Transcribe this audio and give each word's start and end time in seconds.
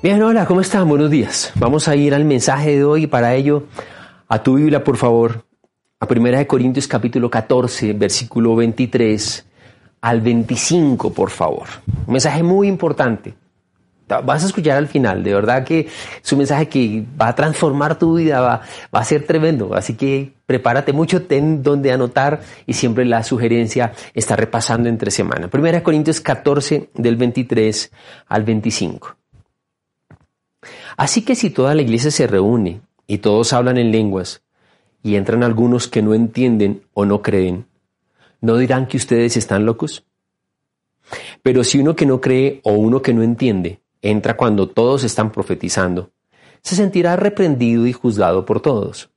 Bien, 0.00 0.22
hola, 0.22 0.46
¿cómo 0.46 0.60
están? 0.60 0.88
Buenos 0.88 1.10
días. 1.10 1.50
Vamos 1.56 1.88
a 1.88 1.96
ir 1.96 2.14
al 2.14 2.24
mensaje 2.24 2.76
de 2.76 2.84
hoy 2.84 3.08
para 3.08 3.34
ello, 3.34 3.64
a 4.28 4.40
tu 4.40 4.54
Biblia, 4.54 4.84
por 4.84 4.96
favor, 4.96 5.44
a 5.98 6.06
1 6.08 6.46
Corintios 6.46 6.86
capítulo 6.86 7.28
14, 7.28 7.94
versículo 7.94 8.54
23 8.54 9.44
al 10.00 10.20
25, 10.20 11.12
por 11.12 11.30
favor. 11.30 11.66
Un 12.06 12.12
mensaje 12.12 12.44
muy 12.44 12.68
importante. 12.68 13.34
Vas 14.06 14.44
a 14.44 14.46
escuchar 14.46 14.76
al 14.76 14.86
final, 14.86 15.24
de 15.24 15.34
verdad 15.34 15.64
que 15.64 15.88
es 16.22 16.32
un 16.32 16.38
mensaje 16.38 16.68
que 16.68 17.04
va 17.20 17.26
a 17.26 17.34
transformar 17.34 17.98
tu 17.98 18.18
vida, 18.18 18.40
va, 18.40 18.62
va 18.94 19.00
a 19.00 19.04
ser 19.04 19.26
tremendo. 19.26 19.74
Así 19.74 19.94
que 19.94 20.32
prepárate 20.46 20.92
mucho, 20.92 21.22
ten 21.22 21.60
donde 21.64 21.90
anotar 21.90 22.40
y 22.66 22.74
siempre 22.74 23.04
la 23.04 23.24
sugerencia 23.24 23.92
está 24.14 24.36
repasando 24.36 24.88
entre 24.88 25.10
semana. 25.10 25.50
1 25.52 25.82
Corintios 25.82 26.20
14, 26.20 26.90
del 26.94 27.16
23 27.16 27.90
al 28.28 28.44
25. 28.44 29.18
Así 30.96 31.22
que 31.22 31.34
si 31.34 31.50
toda 31.50 31.74
la 31.74 31.82
iglesia 31.82 32.10
se 32.10 32.26
reúne 32.26 32.80
y 33.06 33.18
todos 33.18 33.52
hablan 33.52 33.78
en 33.78 33.92
lenguas 33.92 34.42
y 35.02 35.16
entran 35.16 35.42
algunos 35.42 35.88
que 35.88 36.02
no 36.02 36.14
entienden 36.14 36.82
o 36.94 37.04
no 37.04 37.22
creen, 37.22 37.66
¿no 38.40 38.56
dirán 38.56 38.86
que 38.86 38.96
ustedes 38.96 39.36
están 39.36 39.64
locos? 39.64 40.04
Pero 41.42 41.64
si 41.64 41.78
uno 41.78 41.96
que 41.96 42.06
no 42.06 42.20
cree 42.20 42.60
o 42.64 42.72
uno 42.72 43.00
que 43.02 43.14
no 43.14 43.22
entiende 43.22 43.80
entra 44.02 44.36
cuando 44.36 44.68
todos 44.68 45.04
están 45.04 45.32
profetizando, 45.32 46.10
se 46.62 46.76
sentirá 46.76 47.16
reprendido 47.16 47.86
y 47.86 47.92
juzgado 47.92 48.44
por 48.44 48.60
todos. 48.60 49.10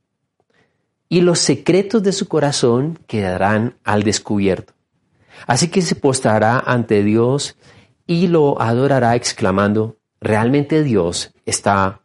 Y 1.10 1.22
los 1.22 1.40
secretos 1.40 2.02
de 2.04 2.14
su 2.14 2.28
corazón 2.28 3.00
quedarán 3.08 3.76
al 3.84 4.04
descubierto. 4.04 4.74
Así 5.48 5.68
que 5.68 5.82
se 5.82 5.96
postrará 5.96 6.60
ante 6.60 7.04
Dios 7.04 7.58
y 8.08 8.28
lo 8.28 8.62
adorará 8.62 9.16
exclamando, 9.16 9.98
realmente 10.22 10.84
Dios 10.84 11.34
está 11.46 12.02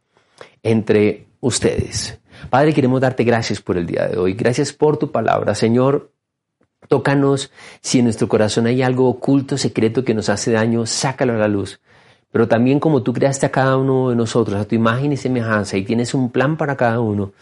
entre 0.62 1.26
ustedes. 1.40 2.18
Padre, 2.50 2.72
queremos 2.72 3.00
darte 3.00 3.24
gracias 3.24 3.60
por 3.60 3.76
el 3.76 3.86
día 3.86 4.08
de 4.08 4.18
hoy. 4.18 4.32
Gracias 4.32 4.72
por 4.72 4.96
tu 4.96 5.12
palabra. 5.12 5.54
Señor, 5.54 6.10
tócanos. 6.88 7.52
Si 7.80 7.98
en 7.98 8.04
nuestro 8.06 8.28
corazón 8.28 8.66
hay 8.66 8.82
algo 8.82 9.08
oculto, 9.08 9.58
secreto 9.58 10.04
que 10.04 10.14
nos 10.14 10.28
hace 10.28 10.52
daño, 10.52 10.86
sácalo 10.86 11.34
a 11.34 11.36
la 11.36 11.48
luz. 11.48 11.80
Pero 12.32 12.48
también 12.48 12.80
como 12.80 13.02
tú 13.02 13.12
creaste 13.12 13.46
a 13.46 13.52
cada 13.52 13.76
uno 13.76 14.10
de 14.10 14.16
nosotros, 14.16 14.60
a 14.60 14.66
tu 14.66 14.74
imagen 14.74 15.12
y 15.12 15.16
semejanza, 15.16 15.76
y 15.76 15.84
tienes 15.84 16.12
un 16.12 16.30
plan 16.30 16.56
para 16.56 16.76
cada 16.76 17.00
uno, 17.00 17.32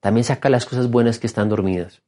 también 0.00 0.24
saca 0.24 0.48
las 0.48 0.64
cosas 0.64 0.90
buenas 0.90 1.18
que 1.18 1.26
están 1.26 1.48
dormidas. 1.48 2.00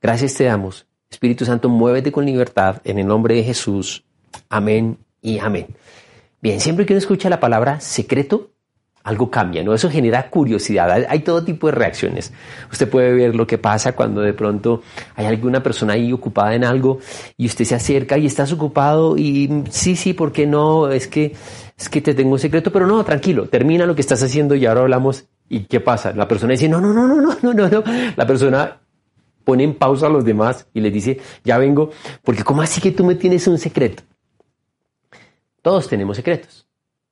Gracias 0.00 0.34
te 0.34 0.44
damos. 0.44 0.86
Espíritu 1.10 1.44
Santo, 1.44 1.68
muévete 1.68 2.12
con 2.12 2.24
libertad 2.24 2.80
en 2.84 2.98
el 2.98 3.06
nombre 3.06 3.34
de 3.34 3.42
Jesús. 3.42 4.04
Amén 4.48 4.98
y 5.20 5.40
amén. 5.40 5.66
Bien, 6.42 6.60
siempre 6.60 6.86
que 6.86 6.94
uno 6.94 6.98
escucha 6.98 7.28
la 7.28 7.38
palabra 7.38 7.80
secreto, 7.80 8.52
algo 9.02 9.30
cambia, 9.30 9.62
¿no? 9.62 9.74
Eso 9.74 9.90
genera 9.90 10.28
curiosidad, 10.30 11.06
hay 11.08 11.20
todo 11.20 11.44
tipo 11.44 11.66
de 11.66 11.72
reacciones. 11.72 12.32
Usted 12.70 12.88
puede 12.88 13.12
ver 13.12 13.34
lo 13.34 13.46
que 13.46 13.58
pasa 13.58 13.92
cuando 13.92 14.20
de 14.20 14.32
pronto 14.32 14.82
hay 15.16 15.26
alguna 15.26 15.62
persona 15.62 15.94
ahí 15.94 16.12
ocupada 16.12 16.54
en 16.54 16.64
algo 16.64 16.98
y 17.36 17.46
usted 17.46 17.64
se 17.64 17.74
acerca 17.74 18.18
y 18.18 18.26
estás 18.26 18.52
ocupado 18.52 19.16
y 19.16 19.64
sí, 19.70 19.96
sí, 19.96 20.12
¿por 20.12 20.32
qué 20.32 20.46
no? 20.46 20.90
Es 20.90 21.08
que, 21.08 21.34
es 21.78 21.88
que 21.88 22.00
te 22.00 22.14
tengo 22.14 22.32
un 22.32 22.38
secreto, 22.38 22.70
pero 22.70 22.86
no, 22.86 23.02
tranquilo, 23.04 23.48
termina 23.48 23.86
lo 23.86 23.94
que 23.94 24.02
estás 24.02 24.22
haciendo 24.22 24.54
y 24.54 24.66
ahora 24.66 24.82
hablamos. 24.82 25.26
¿Y 25.48 25.64
qué 25.64 25.80
pasa? 25.80 26.12
La 26.12 26.28
persona 26.28 26.52
dice, 26.52 26.68
no, 26.68 26.80
no, 26.80 26.92
no, 26.92 27.08
no, 27.08 27.20
no, 27.20 27.36
no, 27.42 27.52
no, 27.52 27.68
no. 27.68 27.84
La 28.16 28.26
persona 28.26 28.78
pone 29.44 29.64
en 29.64 29.74
pausa 29.74 30.06
a 30.06 30.10
los 30.10 30.24
demás 30.24 30.66
y 30.72 30.80
les 30.80 30.92
dice, 30.92 31.20
ya 31.44 31.58
vengo, 31.58 31.90
porque 32.22 32.44
¿cómo 32.44 32.62
así 32.62 32.80
que 32.80 32.92
tú 32.92 33.04
me 33.04 33.16
tienes 33.16 33.48
un 33.48 33.58
secreto? 33.58 34.04
Todos 35.62 35.88
tenemos 35.88 36.16
secretos. 36.16 36.66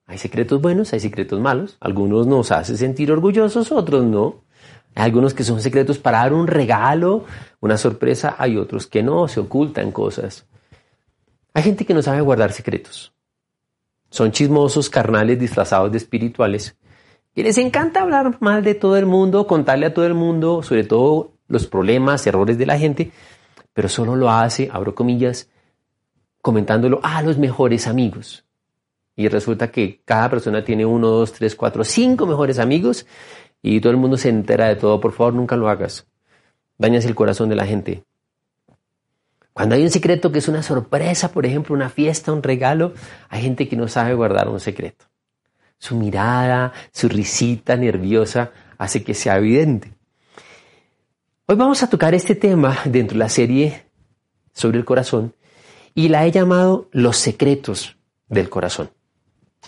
Hay 0.06 0.18
secretos 0.18 0.60
buenos, 0.60 0.92
hay 0.92 1.00
secretos 1.00 1.38
malos. 1.38 1.76
Algunos 1.80 2.26
nos 2.26 2.50
hacen 2.50 2.78
sentir 2.78 3.12
orgullosos, 3.12 3.70
otros 3.72 4.04
no. 4.04 4.42
Hay 4.94 5.04
algunos 5.04 5.34
que 5.34 5.44
son 5.44 5.60
secretos 5.60 5.98
para 5.98 6.18
dar 6.18 6.32
un 6.32 6.46
regalo, 6.46 7.24
una 7.60 7.76
sorpresa. 7.76 8.34
Hay 8.38 8.56
otros 8.56 8.86
que 8.86 9.02
no, 9.02 9.28
se 9.28 9.40
ocultan 9.40 9.92
cosas. 9.92 10.46
Hay 11.52 11.62
gente 11.62 11.84
que 11.84 11.92
no 11.94 12.02
sabe 12.02 12.20
guardar 12.22 12.52
secretos. 12.52 13.12
Son 14.10 14.32
chismosos, 14.32 14.88
carnales, 14.88 15.38
disfrazados 15.38 15.92
de 15.92 15.98
espirituales. 15.98 16.76
Y 17.34 17.42
les 17.42 17.58
encanta 17.58 18.00
hablar 18.00 18.38
mal 18.40 18.64
de 18.64 18.74
todo 18.74 18.96
el 18.96 19.06
mundo, 19.06 19.46
contarle 19.46 19.86
a 19.86 19.94
todo 19.94 20.06
el 20.06 20.14
mundo, 20.14 20.62
sobre 20.62 20.84
todo 20.84 21.32
los 21.48 21.66
problemas, 21.66 22.26
errores 22.26 22.58
de 22.58 22.66
la 22.66 22.78
gente, 22.78 23.12
pero 23.74 23.88
solo 23.88 24.16
lo 24.16 24.30
hace, 24.30 24.70
abro 24.72 24.94
comillas, 24.94 25.48
comentándolo 26.48 26.98
a 27.02 27.20
los 27.20 27.36
mejores 27.36 27.86
amigos. 27.86 28.46
Y 29.14 29.28
resulta 29.28 29.70
que 29.70 30.00
cada 30.06 30.30
persona 30.30 30.64
tiene 30.64 30.86
uno, 30.86 31.08
dos, 31.08 31.34
tres, 31.34 31.54
cuatro, 31.54 31.84
cinco 31.84 32.24
mejores 32.24 32.58
amigos 32.58 33.04
y 33.60 33.82
todo 33.82 33.90
el 33.90 33.98
mundo 33.98 34.16
se 34.16 34.30
entera 34.30 34.66
de 34.68 34.76
todo. 34.76 34.98
Por 34.98 35.12
favor, 35.12 35.34
nunca 35.34 35.58
lo 35.58 35.68
hagas. 35.68 36.06
Dañas 36.78 37.04
el 37.04 37.14
corazón 37.14 37.50
de 37.50 37.56
la 37.56 37.66
gente. 37.66 38.02
Cuando 39.52 39.74
hay 39.74 39.82
un 39.82 39.90
secreto 39.90 40.32
que 40.32 40.38
es 40.38 40.48
una 40.48 40.62
sorpresa, 40.62 41.32
por 41.32 41.44
ejemplo, 41.44 41.74
una 41.74 41.90
fiesta, 41.90 42.32
un 42.32 42.42
regalo, 42.42 42.94
hay 43.28 43.42
gente 43.42 43.68
que 43.68 43.76
no 43.76 43.86
sabe 43.86 44.14
guardar 44.14 44.48
un 44.48 44.58
secreto. 44.58 45.04
Su 45.76 45.96
mirada, 45.96 46.72
su 46.92 47.10
risita 47.10 47.76
nerviosa 47.76 48.52
hace 48.78 49.04
que 49.04 49.12
sea 49.12 49.36
evidente. 49.36 49.92
Hoy 51.44 51.56
vamos 51.56 51.82
a 51.82 51.90
tocar 51.90 52.14
este 52.14 52.34
tema 52.34 52.78
dentro 52.86 53.16
de 53.16 53.18
la 53.18 53.28
serie 53.28 53.84
sobre 54.54 54.78
el 54.78 54.86
corazón 54.86 55.34
y 55.98 56.10
la 56.10 56.24
he 56.24 56.30
llamado 56.30 56.86
Los 56.92 57.16
secretos 57.16 57.96
del 58.28 58.48
corazón. 58.48 58.90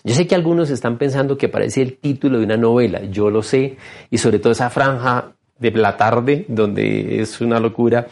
Yo 0.04 0.14
sé 0.14 0.28
que 0.28 0.36
algunos 0.36 0.70
están 0.70 0.96
pensando 0.96 1.36
que 1.36 1.48
parece 1.48 1.82
el 1.82 1.98
título 1.98 2.38
de 2.38 2.44
una 2.44 2.56
novela, 2.56 3.02
yo 3.02 3.30
lo 3.30 3.42
sé, 3.42 3.78
y 4.10 4.18
sobre 4.18 4.38
todo 4.38 4.52
esa 4.52 4.70
franja 4.70 5.34
de 5.58 5.72
la 5.72 5.96
tarde 5.96 6.44
donde 6.46 7.20
es 7.20 7.40
una 7.40 7.58
locura, 7.58 8.06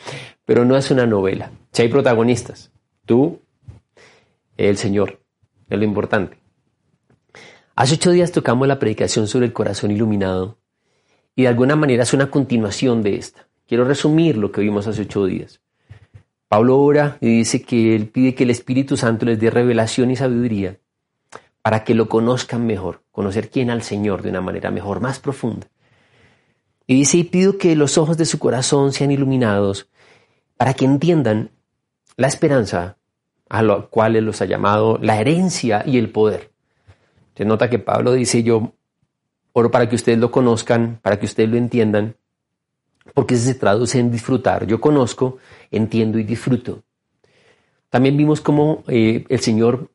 pero 0.44 0.64
no 0.64 0.76
es 0.76 0.90
una 0.90 1.06
novela. 1.06 1.52
Si 1.70 1.82
hay 1.82 1.88
protagonistas, 1.90 2.72
tú, 3.06 3.40
el 4.56 4.76
Señor, 4.78 5.20
es 5.70 5.78
lo 5.78 5.84
importante. 5.84 6.38
Hace 7.76 7.94
ocho 7.94 8.10
días 8.10 8.32
tocamos 8.32 8.66
la 8.66 8.80
predicación 8.80 9.28
sobre 9.28 9.46
el 9.46 9.52
corazón 9.52 9.92
iluminado 9.92 10.58
y 11.36 11.42
de 11.42 11.48
alguna 11.48 11.76
manera 11.76 12.02
es 12.02 12.12
una 12.12 12.32
continuación 12.32 13.00
de 13.00 13.14
esta. 13.14 13.46
Quiero 13.68 13.84
resumir 13.84 14.36
lo 14.36 14.50
que 14.50 14.62
vimos 14.62 14.88
hace 14.88 15.02
ocho 15.02 15.24
días. 15.24 15.60
Pablo 16.48 16.80
ora 16.80 17.18
y 17.20 17.38
dice 17.38 17.62
que 17.62 17.94
él 17.94 18.08
pide 18.08 18.34
que 18.34 18.44
el 18.44 18.50
Espíritu 18.50 18.96
Santo 18.96 19.26
les 19.26 19.38
dé 19.38 19.50
revelación 19.50 20.10
y 20.10 20.16
sabiduría 20.16 20.78
para 21.62 21.84
que 21.84 21.94
lo 21.94 22.08
conozcan 22.08 22.66
mejor, 22.66 23.02
conocer 23.12 23.50
quién 23.50 23.68
al 23.68 23.82
Señor 23.82 24.22
de 24.22 24.30
una 24.30 24.40
manera 24.40 24.70
mejor, 24.70 25.00
más 25.00 25.18
profunda. 25.18 25.68
Y 26.86 26.94
dice, 26.94 27.18
y 27.18 27.24
pido 27.24 27.58
que 27.58 27.76
los 27.76 27.98
ojos 27.98 28.16
de 28.16 28.24
su 28.24 28.38
corazón 28.38 28.94
sean 28.94 29.10
iluminados 29.10 29.90
para 30.56 30.72
que 30.72 30.86
entiendan 30.86 31.50
la 32.16 32.26
esperanza 32.26 32.96
a 33.50 33.62
la 33.62 33.82
cual 33.82 34.16
Él 34.16 34.24
los 34.24 34.40
ha 34.40 34.46
llamado, 34.46 34.98
la 35.02 35.20
herencia 35.20 35.82
y 35.84 35.98
el 35.98 36.10
poder. 36.10 36.50
Se 37.36 37.44
nota 37.44 37.68
que 37.68 37.78
Pablo 37.78 38.12
dice, 38.12 38.42
yo 38.42 38.72
oro 39.52 39.70
para 39.70 39.88
que 39.88 39.96
ustedes 39.96 40.18
lo 40.18 40.30
conozcan, 40.30 40.98
para 41.02 41.18
que 41.18 41.26
ustedes 41.26 41.50
lo 41.50 41.56
entiendan, 41.56 42.16
porque 43.14 43.36
se 43.36 43.54
traduce 43.54 43.98
en 43.98 44.10
disfrutar. 44.10 44.66
Yo 44.66 44.80
conozco, 44.80 45.38
entiendo 45.70 46.18
y 46.18 46.24
disfruto. 46.24 46.82
También 47.90 48.16
vimos 48.16 48.40
cómo 48.40 48.84
eh, 48.88 49.24
el 49.28 49.40
Señor 49.40 49.90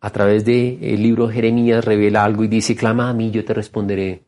a 0.00 0.10
través 0.10 0.44
del 0.44 1.02
libro 1.02 1.26
de 1.26 1.34
Jeremías 1.34 1.84
revela 1.84 2.24
algo 2.24 2.44
y 2.44 2.48
dice, 2.48 2.76
clama 2.76 3.08
a 3.08 3.14
mí, 3.14 3.30
yo 3.30 3.44
te 3.44 3.54
responderé. 3.54 4.22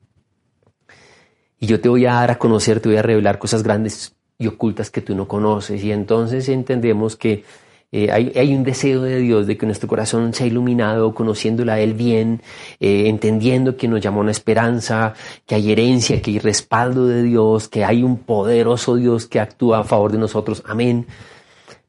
Y 1.61 1.67
yo 1.67 1.81
te 1.81 1.89
voy 1.89 2.07
a 2.07 2.15
dar 2.15 2.31
a 2.31 2.39
conocer, 2.39 2.81
te 2.81 2.89
voy 2.89 2.99
a 2.99 3.03
revelar 3.03 3.39
cosas 3.39 3.63
grandes 3.63 4.17
y 4.39 4.47
ocultas 4.47 4.91
que 4.91 5.03
tú 5.03 5.15
no 5.15 5.29
conoces. 5.29 5.83
Y 5.85 5.93
entonces 5.93 6.49
entendemos 6.49 7.17
que 7.17 7.45
eh, 7.91 8.11
hay, 8.13 8.55
un 8.55 8.65
deseo 8.65 9.01
de 9.03 9.19
Dios 9.19 9.47
de 9.47 9.57
que 9.57 9.65
nuestro 9.65 9.89
corazón 9.89 10.35
sea 10.35 10.47
iluminado, 10.47 11.15
conociéndola 11.15 11.75
a 11.75 11.81
Él 11.81 11.95
bien, 11.95 12.43
eh, 12.81 13.09
entendiendo 13.09 13.77
que 13.77 13.89
nos 13.89 14.01
llama 14.01 14.21
una 14.21 14.31
esperanza, 14.31 15.15
que 15.47 15.55
hay 15.55 15.73
herencia, 15.73 16.21
que 16.21 16.33
hay 16.33 16.39
respaldo 16.39 17.07
de 17.07 17.23
Dios, 17.23 17.69
que 17.69 17.85
hay 17.85 18.03
un 18.03 18.19
poderoso 18.19 18.97
Dios 18.97 19.27
que 19.27 19.41
actúa 19.41 19.81
a 19.81 19.85
favor 19.85 20.13
de 20.13 20.19
nosotros. 20.19 20.63
Amén. 20.67 21.07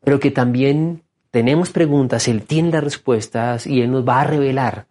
Pero 0.01 0.21
que 0.21 0.31
también 0.31 1.03
tenemos 1.31 1.69
preguntas, 1.71 2.29
Él 2.29 2.43
tiene 2.43 2.71
las 2.71 2.83
respuestas 2.83 3.67
y 3.67 3.81
Él 3.81 3.91
nos 3.91 4.07
va 4.07 4.21
a 4.21 4.23
revelar 4.23 4.87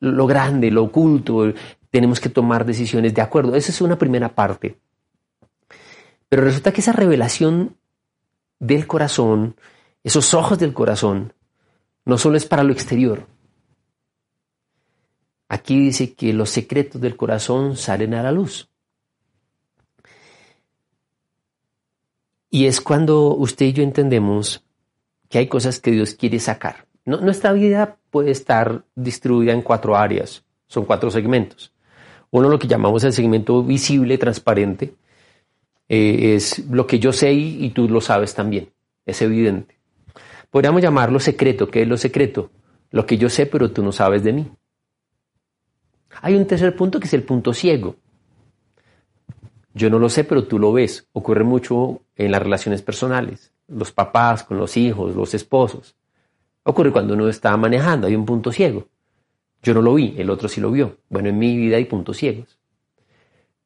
lo 0.00 0.26
grande, 0.26 0.70
lo 0.70 0.84
oculto. 0.84 1.52
Tenemos 1.90 2.20
que 2.20 2.28
tomar 2.28 2.64
decisiones 2.64 3.14
de 3.14 3.22
acuerdo. 3.22 3.54
Esa 3.54 3.70
es 3.70 3.80
una 3.80 3.98
primera 3.98 4.34
parte. 4.34 4.78
Pero 6.28 6.42
resulta 6.42 6.72
que 6.72 6.80
esa 6.80 6.92
revelación 6.92 7.76
del 8.58 8.86
corazón, 8.86 9.56
esos 10.08 10.32
ojos 10.32 10.58
del 10.58 10.72
corazón, 10.72 11.34
no 12.06 12.16
solo 12.16 12.38
es 12.38 12.46
para 12.46 12.62
lo 12.62 12.72
exterior. 12.72 13.26
Aquí 15.50 15.78
dice 15.78 16.14
que 16.14 16.32
los 16.32 16.48
secretos 16.48 16.98
del 16.98 17.14
corazón 17.14 17.76
salen 17.76 18.14
a 18.14 18.22
la 18.22 18.32
luz. 18.32 18.70
Y 22.48 22.64
es 22.64 22.80
cuando 22.80 23.34
usted 23.34 23.66
y 23.66 23.72
yo 23.74 23.82
entendemos 23.82 24.64
que 25.28 25.36
hay 25.36 25.46
cosas 25.46 25.78
que 25.78 25.90
Dios 25.90 26.14
quiere 26.14 26.40
sacar. 26.40 26.86
nuestra 27.04 27.52
vida 27.52 27.98
puede 28.08 28.30
estar 28.30 28.86
distribuida 28.94 29.52
en 29.52 29.60
cuatro 29.60 29.94
áreas, 29.94 30.42
son 30.68 30.86
cuatro 30.86 31.10
segmentos. 31.10 31.74
Uno 32.30 32.48
lo 32.48 32.58
que 32.58 32.66
llamamos 32.66 33.04
el 33.04 33.12
segmento 33.12 33.62
visible, 33.62 34.16
transparente, 34.16 34.94
eh, 35.86 36.34
es 36.34 36.60
lo 36.70 36.86
que 36.86 36.98
yo 36.98 37.12
sé 37.12 37.34
y, 37.34 37.68
tú 37.70 37.90
lo 37.90 38.00
sabes 38.00 38.32
también, 38.32 38.70
es 39.04 39.20
evidente. 39.20 39.77
Podríamos 40.50 40.82
llamarlo 40.82 41.20
secreto, 41.20 41.68
¿qué 41.68 41.82
es 41.82 41.88
lo 41.88 41.96
secreto? 41.96 42.50
Lo 42.90 43.04
que 43.06 43.18
yo 43.18 43.28
sé 43.28 43.46
pero 43.46 43.70
tú 43.70 43.82
no 43.82 43.92
sabes 43.92 44.24
de 44.24 44.32
mí. 44.32 44.50
Hay 46.22 46.34
un 46.34 46.46
tercer 46.46 46.74
punto 46.74 46.98
que 46.98 47.06
es 47.06 47.14
el 47.14 47.22
punto 47.22 47.52
ciego. 47.52 47.96
Yo 49.74 49.90
no 49.90 49.98
lo 49.98 50.08
sé, 50.08 50.24
pero 50.24 50.44
tú 50.44 50.58
lo 50.58 50.72
ves. 50.72 51.06
Ocurre 51.12 51.44
mucho 51.44 52.00
en 52.16 52.32
las 52.32 52.42
relaciones 52.42 52.82
personales, 52.82 53.52
los 53.68 53.92
papás 53.92 54.42
con 54.42 54.58
los 54.58 54.76
hijos, 54.76 55.14
los 55.14 55.34
esposos. 55.34 55.94
Ocurre 56.64 56.90
cuando 56.90 57.14
uno 57.14 57.28
está 57.28 57.56
manejando, 57.56 58.06
hay 58.06 58.16
un 58.16 58.26
punto 58.26 58.50
ciego. 58.50 58.88
Yo 59.62 59.74
no 59.74 59.82
lo 59.82 59.94
vi, 59.94 60.14
el 60.18 60.30
otro 60.30 60.48
sí 60.48 60.60
lo 60.60 60.70
vio. 60.70 60.98
Bueno, 61.08 61.28
en 61.28 61.38
mi 61.38 61.56
vida 61.56 61.76
hay 61.76 61.84
puntos 61.84 62.16
ciegos. 62.16 62.58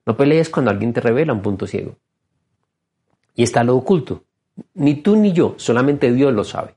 No 0.05 0.17
pelees 0.17 0.51
cuando 0.51 0.71
alguien 0.71 0.93
te 0.93 1.01
revela 1.01 1.33
un 1.33 1.43
punto 1.43 1.67
ciego. 1.67 1.97
Y 3.35 3.43
está 3.45 3.65
lo 3.65 3.77
oculto. 3.77 4.25
Ni 4.75 4.97
tú 4.97 5.17
ni 5.17 5.33
yo, 5.33 5.55
solamente 5.59 6.13
Dios 6.13 6.33
lo 6.33 6.45
sabe. 6.45 6.75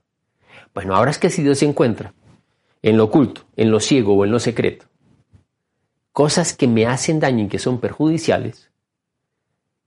Bueno, 0.74 0.94
ahora 0.94 1.10
es 1.10 1.18
que 1.18 1.30
si 1.30 1.42
Dios 1.42 1.58
se 1.58 1.66
encuentra 1.66 2.14
en 2.82 2.96
lo 2.96 3.04
oculto, 3.04 3.42
en 3.56 3.70
lo 3.70 3.80
ciego 3.80 4.14
o 4.14 4.24
en 4.24 4.30
lo 4.30 4.38
secreto, 4.38 4.86
cosas 6.12 6.54
que 6.54 6.68
me 6.68 6.86
hacen 6.86 7.20
daño 7.20 7.44
y 7.44 7.48
que 7.48 7.58
son 7.58 7.80
perjudiciales, 7.80 8.70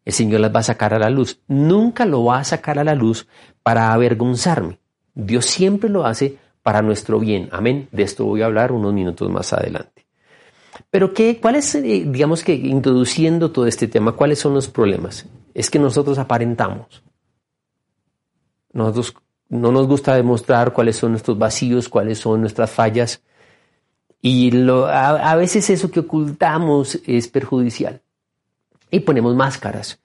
el 0.05 0.13
Señor 0.13 0.39
las 0.39 0.55
va 0.55 0.61
a 0.61 0.63
sacar 0.63 0.93
a 0.93 0.99
la 0.99 1.09
luz. 1.09 1.39
Nunca 1.47 2.05
lo 2.05 2.23
va 2.25 2.39
a 2.39 2.43
sacar 2.43 2.79
a 2.79 2.83
la 2.83 2.95
luz 2.95 3.27
para 3.61 3.93
avergonzarme. 3.93 4.79
Dios 5.13 5.45
siempre 5.45 5.89
lo 5.89 6.05
hace 6.05 6.37
para 6.63 6.81
nuestro 6.81 7.19
bien. 7.19 7.49
Amén. 7.51 7.87
De 7.91 8.03
esto 8.03 8.25
voy 8.25 8.41
a 8.41 8.45
hablar 8.45 8.71
unos 8.71 8.93
minutos 8.93 9.29
más 9.29 9.53
adelante. 9.53 10.07
Pero 10.89 11.13
¿qué, 11.13 11.39
¿cuál 11.39 11.55
es, 11.55 11.75
eh, 11.75 12.05
digamos 12.07 12.43
que 12.43 12.53
introduciendo 12.53 13.51
todo 13.51 13.67
este 13.67 13.87
tema, 13.87 14.13
cuáles 14.13 14.39
son 14.39 14.53
los 14.53 14.67
problemas? 14.67 15.25
Es 15.53 15.69
que 15.69 15.77
nosotros 15.77 16.17
aparentamos. 16.17 17.03
Nosotros 18.73 19.15
no 19.49 19.71
nos 19.71 19.87
gusta 19.87 20.15
demostrar 20.15 20.73
cuáles 20.73 20.97
son 20.97 21.11
nuestros 21.11 21.37
vacíos, 21.37 21.89
cuáles 21.89 22.19
son 22.19 22.41
nuestras 22.41 22.69
fallas. 22.69 23.21
Y 24.21 24.51
a, 24.69 25.35
veces 25.35 25.69
eso 25.69 25.89
que 25.89 26.01
ocultamos 26.01 26.99
es 27.05 27.27
perjudicial. 27.27 28.01
Y 28.91 28.99
ponemos 29.01 29.35
máscaras. 29.35 29.99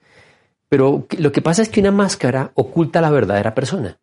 Pero 0.69 1.07
lo 1.19 1.33
que 1.33 1.43
pasa 1.43 1.63
es 1.63 1.69
que 1.69 1.81
una 1.81 1.91
máscara 1.91 2.53
oculta 2.55 3.01
la 3.01 3.11
verdadera 3.11 3.55
persona. 3.55 3.99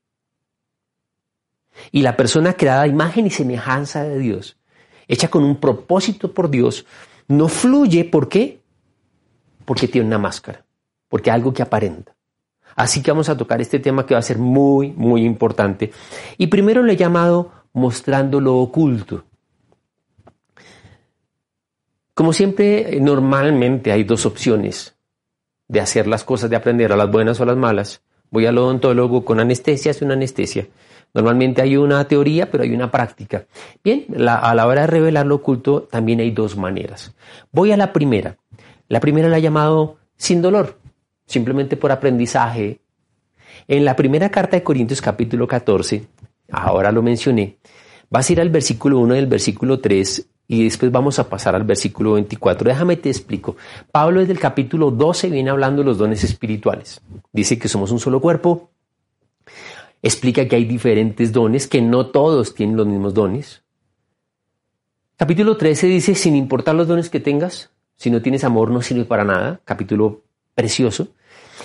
Y 1.91 2.01
la 2.01 2.15
persona 2.15 2.53
creada 2.53 2.83
a 2.83 2.87
imagen 2.87 3.25
y 3.25 3.31
semejanza 3.31 4.03
de 4.03 4.19
Dios, 4.19 4.57
hecha 5.07 5.29
con 5.29 5.43
un 5.43 5.55
propósito 5.55 6.33
por 6.33 6.49
Dios, 6.49 6.85
no 7.27 7.47
fluye. 7.47 8.03
¿Por 8.03 8.29
qué? 8.29 8.61
Porque 9.65 9.87
tiene 9.87 10.07
una 10.07 10.17
máscara, 10.17 10.65
porque 11.07 11.31
algo 11.31 11.53
que 11.53 11.63
aparenta. 11.63 12.15
Así 12.75 13.01
que 13.01 13.11
vamos 13.11 13.29
a 13.29 13.37
tocar 13.37 13.61
este 13.61 13.79
tema 13.79 14.05
que 14.05 14.13
va 14.13 14.19
a 14.19 14.23
ser 14.23 14.37
muy, 14.37 14.91
muy 14.91 15.23
importante. 15.23 15.91
Y 16.37 16.47
primero 16.47 16.83
le 16.83 16.93
he 16.93 16.97
llamado 16.97 17.51
mostrando 17.73 18.39
lo 18.39 18.57
oculto. 18.57 19.23
Como 22.13 22.33
siempre, 22.33 22.99
normalmente 22.99 23.91
hay 23.91 24.03
dos 24.03 24.25
opciones 24.25 24.95
de 25.67 25.79
hacer 25.79 26.07
las 26.07 26.23
cosas, 26.23 26.49
de 26.49 26.55
aprender 26.55 26.91
a 26.91 26.97
las 26.97 27.09
buenas 27.09 27.39
o 27.39 27.43
a 27.43 27.45
las 27.45 27.57
malas. 27.57 28.01
Voy 28.29 28.45
al 28.45 28.57
odontólogo 28.57 29.25
con 29.25 29.39
anestesia, 29.39 29.91
hace 29.91 30.05
una 30.05 30.13
anestesia. 30.15 30.67
Normalmente 31.13 31.61
hay 31.61 31.77
una 31.77 32.05
teoría, 32.07 32.49
pero 32.51 32.63
hay 32.63 32.73
una 32.73 32.91
práctica. 32.91 33.45
Bien, 33.83 34.05
a 34.27 34.55
la 34.55 34.67
hora 34.67 34.81
de 34.81 34.87
revelar 34.87 35.25
lo 35.25 35.35
oculto 35.35 35.83
también 35.83 36.19
hay 36.19 36.31
dos 36.31 36.57
maneras. 36.57 37.13
Voy 37.51 37.71
a 37.71 37.77
la 37.77 37.91
primera. 37.91 38.37
La 38.87 38.99
primera 38.99 39.29
la 39.29 39.37
he 39.37 39.41
llamado 39.41 39.97
sin 40.17 40.41
dolor, 40.41 40.77
simplemente 41.31 41.77
por 41.77 41.91
aprendizaje. 41.91 42.79
En 43.67 43.85
la 43.85 43.95
primera 43.95 44.29
carta 44.29 44.57
de 44.57 44.63
Corintios 44.63 45.01
capítulo 45.01 45.47
14, 45.47 46.05
ahora 46.51 46.91
lo 46.91 47.01
mencioné, 47.01 47.57
vas 48.09 48.29
a 48.29 48.33
ir 48.33 48.41
al 48.41 48.49
versículo 48.49 48.99
1 48.99 49.15
y 49.15 49.19
el 49.19 49.27
versículo 49.27 49.79
3 49.79 50.27
y 50.47 50.65
después 50.65 50.91
vamos 50.91 51.17
a 51.19 51.29
pasar 51.29 51.55
al 51.55 51.63
versículo 51.63 52.13
24. 52.13 52.67
Déjame 52.67 52.97
te 52.97 53.09
explico. 53.09 53.55
Pablo 53.91 54.19
desde 54.19 54.33
el 54.33 54.39
capítulo 54.39 54.91
12 54.91 55.29
viene 55.29 55.49
hablando 55.49 55.81
de 55.81 55.85
los 55.85 55.97
dones 55.97 56.23
espirituales. 56.25 57.01
Dice 57.31 57.57
que 57.57 57.69
somos 57.69 57.91
un 57.91 57.99
solo 57.99 58.19
cuerpo, 58.19 58.69
explica 60.01 60.47
que 60.47 60.57
hay 60.57 60.65
diferentes 60.65 61.31
dones, 61.31 61.67
que 61.67 61.81
no 61.81 62.07
todos 62.07 62.53
tienen 62.53 62.75
los 62.75 62.87
mismos 62.87 63.13
dones. 63.13 63.63
Capítulo 65.15 65.55
13 65.55 65.87
dice, 65.87 66.15
sin 66.15 66.35
importar 66.35 66.75
los 66.75 66.87
dones 66.87 67.09
que 67.09 67.19
tengas, 67.19 67.69
si 67.95 68.09
no 68.09 68.21
tienes 68.21 68.43
amor 68.43 68.71
no 68.71 68.81
sirve 68.81 69.05
para 69.05 69.23
nada, 69.23 69.61
capítulo 69.63 70.23
precioso. 70.55 71.09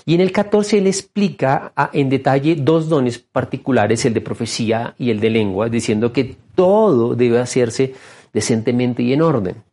Y 0.08 0.14
en 0.14 0.20
el 0.20 0.30
14 0.30 0.78
él 0.78 0.86
explica 0.86 1.72
en 1.92 2.08
detalle 2.08 2.54
dos 2.54 2.88
dones 2.88 3.18
particulares, 3.18 4.04
el 4.04 4.14
de 4.14 4.20
profecía 4.20 4.94
y 4.98 5.10
el 5.10 5.18
de 5.18 5.30
lengua, 5.30 5.68
diciendo 5.68 6.12
que 6.12 6.36
todo 6.54 7.16
debe 7.16 7.40
hacerse 7.40 7.92
decentemente 8.32 9.02
y 9.02 9.12
en 9.12 9.22
orden. 9.22 9.64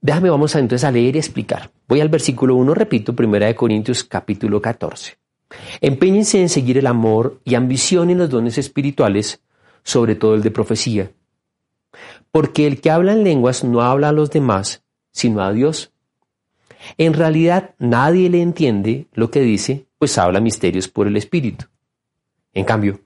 Déjame, 0.00 0.28
vamos 0.28 0.54
entonces 0.56 0.84
a 0.84 0.90
leer 0.90 1.14
y 1.14 1.20
explicar. 1.20 1.70
Voy 1.86 2.00
al 2.00 2.08
versículo 2.08 2.56
1, 2.56 2.74
repito, 2.74 3.14
1 3.16 3.54
Corintios 3.54 4.02
capítulo 4.02 4.60
14. 4.60 5.16
Empeñense 5.80 6.40
en 6.40 6.48
seguir 6.48 6.76
el 6.76 6.88
amor 6.88 7.40
y 7.44 7.54
ambicionen 7.54 8.18
los 8.18 8.28
dones 8.28 8.58
espirituales, 8.58 9.40
sobre 9.84 10.16
todo 10.16 10.34
el 10.34 10.42
de 10.42 10.50
profecía. 10.50 11.10
Porque 12.32 12.66
el 12.66 12.80
que 12.80 12.90
habla 12.90 13.12
en 13.12 13.22
lenguas 13.22 13.62
no 13.62 13.82
habla 13.82 14.08
a 14.08 14.12
los 14.12 14.30
demás, 14.30 14.82
sino 15.12 15.40
a 15.40 15.52
Dios. 15.52 15.93
En 16.98 17.14
realidad 17.14 17.74
nadie 17.78 18.30
le 18.30 18.42
entiende 18.42 19.06
lo 19.12 19.30
que 19.30 19.40
dice, 19.40 19.86
pues 19.98 20.18
habla 20.18 20.40
misterios 20.40 20.88
por 20.88 21.06
el 21.06 21.16
Espíritu. 21.16 21.66
En 22.52 22.64
cambio, 22.64 23.00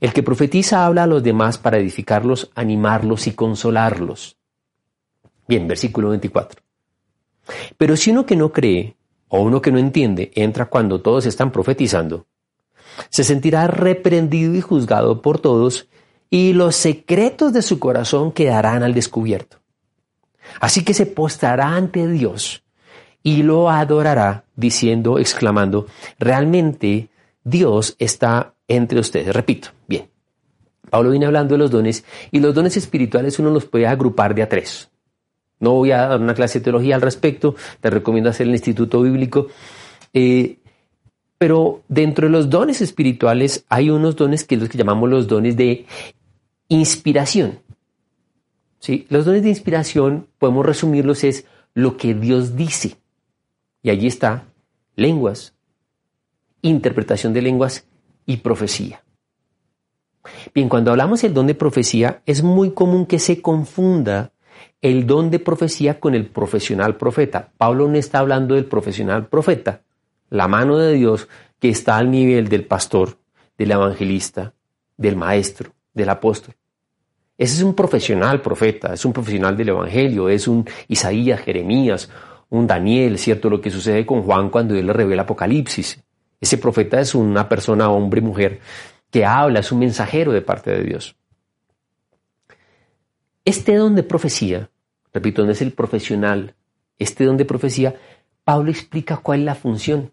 el 0.00 0.12
que 0.12 0.22
profetiza 0.22 0.86
habla 0.86 1.04
a 1.04 1.06
los 1.06 1.22
demás 1.22 1.58
para 1.58 1.78
edificarlos, 1.78 2.50
animarlos 2.54 3.26
y 3.26 3.32
consolarlos. 3.32 4.36
Bien, 5.46 5.66
versículo 5.68 6.10
24. 6.10 6.62
Pero 7.76 7.96
si 7.96 8.10
uno 8.10 8.24
que 8.24 8.36
no 8.36 8.52
cree 8.52 8.96
o 9.28 9.42
uno 9.42 9.60
que 9.60 9.72
no 9.72 9.78
entiende 9.78 10.30
entra 10.34 10.66
cuando 10.66 11.00
todos 11.00 11.26
están 11.26 11.52
profetizando, 11.52 12.26
se 13.10 13.24
sentirá 13.24 13.66
reprendido 13.66 14.54
y 14.54 14.60
juzgado 14.60 15.20
por 15.20 15.40
todos 15.40 15.88
y 16.30 16.52
los 16.52 16.76
secretos 16.76 17.52
de 17.52 17.62
su 17.62 17.78
corazón 17.78 18.32
quedarán 18.32 18.82
al 18.82 18.94
descubierto. 18.94 19.58
Así 20.60 20.84
que 20.84 20.94
se 20.94 21.06
postrará 21.06 21.74
ante 21.74 22.06
Dios 22.08 22.63
y 23.24 23.42
lo 23.42 23.70
adorará 23.70 24.44
diciendo, 24.54 25.18
exclamando, 25.18 25.86
realmente 26.20 27.08
Dios 27.42 27.96
está 27.98 28.54
entre 28.68 29.00
ustedes. 29.00 29.34
Repito, 29.34 29.70
bien. 29.88 30.08
Pablo 30.90 31.10
viene 31.10 31.26
hablando 31.26 31.54
de 31.54 31.58
los 31.58 31.70
dones 31.70 32.04
y 32.30 32.38
los 32.38 32.54
dones 32.54 32.76
espirituales 32.76 33.38
uno 33.38 33.50
los 33.50 33.64
puede 33.64 33.86
agrupar 33.86 34.34
de 34.34 34.42
a 34.42 34.48
tres. 34.48 34.90
No 35.58 35.72
voy 35.72 35.90
a 35.90 36.06
dar 36.06 36.20
una 36.20 36.34
clase 36.34 36.58
de 36.58 36.64
teología 36.64 36.94
al 36.94 37.00
respecto, 37.00 37.56
te 37.80 37.88
recomiendo 37.88 38.28
hacer 38.28 38.46
el 38.46 38.52
Instituto 38.52 39.00
Bíblico. 39.00 39.48
Eh, 40.12 40.58
pero 41.38 41.82
dentro 41.88 42.26
de 42.26 42.32
los 42.32 42.50
dones 42.50 42.82
espirituales 42.82 43.64
hay 43.70 43.88
unos 43.88 44.16
dones 44.16 44.44
que 44.44 44.58
los 44.58 44.68
que 44.68 44.78
llamamos 44.78 45.08
los 45.08 45.26
dones 45.26 45.56
de 45.56 45.86
inspiración. 46.68 47.58
¿Sí? 48.80 49.06
Los 49.08 49.24
dones 49.24 49.42
de 49.42 49.48
inspiración, 49.48 50.26
podemos 50.38 50.66
resumirlos, 50.66 51.24
es 51.24 51.46
lo 51.72 51.96
que 51.96 52.12
Dios 52.12 52.54
dice. 52.54 52.98
Y 53.84 53.90
allí 53.90 54.06
está 54.06 54.46
lenguas, 54.96 55.54
interpretación 56.62 57.34
de 57.34 57.42
lenguas 57.42 57.86
y 58.24 58.38
profecía. 58.38 59.04
Bien, 60.54 60.70
cuando 60.70 60.90
hablamos 60.90 61.20
del 61.20 61.34
don 61.34 61.46
de 61.46 61.54
profecía, 61.54 62.22
es 62.24 62.42
muy 62.42 62.70
común 62.70 63.04
que 63.04 63.18
se 63.18 63.42
confunda 63.42 64.32
el 64.80 65.06
don 65.06 65.30
de 65.30 65.38
profecía 65.38 66.00
con 66.00 66.14
el 66.14 66.26
profesional 66.26 66.96
profeta. 66.96 67.52
Pablo 67.58 67.86
no 67.86 67.98
está 67.98 68.20
hablando 68.20 68.54
del 68.54 68.64
profesional 68.64 69.26
profeta, 69.28 69.82
la 70.30 70.48
mano 70.48 70.78
de 70.78 70.94
Dios 70.94 71.28
que 71.60 71.68
está 71.68 71.98
al 71.98 72.10
nivel 72.10 72.48
del 72.48 72.64
pastor, 72.64 73.18
del 73.58 73.72
evangelista, 73.72 74.54
del 74.96 75.16
maestro, 75.16 75.72
del 75.92 76.08
apóstol. 76.08 76.54
Ese 77.36 77.56
es 77.56 77.62
un 77.62 77.74
profesional 77.74 78.40
profeta, 78.40 78.94
es 78.94 79.04
un 79.04 79.12
profesional 79.12 79.58
del 79.58 79.68
evangelio, 79.68 80.30
es 80.30 80.48
un 80.48 80.66
Isaías, 80.88 81.40
Jeremías, 81.40 82.08
un 82.54 82.66
Daniel, 82.66 83.18
¿cierto? 83.18 83.50
Lo 83.50 83.60
que 83.60 83.70
sucede 83.70 84.04
con 84.06 84.22
Juan 84.22 84.50
cuando 84.50 84.74
él 84.74 84.86
le 84.86 84.92
revela 84.92 85.22
Apocalipsis. 85.22 86.02
Ese 86.40 86.58
profeta 86.58 87.00
es 87.00 87.14
una 87.14 87.48
persona, 87.48 87.90
hombre, 87.90 88.20
mujer, 88.20 88.60
que 89.10 89.24
habla, 89.24 89.60
es 89.60 89.72
un 89.72 89.78
mensajero 89.80 90.32
de 90.32 90.42
parte 90.42 90.70
de 90.70 90.82
Dios. 90.82 91.16
Este 93.44 93.74
don 93.76 93.94
de 93.94 94.02
profecía 94.02 94.68
repito, 95.14 95.46
no 95.46 95.52
es 95.52 95.62
el 95.62 95.72
profesional, 95.72 96.54
este 96.98 97.24
don 97.24 97.36
de 97.38 97.44
profecía, 97.44 97.94
Pablo 98.42 98.70
explica 98.70 99.16
cuál 99.18 99.40
es 99.40 99.44
la 99.46 99.54
función 99.54 100.10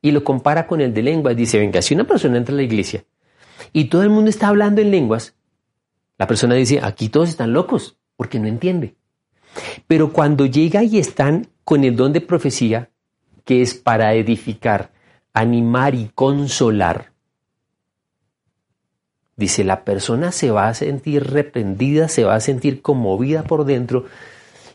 y 0.00 0.12
lo 0.12 0.24
compara 0.24 0.66
con 0.66 0.80
el 0.80 0.94
de 0.94 1.02
lenguas. 1.02 1.36
Dice, 1.36 1.58
venga, 1.58 1.82
si 1.82 1.94
una 1.94 2.04
persona 2.04 2.38
entra 2.38 2.54
a 2.54 2.56
la 2.56 2.62
iglesia 2.62 3.04
y 3.72 3.86
todo 3.86 4.02
el 4.04 4.10
mundo 4.10 4.30
está 4.30 4.48
hablando 4.48 4.80
en 4.80 4.92
lenguas, 4.92 5.34
la 6.16 6.26
persona 6.26 6.54
dice, 6.54 6.80
aquí 6.82 7.08
todos 7.08 7.28
están 7.28 7.52
locos 7.52 7.98
porque 8.16 8.38
no 8.38 8.46
entiende. 8.46 8.94
Pero 9.86 10.12
cuando 10.12 10.46
llega 10.46 10.82
y 10.84 10.98
están 10.98 11.48
con 11.68 11.84
el 11.84 11.96
don 11.96 12.14
de 12.14 12.22
profecía, 12.22 12.88
que 13.44 13.60
es 13.60 13.74
para 13.74 14.14
edificar, 14.14 14.90
animar 15.34 15.94
y 15.94 16.10
consolar, 16.14 17.12
Dice, 19.36 19.64
la 19.64 19.84
persona 19.84 20.32
se 20.32 20.50
va 20.50 20.68
a 20.68 20.74
sentir 20.74 21.24
reprendida, 21.30 22.08
se 22.08 22.24
va 22.24 22.36
a 22.36 22.40
sentir 22.40 22.80
conmovida 22.80 23.42
por 23.42 23.66
dentro 23.66 24.06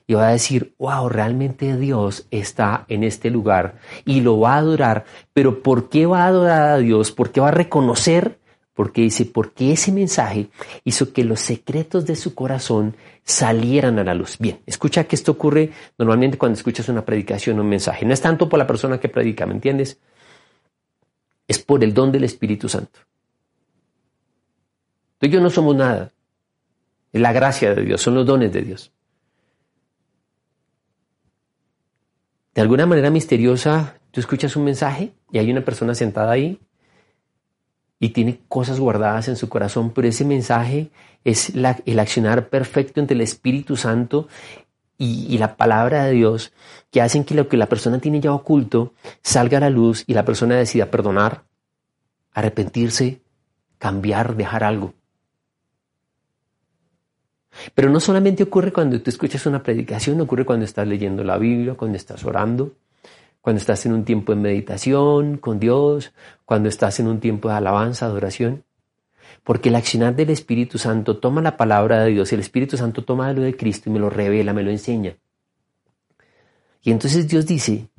y 0.06 0.14
va 0.14 0.28
a 0.28 0.34
decir, 0.34 0.76
wow, 0.78 1.10
realmente 1.10 1.76
Dios 1.78 2.28
está 2.30 2.86
en 2.90 3.04
este 3.04 3.32
lugar 3.32 3.80
y 4.06 4.22
lo 4.22 4.40
va 4.40 4.54
a 4.54 4.60
adorar. 4.60 5.06
Pero 5.34 5.64
¿por 5.64 5.90
qué 5.90 6.06
va 6.06 6.26
a 6.26 6.28
adorar 6.28 6.70
a 6.70 6.78
Dios? 6.78 7.12
¿Por 7.12 7.32
qué 7.32 7.42
va 7.42 7.48
a 7.48 7.52
reconocer? 7.52 8.38
Porque 8.74 9.02
dice, 9.02 9.26
porque 9.26 9.72
ese 9.72 9.92
mensaje 9.92 10.50
hizo 10.84 11.14
que 11.14 11.24
los 11.24 11.40
secretos 11.40 12.06
de 12.06 12.16
su 12.16 12.34
corazón 12.34 12.96
salieran 13.24 14.00
a 14.00 14.04
la 14.04 14.16
luz. 14.16 14.38
Bien, 14.40 14.62
escucha 14.66 15.04
que 15.04 15.16
esto 15.16 15.34
ocurre 15.34 15.72
normalmente 15.98 16.38
cuando 16.38 16.58
escuchas 16.58 16.90
una 16.90 17.06
predicación 17.06 17.60
o 17.60 17.62
un 17.62 17.70
mensaje. 17.70 18.06
No 18.06 18.14
es 18.14 18.22
tanto 18.22 18.50
por 18.50 18.58
la 18.58 18.66
persona 18.66 19.00
que 19.00 19.10
predica, 19.10 19.46
¿me 19.46 19.54
entiendes? 19.54 20.00
Es 21.48 21.60
por 21.60 21.84
el 21.84 21.94
don 21.94 22.12
del 22.12 22.24
Espíritu 22.24 22.68
Santo. 22.68 23.00
Tú 25.20 25.28
y 25.28 25.30
yo 25.30 25.40
no 25.40 25.52
somos 25.52 25.76
nada. 25.76 26.12
Es 27.12 27.22
la 27.22 27.32
gracia 27.32 27.76
de 27.76 27.84
Dios, 27.84 28.02
son 28.02 28.16
los 28.16 28.26
dones 28.26 28.52
de 28.52 28.62
Dios. 28.64 28.92
De 32.56 32.62
alguna 32.62 32.88
manera 32.88 33.12
misteriosa, 33.12 34.00
tú 34.12 34.20
escuchas 34.20 34.56
un 34.56 34.64
mensaje 34.64 35.14
y 35.32 35.38
hay 35.38 35.52
una 35.52 35.62
persona 35.62 35.94
sentada 35.94 36.32
ahí 36.32 36.60
y 38.04 38.10
tiene 38.10 38.42
cosas 38.50 38.82
guardadas 38.82 39.30
en 39.30 39.38
su 39.38 39.48
corazón, 39.48 39.92
pero 39.92 40.10
ese 40.10 40.26
mensaje 40.26 40.90
es 41.24 41.54
el 41.56 42.00
accionar 42.00 42.50
perfecto 42.50 43.00
entre 43.00 43.16
el 43.16 43.22
Espíritu 43.22 43.78
Santo 43.78 44.28
y, 44.98 45.26
y, 45.34 45.38
la 45.38 45.56
palabra 45.56 46.04
de 46.04 46.12
Dios 46.12 46.52
que 46.92 47.02
hacen 47.02 47.24
que 47.24 47.34
lo 47.34 47.48
que 47.48 47.56
la 47.56 47.68
persona 47.68 48.00
tiene 48.00 48.20
ya 48.20 48.34
oculto 48.34 48.92
salga 49.22 49.58
a 49.58 49.62
la 49.62 49.70
luz 49.70 50.04
y 50.06 50.16
la 50.16 50.26
persona 50.26 50.58
decida 50.58 50.92
perdonar, 50.92 51.44
arrepentirse, 52.34 53.22
cambiar, 53.78 54.36
dejar 54.36 54.66
algo. 54.66 54.94
Pero 57.74 57.90
no 57.90 58.02
solamente 58.02 58.44
ocurre 58.44 58.74
cuando 58.74 59.02
tú 59.02 59.10
escuchas 59.12 59.46
una 59.46 59.64
predicación, 59.64 60.20
ocurre 60.20 60.44
cuando 60.44 60.66
estás 60.66 60.86
leyendo 60.86 61.24
la 61.24 61.38
Biblia, 61.38 61.76
cuando 61.76 61.96
estás 61.96 62.26
orando, 62.26 62.74
cuando 63.44 63.60
estás 63.60 63.86
en 63.86 63.92
un 63.92 64.06
tiempo 64.06 64.34
de 64.34 64.40
meditación 64.40 65.36
con 65.36 65.60
Dios, 65.60 66.14
cuando 66.46 66.70
estás 66.70 67.02
en 67.02 67.08
un 67.08 67.20
tiempo 67.20 67.50
de 67.50 67.56
alabanza, 67.56 68.06
adoración. 68.06 68.64
Porque 69.44 69.68
el 69.68 69.76
accionar 69.76 70.16
del 70.16 70.30
Espíritu 70.30 70.78
Santo 70.78 71.18
toma 71.18 71.42
la 71.42 71.58
palabra 71.58 72.06
de 72.06 72.12
Dios, 72.12 72.32
el 72.32 72.40
Espíritu 72.40 72.78
Santo 72.78 73.04
toma 73.04 73.34
lo 73.34 73.42
de 73.42 73.58
Cristo 73.58 73.90
y 73.90 73.94
me 73.94 74.00
lo 74.00 74.10
revela, 74.10 74.54
me 74.54 74.64
lo 74.64 74.72
enseña. 74.72 75.18
Y 76.84 76.92
entonces 76.92 77.28
Dios 77.28 77.46
dice 77.46 77.90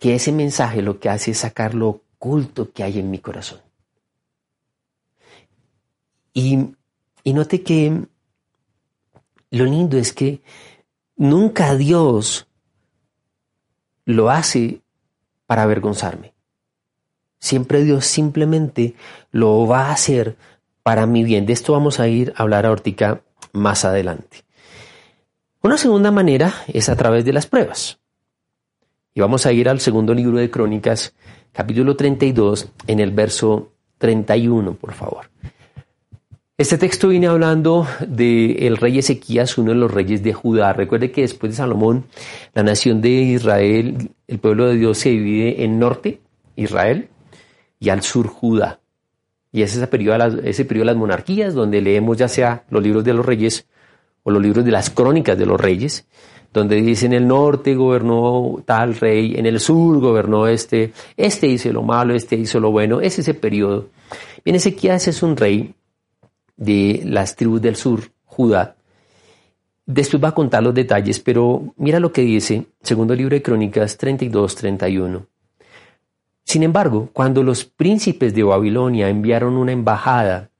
que 0.00 0.16
ese 0.16 0.32
mensaje 0.32 0.82
lo 0.82 0.98
que 0.98 1.08
hace 1.08 1.30
es 1.30 1.38
sacar 1.38 1.74
lo 1.74 1.88
oculto 1.90 2.72
que 2.72 2.82
hay 2.82 2.98
en 2.98 3.08
mi 3.08 3.20
corazón. 3.20 3.60
Y, 6.34 6.74
y 7.22 7.32
note 7.34 7.62
que 7.62 8.02
lo 9.52 9.64
lindo 9.64 9.96
es 9.96 10.12
que 10.12 10.42
nunca 11.14 11.76
Dios 11.76 12.48
lo 14.04 14.28
hace 14.28 14.82
para 15.48 15.62
avergonzarme. 15.62 16.34
Siempre 17.40 17.82
Dios 17.82 18.04
simplemente 18.04 18.94
lo 19.30 19.66
va 19.66 19.86
a 19.86 19.92
hacer 19.92 20.36
para 20.82 21.06
mi 21.06 21.24
bien. 21.24 21.46
De 21.46 21.54
esto 21.54 21.72
vamos 21.72 22.00
a 22.00 22.06
ir 22.06 22.34
a 22.36 22.42
hablar 22.42 22.66
ahorita 22.66 23.22
más 23.52 23.86
adelante. 23.86 24.44
Una 25.62 25.78
segunda 25.78 26.10
manera 26.10 26.52
es 26.68 26.90
a 26.90 26.96
través 26.96 27.24
de 27.24 27.32
las 27.32 27.46
pruebas. 27.46 27.98
Y 29.14 29.20
vamos 29.20 29.46
a 29.46 29.52
ir 29.52 29.70
al 29.70 29.80
segundo 29.80 30.12
libro 30.12 30.36
de 30.36 30.50
Crónicas, 30.50 31.14
capítulo 31.52 31.96
32, 31.96 32.68
en 32.86 33.00
el 33.00 33.12
verso 33.12 33.72
31, 33.96 34.74
por 34.74 34.92
favor. 34.92 35.30
Este 36.60 36.76
texto 36.76 37.06
viene 37.06 37.28
hablando 37.28 37.86
del 38.04 38.78
rey 38.78 38.98
Ezequías, 38.98 39.58
uno 39.58 39.70
de 39.70 39.76
los 39.76 39.92
reyes 39.92 40.24
de 40.24 40.32
Judá. 40.32 40.72
Recuerde 40.72 41.12
que 41.12 41.20
después 41.20 41.52
de 41.52 41.56
Salomón, 41.56 42.06
la 42.52 42.64
nación 42.64 43.00
de 43.00 43.10
Israel, 43.10 44.10
el 44.26 44.38
pueblo 44.40 44.66
de 44.66 44.74
Dios 44.74 44.98
se 44.98 45.10
divide 45.10 45.62
en 45.62 45.78
norte, 45.78 46.20
Israel, 46.56 47.10
y 47.78 47.90
al 47.90 48.02
sur, 48.02 48.26
Judá. 48.26 48.80
Y 49.52 49.62
es 49.62 49.76
ese 49.76 49.86
periodo, 49.86 50.40
ese 50.42 50.64
periodo 50.64 50.86
de 50.86 50.92
las 50.94 50.96
monarquías, 50.96 51.54
donde 51.54 51.80
leemos 51.80 52.16
ya 52.16 52.26
sea 52.26 52.64
los 52.70 52.82
libros 52.82 53.04
de 53.04 53.14
los 53.14 53.24
reyes 53.24 53.64
o 54.24 54.32
los 54.32 54.42
libros 54.42 54.64
de 54.64 54.72
las 54.72 54.90
crónicas 54.90 55.38
de 55.38 55.46
los 55.46 55.60
reyes, 55.60 56.08
donde 56.52 56.74
dice 56.82 57.06
en 57.06 57.12
el 57.12 57.28
norte 57.28 57.76
gobernó 57.76 58.64
tal 58.66 58.96
rey, 58.96 59.36
en 59.36 59.46
el 59.46 59.60
sur 59.60 60.00
gobernó 60.00 60.48
este, 60.48 60.92
este 61.16 61.46
hizo 61.46 61.72
lo 61.72 61.84
malo, 61.84 62.16
este 62.16 62.34
hizo 62.34 62.58
lo 62.58 62.72
bueno, 62.72 63.00
es 63.00 63.16
ese 63.20 63.34
periodo. 63.34 63.90
Bien, 64.44 64.56
Ezequías 64.56 65.06
es 65.06 65.22
un 65.22 65.36
rey 65.36 65.72
de 66.58 67.02
las 67.06 67.36
tribus 67.36 67.62
del 67.62 67.76
sur, 67.76 68.02
Judá. 68.26 68.76
Después 69.86 70.22
va 70.22 70.28
a 70.28 70.34
contar 70.34 70.62
los 70.62 70.74
detalles, 70.74 71.18
pero 71.18 71.72
mira 71.78 71.98
lo 71.98 72.12
que 72.12 72.20
dice, 72.20 72.66
segundo 72.82 73.14
libro 73.14 73.34
de 73.34 73.42
Crónicas 73.42 73.98
32-31. 73.98 75.24
Sin 76.44 76.62
embargo, 76.62 77.08
cuando 77.12 77.42
los 77.42 77.64
príncipes 77.64 78.34
de 78.34 78.42
Babilonia 78.42 79.08
enviaron 79.08 79.56
una 79.56 79.72
embajada 79.72 80.50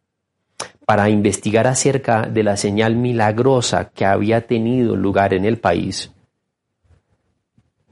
para 0.87 1.11
investigar 1.11 1.67
acerca 1.67 2.23
de 2.23 2.43
la 2.43 2.57
señal 2.57 2.97
milagrosa 2.97 3.91
que 3.91 4.07
había 4.07 4.47
tenido 4.47 4.97
lugar 4.97 5.35
en 5.35 5.45
el 5.45 5.59
país, 5.59 6.11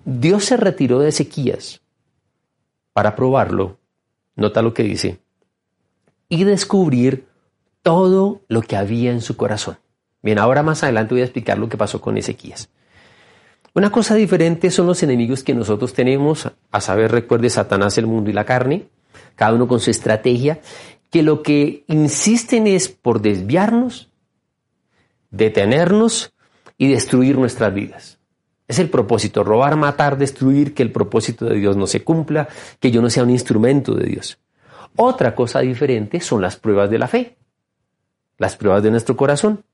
Dios 0.04 0.44
se 0.44 0.56
retiró 0.56 1.00
de 1.00 1.08
Ezequías 1.08 1.82
para 2.92 3.16
probarlo, 3.16 3.78
nota 4.36 4.62
lo 4.62 4.72
que 4.72 4.84
dice, 4.84 5.18
y 6.28 6.44
descubrir 6.44 7.26
todo 7.86 8.42
lo 8.48 8.62
que 8.62 8.76
había 8.76 9.12
en 9.12 9.20
su 9.20 9.36
corazón. 9.36 9.78
Bien, 10.20 10.40
ahora 10.40 10.64
más 10.64 10.82
adelante 10.82 11.14
voy 11.14 11.20
a 11.20 11.24
explicar 11.26 11.56
lo 11.56 11.68
que 11.68 11.76
pasó 11.76 12.00
con 12.00 12.18
Ezequías. 12.18 12.68
Una 13.74 13.92
cosa 13.92 14.16
diferente 14.16 14.72
son 14.72 14.88
los 14.88 15.04
enemigos 15.04 15.44
que 15.44 15.54
nosotros 15.54 15.94
tenemos, 15.94 16.50
a 16.72 16.80
saber, 16.80 17.12
recuerde 17.12 17.48
Satanás, 17.48 17.96
el 17.96 18.08
mundo 18.08 18.28
y 18.28 18.32
la 18.32 18.44
carne, 18.44 18.88
cada 19.36 19.54
uno 19.54 19.68
con 19.68 19.78
su 19.78 19.92
estrategia, 19.92 20.58
que 21.12 21.22
lo 21.22 21.44
que 21.44 21.84
insisten 21.86 22.66
es 22.66 22.88
por 22.88 23.22
desviarnos, 23.22 24.10
detenernos 25.30 26.34
y 26.76 26.88
destruir 26.88 27.38
nuestras 27.38 27.72
vidas. 27.72 28.18
Es 28.66 28.80
el 28.80 28.90
propósito, 28.90 29.44
robar, 29.44 29.76
matar, 29.76 30.18
destruir, 30.18 30.74
que 30.74 30.82
el 30.82 30.90
propósito 30.90 31.44
de 31.44 31.54
Dios 31.54 31.76
no 31.76 31.86
se 31.86 32.02
cumpla, 32.02 32.48
que 32.80 32.90
yo 32.90 33.00
no 33.00 33.10
sea 33.10 33.22
un 33.22 33.30
instrumento 33.30 33.94
de 33.94 34.06
Dios. 34.08 34.40
Otra 34.96 35.36
cosa 35.36 35.60
diferente 35.60 36.20
son 36.20 36.42
las 36.42 36.56
pruebas 36.56 36.90
de 36.90 36.98
la 36.98 37.06
fe 37.06 37.36
las 38.38 38.56
pruebas 38.56 38.82
de 38.82 38.90
nuestro 38.90 39.16
corazón. 39.16 39.64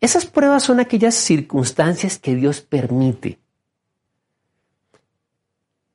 Esas 0.00 0.26
pruebas 0.26 0.62
son 0.62 0.80
aquellas 0.80 1.14
circunstancias 1.14 2.18
que 2.18 2.34
Dios 2.34 2.60
permite, 2.60 3.38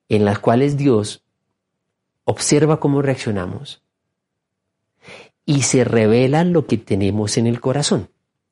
en 0.09 0.25
las 0.25 0.39
cuales 0.39 0.77
Dios 0.77 1.23
observa 2.25 2.79
cómo 2.79 3.01
reaccionamos 3.01 3.81
y 5.45 5.63
se 5.63 5.83
revela 5.83 6.43
lo 6.43 6.65
que 6.65 6.77
tenemos 6.77 7.37
en 7.37 7.47
el 7.47 7.59
corazón. 7.59 8.09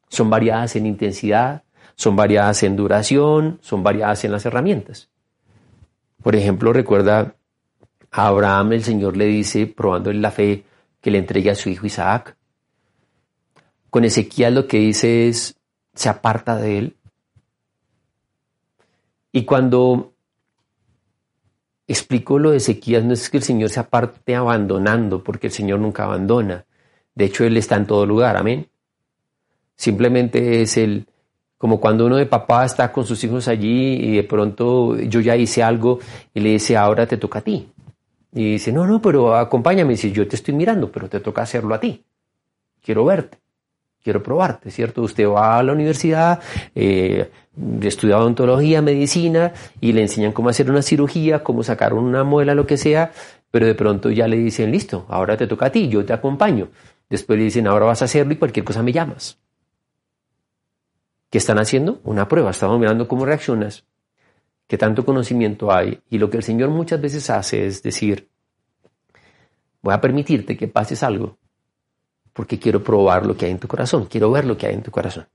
Son 0.10 0.30
variadas 0.30 0.76
en 0.76 0.86
intensidad, 0.86 1.64
son 1.96 2.16
variadas 2.16 2.64
en 2.64 2.76
duración, 2.76 3.60
son 3.62 3.84
variadas 3.84 4.24
en 4.24 4.32
las 4.32 4.46
herramientas. 4.46 5.10
Por 6.24 6.36
ejemplo, 6.36 6.74
recuerda 6.74 7.36
a 8.12 8.28
Abraham 8.28 8.74
el 8.74 8.84
Señor 8.84 9.16
le 9.16 9.26
dice, 9.26 9.68
probando 9.68 10.10
en 10.10 10.22
la 10.22 10.32
fe, 10.32 10.64
que 11.02 11.12
le 11.12 11.20
entregue 11.20 11.52
a 11.52 11.56
su 11.56 11.70
hijo 11.70 11.86
Isaac. 11.86 12.36
Con 13.90 14.06
Ezequiel 14.06 14.56
lo 14.56 14.68
que 14.68 14.78
dice 14.78 15.28
es, 15.28 15.56
se 15.94 16.10
aparta 16.10 16.56
de 16.56 16.78
él. 16.78 16.96
Y 19.32 19.46
cuando 19.46 20.14
explico 21.88 22.38
lo 22.38 22.52
de 22.52 22.58
Ezequiel, 22.58 23.08
no 23.08 23.14
es 23.14 23.30
que 23.30 23.38
el 23.38 23.44
Señor 23.44 23.70
se 23.70 23.80
aparte 23.80 24.36
abandonando, 24.36 25.24
porque 25.24 25.48
el 25.48 25.54
Señor 25.54 25.80
nunca 25.80 26.04
abandona. 26.04 26.66
De 27.16 27.26
hecho, 27.26 27.44
Él 27.44 27.58
está 27.58 27.76
en 27.76 27.88
todo 27.88 28.06
lugar, 28.06 28.38
amén. 28.38 28.68
Simplemente 29.76 30.62
es 30.62 30.78
el, 30.78 31.08
como 31.58 31.80
cuando 31.80 32.06
uno 32.06 32.18
de 32.18 32.26
papá 32.26 32.64
está 32.64 32.92
con 32.92 33.06
sus 33.06 33.24
hijos 33.24 33.48
allí 33.48 33.96
y 33.96 34.16
de 34.16 34.24
pronto 34.24 34.98
yo 34.98 35.20
ya 35.20 35.36
hice 35.36 35.64
algo 35.64 36.00
y 36.34 36.40
le 36.40 36.52
dice, 36.52 36.78
ahora 36.78 37.08
te 37.08 37.18
toca 37.18 37.40
a 37.40 37.42
ti. 37.42 37.68
Y 38.34 38.54
dice, 38.54 38.72
no, 38.72 38.86
no, 38.86 39.02
pero 39.02 39.36
acompáñame. 39.36 39.98
si 39.98 40.12
yo 40.12 40.28
te 40.28 40.36
estoy 40.36 40.54
mirando, 40.54 40.92
pero 40.92 41.10
te 41.10 41.20
toca 41.20 41.42
hacerlo 41.42 41.74
a 41.74 41.80
ti. 41.80 42.04
Quiero 42.82 43.04
verte, 43.04 43.40
quiero 44.04 44.24
probarte, 44.24 44.72
¿cierto? 44.72 45.02
Usted 45.02 45.28
va 45.28 45.58
a 45.58 45.64
la 45.64 45.74
universidad, 45.74 46.40
eh, 46.76 47.30
estudia 47.82 48.18
odontología, 48.18 48.82
medicina, 48.82 49.54
y 49.82 49.94
le 49.94 50.02
enseñan 50.02 50.32
cómo 50.32 50.50
hacer 50.50 50.70
una 50.70 50.82
cirugía, 50.82 51.44
cómo 51.44 51.64
sacar 51.64 51.94
una 51.94 52.24
muela, 52.24 52.56
lo 52.56 52.66
que 52.66 52.78
sea, 52.78 53.12
pero 53.52 53.66
de 53.66 53.76
pronto 53.76 54.10
ya 54.10 54.28
le 54.28 54.38
dicen, 54.38 54.72
listo, 54.72 55.06
ahora 55.10 55.36
te 55.36 55.48
toca 55.48 55.68
a 55.68 55.72
ti, 55.72 55.90
yo 55.90 56.06
te 56.06 56.14
acompaño. 56.14 56.70
Después 57.10 57.40
le 57.40 57.46
dicen, 57.46 57.68
ahora 57.68 57.86
vas 57.86 58.02
a 58.02 58.06
hacerlo 58.06 58.34
y 58.34 58.38
cualquier 58.38 58.64
cosa 58.64 58.84
me 58.84 58.92
llamas. 58.92 59.40
¿Qué 61.30 61.38
están 61.38 61.60
haciendo? 61.60 62.00
Una 62.04 62.28
prueba. 62.28 62.52
Estamos 62.52 62.80
mirando 62.80 63.08
cómo 63.08 63.26
reaccionas, 63.26 63.86
qué 64.68 64.78
tanto 64.78 65.06
conocimiento 65.06 65.72
hay. 65.72 66.00
Y 66.10 66.18
lo 66.18 66.30
que 66.30 66.38
el 66.38 66.44
Señor 66.44 66.70
muchas 66.70 67.02
veces 67.02 67.30
hace 67.30 67.66
es 67.66 67.84
decir, 67.84 68.30
voy 69.82 69.94
a 69.94 70.02
permitirte 70.02 70.58
que 70.58 70.68
pases 70.68 71.04
algo, 71.04 71.38
porque 72.40 72.58
quiero 72.58 72.82
probar 72.82 73.26
lo 73.26 73.36
que 73.36 73.48
hay 73.48 73.52
en 73.52 73.60
tu 73.60 73.68
corazón, 73.68 74.06
quiero 74.06 74.32
ver 74.32 74.46
lo 74.46 74.56
que 74.58 74.66
hay 74.66 74.74
en 74.74 74.82
tu 74.82 74.92
corazón. 74.92 75.28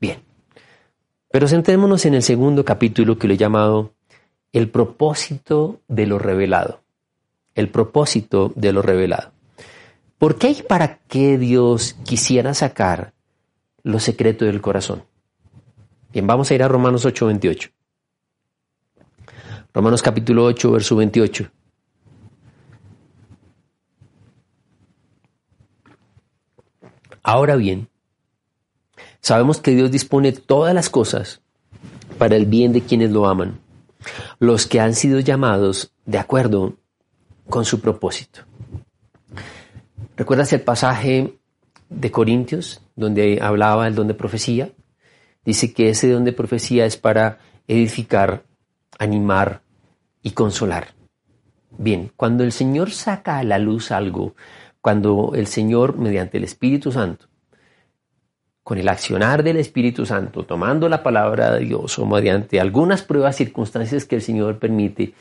Bien. 0.00 0.22
Pero 1.28 1.48
sentémonos 1.48 2.06
en 2.06 2.14
el 2.14 2.22
segundo 2.22 2.64
capítulo 2.64 3.18
que 3.18 3.26
lo 3.26 3.34
he 3.34 3.36
llamado 3.36 3.94
El 4.52 4.68
propósito 4.70 5.80
de 5.88 6.06
lo 6.06 6.20
revelado. 6.20 6.82
El 7.56 7.68
propósito 7.68 8.52
de 8.54 8.72
lo 8.72 8.80
revelado. 8.80 9.32
¿Por 10.18 10.38
qué 10.38 10.50
y 10.50 10.62
para 10.62 10.98
qué 10.98 11.36
Dios 11.36 11.96
quisiera 12.04 12.54
sacar 12.54 13.12
lo 13.82 13.98
secreto 13.98 14.44
del 14.44 14.60
corazón. 14.60 15.02
Bien, 16.12 16.28
vamos 16.28 16.48
a 16.48 16.54
ir 16.54 16.62
a 16.62 16.68
Romanos 16.68 17.04
8, 17.04 17.26
28. 17.26 17.70
Romanos 19.74 20.00
capítulo 20.00 20.44
8, 20.44 20.70
verso 20.70 20.94
28. 20.94 21.50
Ahora 27.30 27.54
bien, 27.54 27.88
sabemos 29.20 29.60
que 29.60 29.70
Dios 29.70 29.92
dispone 29.92 30.32
todas 30.32 30.74
las 30.74 30.90
cosas 30.90 31.40
para 32.18 32.34
el 32.34 32.44
bien 32.44 32.72
de 32.72 32.80
quienes 32.80 33.12
lo 33.12 33.28
aman, 33.28 33.60
los 34.40 34.66
que 34.66 34.80
han 34.80 34.96
sido 34.96 35.20
llamados 35.20 35.92
de 36.06 36.18
acuerdo 36.18 36.74
con 37.48 37.64
su 37.64 37.80
propósito. 37.80 38.40
¿Recuerdas 40.16 40.52
el 40.52 40.62
pasaje 40.62 41.38
de 41.88 42.10
Corintios, 42.10 42.82
donde 42.96 43.38
hablaba 43.40 43.84
del 43.84 43.94
don 43.94 44.08
de 44.08 44.14
profecía, 44.14 44.72
dice 45.44 45.72
que 45.72 45.90
ese 45.90 46.10
don 46.10 46.24
de 46.24 46.32
profecía 46.32 46.84
es 46.84 46.96
para 46.96 47.38
edificar, 47.68 48.42
animar 48.98 49.62
y 50.20 50.32
consolar. 50.32 50.94
Bien, 51.78 52.10
cuando 52.16 52.42
el 52.42 52.50
Señor 52.50 52.90
saca 52.90 53.38
a 53.38 53.44
la 53.44 53.60
luz 53.60 53.92
algo, 53.92 54.34
cuando 54.80 55.32
el 55.34 55.46
Señor, 55.46 55.96
mediante 55.96 56.38
el 56.38 56.44
Espíritu 56.44 56.92
Santo, 56.92 57.26
con 58.62 58.78
el 58.78 58.88
accionar 58.88 59.42
del 59.42 59.56
Espíritu 59.56 60.06
Santo, 60.06 60.44
tomando 60.44 60.88
la 60.88 61.02
palabra 61.02 61.52
de 61.52 61.64
Dios 61.64 61.98
o 61.98 62.06
mediante 62.06 62.60
algunas 62.60 63.02
pruebas, 63.02 63.36
circunstancias 63.36 64.04
que 64.04 64.16
el 64.16 64.22
Señor 64.22 64.58
permite, 64.58 65.14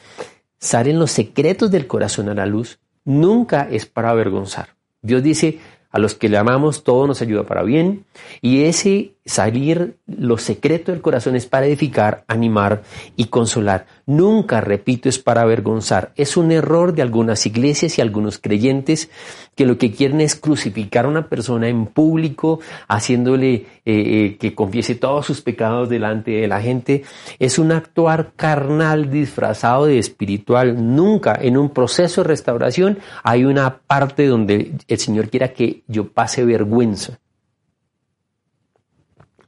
salen 0.59 0.99
los 0.99 1.11
secretos 1.11 1.71
del 1.71 1.87
corazón 1.87 2.29
a 2.29 2.35
la 2.35 2.45
luz, 2.45 2.79
nunca 3.05 3.67
es 3.69 3.85
para 3.85 4.11
avergonzar. 4.11 4.75
Dios 5.01 5.23
dice, 5.23 5.59
a 5.89 5.99
los 5.99 6.13
que 6.13 6.29
le 6.29 6.37
amamos 6.37 6.83
todo 6.83 7.07
nos 7.07 7.21
ayuda 7.21 7.43
para 7.43 7.63
bien 7.63 8.05
y 8.41 8.63
ese 8.63 9.13
salir 9.29 9.97
lo 10.07 10.39
secreto 10.39 10.91
del 10.91 11.01
corazón 11.01 11.35
es 11.35 11.45
para 11.45 11.67
edificar, 11.67 12.23
animar 12.27 12.81
y 13.15 13.25
consolar. 13.25 13.85
Nunca, 14.07 14.59
repito, 14.59 15.07
es 15.07 15.19
para 15.19 15.41
avergonzar. 15.41 16.11
Es 16.15 16.35
un 16.35 16.51
error 16.51 16.95
de 16.95 17.03
algunas 17.03 17.45
iglesias 17.45 17.97
y 17.97 18.01
algunos 18.01 18.39
creyentes 18.39 19.11
que 19.55 19.67
lo 19.67 19.77
que 19.77 19.91
quieren 19.91 20.19
es 20.19 20.35
crucificar 20.35 21.05
a 21.05 21.09
una 21.09 21.29
persona 21.29 21.67
en 21.67 21.85
público, 21.85 22.59
haciéndole 22.87 23.53
eh, 23.53 23.65
eh, 23.85 24.37
que 24.39 24.55
confiese 24.55 24.95
todos 24.95 25.27
sus 25.27 25.41
pecados 25.41 25.89
delante 25.89 26.31
de 26.31 26.47
la 26.47 26.59
gente. 26.59 27.03
Es 27.37 27.59
un 27.59 27.71
actuar 27.71 28.31
carnal 28.35 29.11
disfrazado 29.11 29.85
de 29.85 29.99
espiritual. 29.99 30.95
Nunca 30.95 31.37
en 31.39 31.55
un 31.55 31.69
proceso 31.69 32.23
de 32.23 32.29
restauración 32.29 32.97
hay 33.21 33.45
una 33.45 33.77
parte 33.77 34.25
donde 34.25 34.71
el 34.87 34.97
Señor 34.97 35.29
quiera 35.29 35.53
que 35.53 35.83
yo 35.87 36.07
pase 36.11 36.43
vergüenza. 36.43 37.19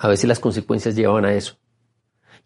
A 0.01 0.07
veces 0.07 0.27
las 0.27 0.39
consecuencias 0.39 0.95
llevan 0.95 1.25
a 1.25 1.33
eso. 1.33 1.57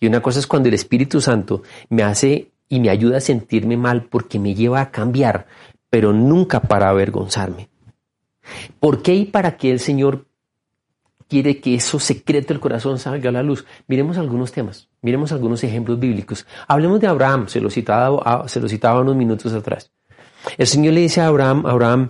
Y 0.02 0.08
una 0.08 0.22
cosa 0.22 0.40
es 0.40 0.46
cuando 0.46 0.68
el 0.68 0.76
Espíritu 0.76 1.22
Santo 1.22 1.64
me 1.90 2.04
hace 2.04 2.52
y 2.68 2.82
me 2.82 2.90
ayuda 2.90 3.18
a 3.18 3.22
sentirme 3.22 3.78
mal 3.78 4.04
porque 4.04 4.40
me 4.40 4.54
lleva 4.54 4.82
a 4.82 4.92
cambiar, 4.92 5.48
pero 5.90 6.12
nunca 6.12 6.60
para 6.60 6.90
avergonzarme. 6.90 7.70
¿Por 8.82 9.02
qué 9.02 9.16
y 9.16 9.26
para 9.26 9.56
qué 9.56 9.72
el 9.72 9.80
Señor 9.80 10.28
quiere 11.30 11.62
que 11.62 11.76
eso 11.76 11.98
secreto 11.98 12.50
del 12.50 12.60
corazón 12.60 13.00
salga 13.00 13.30
a 13.30 13.32
la 13.34 13.42
luz? 13.42 13.66
Miremos 13.88 14.18
algunos 14.18 14.52
temas, 14.52 14.90
miremos 15.02 15.32
algunos 15.32 15.64
ejemplos 15.64 15.98
bíblicos. 15.98 16.46
Hablemos 16.68 17.00
de 17.00 17.08
Abraham, 17.08 17.48
se 17.48 17.62
lo 17.62 17.70
citaba, 17.70 18.20
ah, 18.26 19.00
unos 19.00 19.16
minutos 19.16 19.54
atrás. 19.54 19.94
El 20.58 20.68
Señor 20.68 20.94
le 20.94 21.00
dice 21.00 21.22
a 21.22 21.28
Abraham, 21.28 21.66
Abraham, 21.66 22.10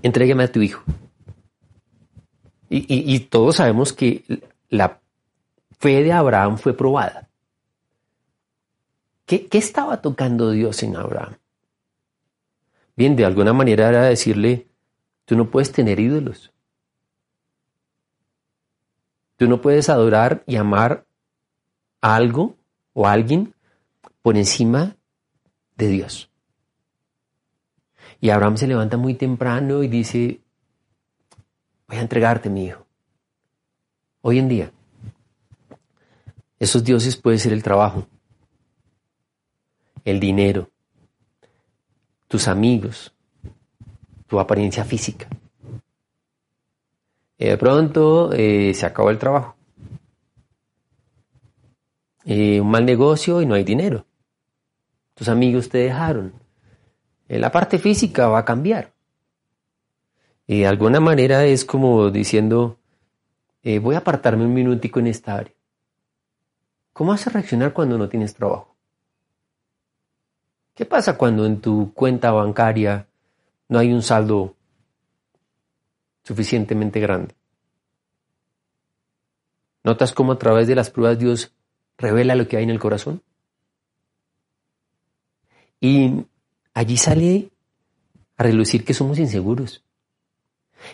entrégame 0.00 0.44
a 0.44 0.52
tu 0.52 0.62
hijo. 0.62 0.84
Y, 2.76 3.20
todos 3.20 3.56
sabemos 3.56 3.92
que 3.92 4.24
la 4.68 5.00
fe 5.78 6.02
de 6.02 6.12
Abraham 6.12 6.58
fue 6.58 6.76
probada. 6.76 7.28
¿Qué, 9.26 9.46
¿Qué, 9.46 9.58
estaba 9.58 10.02
tocando 10.02 10.50
Dios 10.50 10.82
en 10.82 10.96
Abraham? 10.96 11.36
Bien, 12.96 13.14
de 13.14 13.24
alguna 13.24 13.52
manera 13.52 13.88
era 13.88 14.02
decirle, 14.02 14.66
tú 15.24 15.36
no 15.36 15.50
puedes 15.50 15.70
tener 15.70 16.00
ídolos. 16.00 16.52
Tú 19.36 19.46
no 19.48 19.60
puedes 19.60 19.88
adorar 19.88 20.42
y 20.46 20.56
amar 20.56 21.06
a 22.00 22.16
algo 22.16 22.56
o 22.92 23.06
a 23.06 23.12
alguien 23.12 23.54
por 24.20 24.36
encima 24.36 24.96
de 25.76 25.88
Dios. 25.88 26.28
Y 28.20 28.30
Abraham 28.30 28.56
se 28.56 28.66
levanta 28.66 28.96
muy 28.96 29.14
temprano 29.14 29.82
y 29.82 29.88
dice, 29.88 30.40
voy 31.88 31.98
a 31.98 32.00
entregarte 32.00 32.50
mi 32.50 32.66
hijo. 32.66 32.86
Hoy 34.22 34.38
en 34.38 34.48
día, 34.48 34.72
esos 36.58 36.82
dioses 36.82 37.16
pueden 37.16 37.38
ser 37.38 37.52
el 37.52 37.62
trabajo, 37.62 38.06
el 40.04 40.18
dinero, 40.18 40.70
tus 42.28 42.48
amigos, 42.48 43.12
tu 44.26 44.40
apariencia 44.40 44.84
física. 44.84 45.28
Y 47.36 47.46
de 47.46 47.58
pronto 47.58 48.32
eh, 48.32 48.72
se 48.74 48.86
acabó 48.86 49.10
el 49.10 49.18
trabajo. 49.18 49.56
un 52.24 52.70
mal 52.70 52.86
negocio 52.86 53.42
y 53.42 53.46
no 53.46 53.54
hay 53.54 53.64
dinero. 53.64 54.06
Tus 55.14 55.28
amigos 55.28 55.68
te 55.68 55.78
dejaron. 55.78 56.32
Eh, 57.28 57.38
la 57.38 57.52
parte 57.52 57.78
física 57.78 58.28
va 58.28 58.38
a 58.38 58.44
cambiar. 58.44 58.93
Y 60.46 60.60
de 60.60 60.66
alguna 60.66 61.00
manera 61.00 61.44
es 61.44 61.64
como 61.64 62.10
diciendo, 62.10 62.78
eh, 63.62 63.78
voy 63.78 63.94
a 63.94 63.98
apartarme 63.98 64.44
un 64.44 64.52
minutico 64.52 65.00
en 65.00 65.06
esta 65.06 65.36
área. 65.36 65.54
¿Cómo 66.92 67.10
vas 67.10 67.26
a 67.26 67.30
reaccionar 67.30 67.72
cuando 67.72 67.98
no 67.98 68.08
tienes 68.08 68.34
trabajo? 68.34 68.76
¿Qué 70.74 70.84
pasa 70.84 71.16
cuando 71.16 71.46
en 71.46 71.60
tu 71.60 71.92
cuenta 71.94 72.30
bancaria 72.30 73.06
no 73.68 73.78
hay 73.78 73.92
un 73.92 74.02
saldo 74.02 74.54
suficientemente 76.24 77.00
grande? 77.00 77.34
¿Notas 79.82 80.12
cómo 80.12 80.32
a 80.32 80.38
través 80.38 80.66
de 80.66 80.74
las 80.74 80.90
pruebas 80.90 81.18
Dios 81.18 81.52
revela 81.96 82.34
lo 82.34 82.48
que 82.48 82.56
hay 82.56 82.64
en 82.64 82.70
el 82.70 82.78
corazón? 82.78 83.22
Y 85.80 86.24
allí 86.72 86.96
sale 86.96 87.50
a 88.36 88.42
relucir 88.42 88.84
que 88.84 88.94
somos 88.94 89.18
inseguros. 89.18 89.84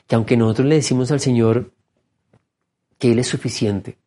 Que 0.06 0.14
aunque 0.14 0.36
nosotros 0.36 0.68
le 0.68 0.76
decimos 0.76 1.10
al 1.10 1.20
Señor 1.20 1.72
que 2.98 3.12
Él 3.12 3.18
es 3.18 3.28
suficiente, 3.28 3.98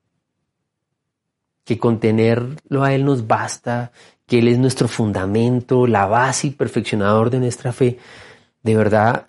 que 1.63 1.77
contenerlo 1.77 2.83
a 2.83 2.93
Él 2.93 3.05
nos 3.05 3.27
basta, 3.27 3.91
que 4.25 4.39
Él 4.39 4.47
es 4.47 4.59
nuestro 4.59 4.87
fundamento, 4.87 5.87
la 5.87 6.05
base 6.05 6.47
y 6.47 6.51
perfeccionador 6.51 7.29
de 7.29 7.39
nuestra 7.39 7.71
fe, 7.73 7.97
de 8.61 8.75
verdad 8.75 9.27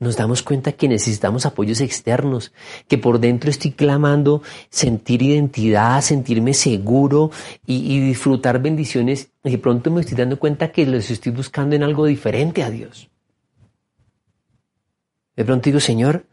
nos 0.00 0.16
damos 0.16 0.42
cuenta 0.42 0.72
que 0.72 0.88
necesitamos 0.88 1.44
apoyos 1.44 1.82
externos, 1.82 2.52
que 2.88 2.96
por 2.96 3.20
dentro 3.20 3.50
estoy 3.50 3.72
clamando 3.72 4.42
sentir 4.70 5.22
identidad, 5.22 6.00
sentirme 6.00 6.54
seguro 6.54 7.30
y, 7.66 8.00
disfrutar 8.00 8.62
bendiciones 8.62 9.30
y 9.44 9.50
de 9.50 9.58
pronto 9.58 9.90
me 9.90 10.00
estoy 10.00 10.16
dando 10.16 10.38
cuenta 10.38 10.72
que 10.72 10.86
los 10.86 11.10
estoy 11.10 11.32
buscando 11.32 11.76
en 11.76 11.82
algo 11.82 12.06
diferente 12.06 12.62
a 12.62 12.70
Dios. 12.70 13.09
De 15.40 15.46
pronto 15.46 15.64
digo, 15.64 15.80
Señor, 15.80 16.26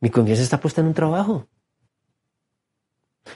mi 0.00 0.08
confianza 0.08 0.42
está 0.42 0.58
puesta 0.58 0.80
en 0.80 0.86
un 0.86 0.94
trabajo. 0.94 1.46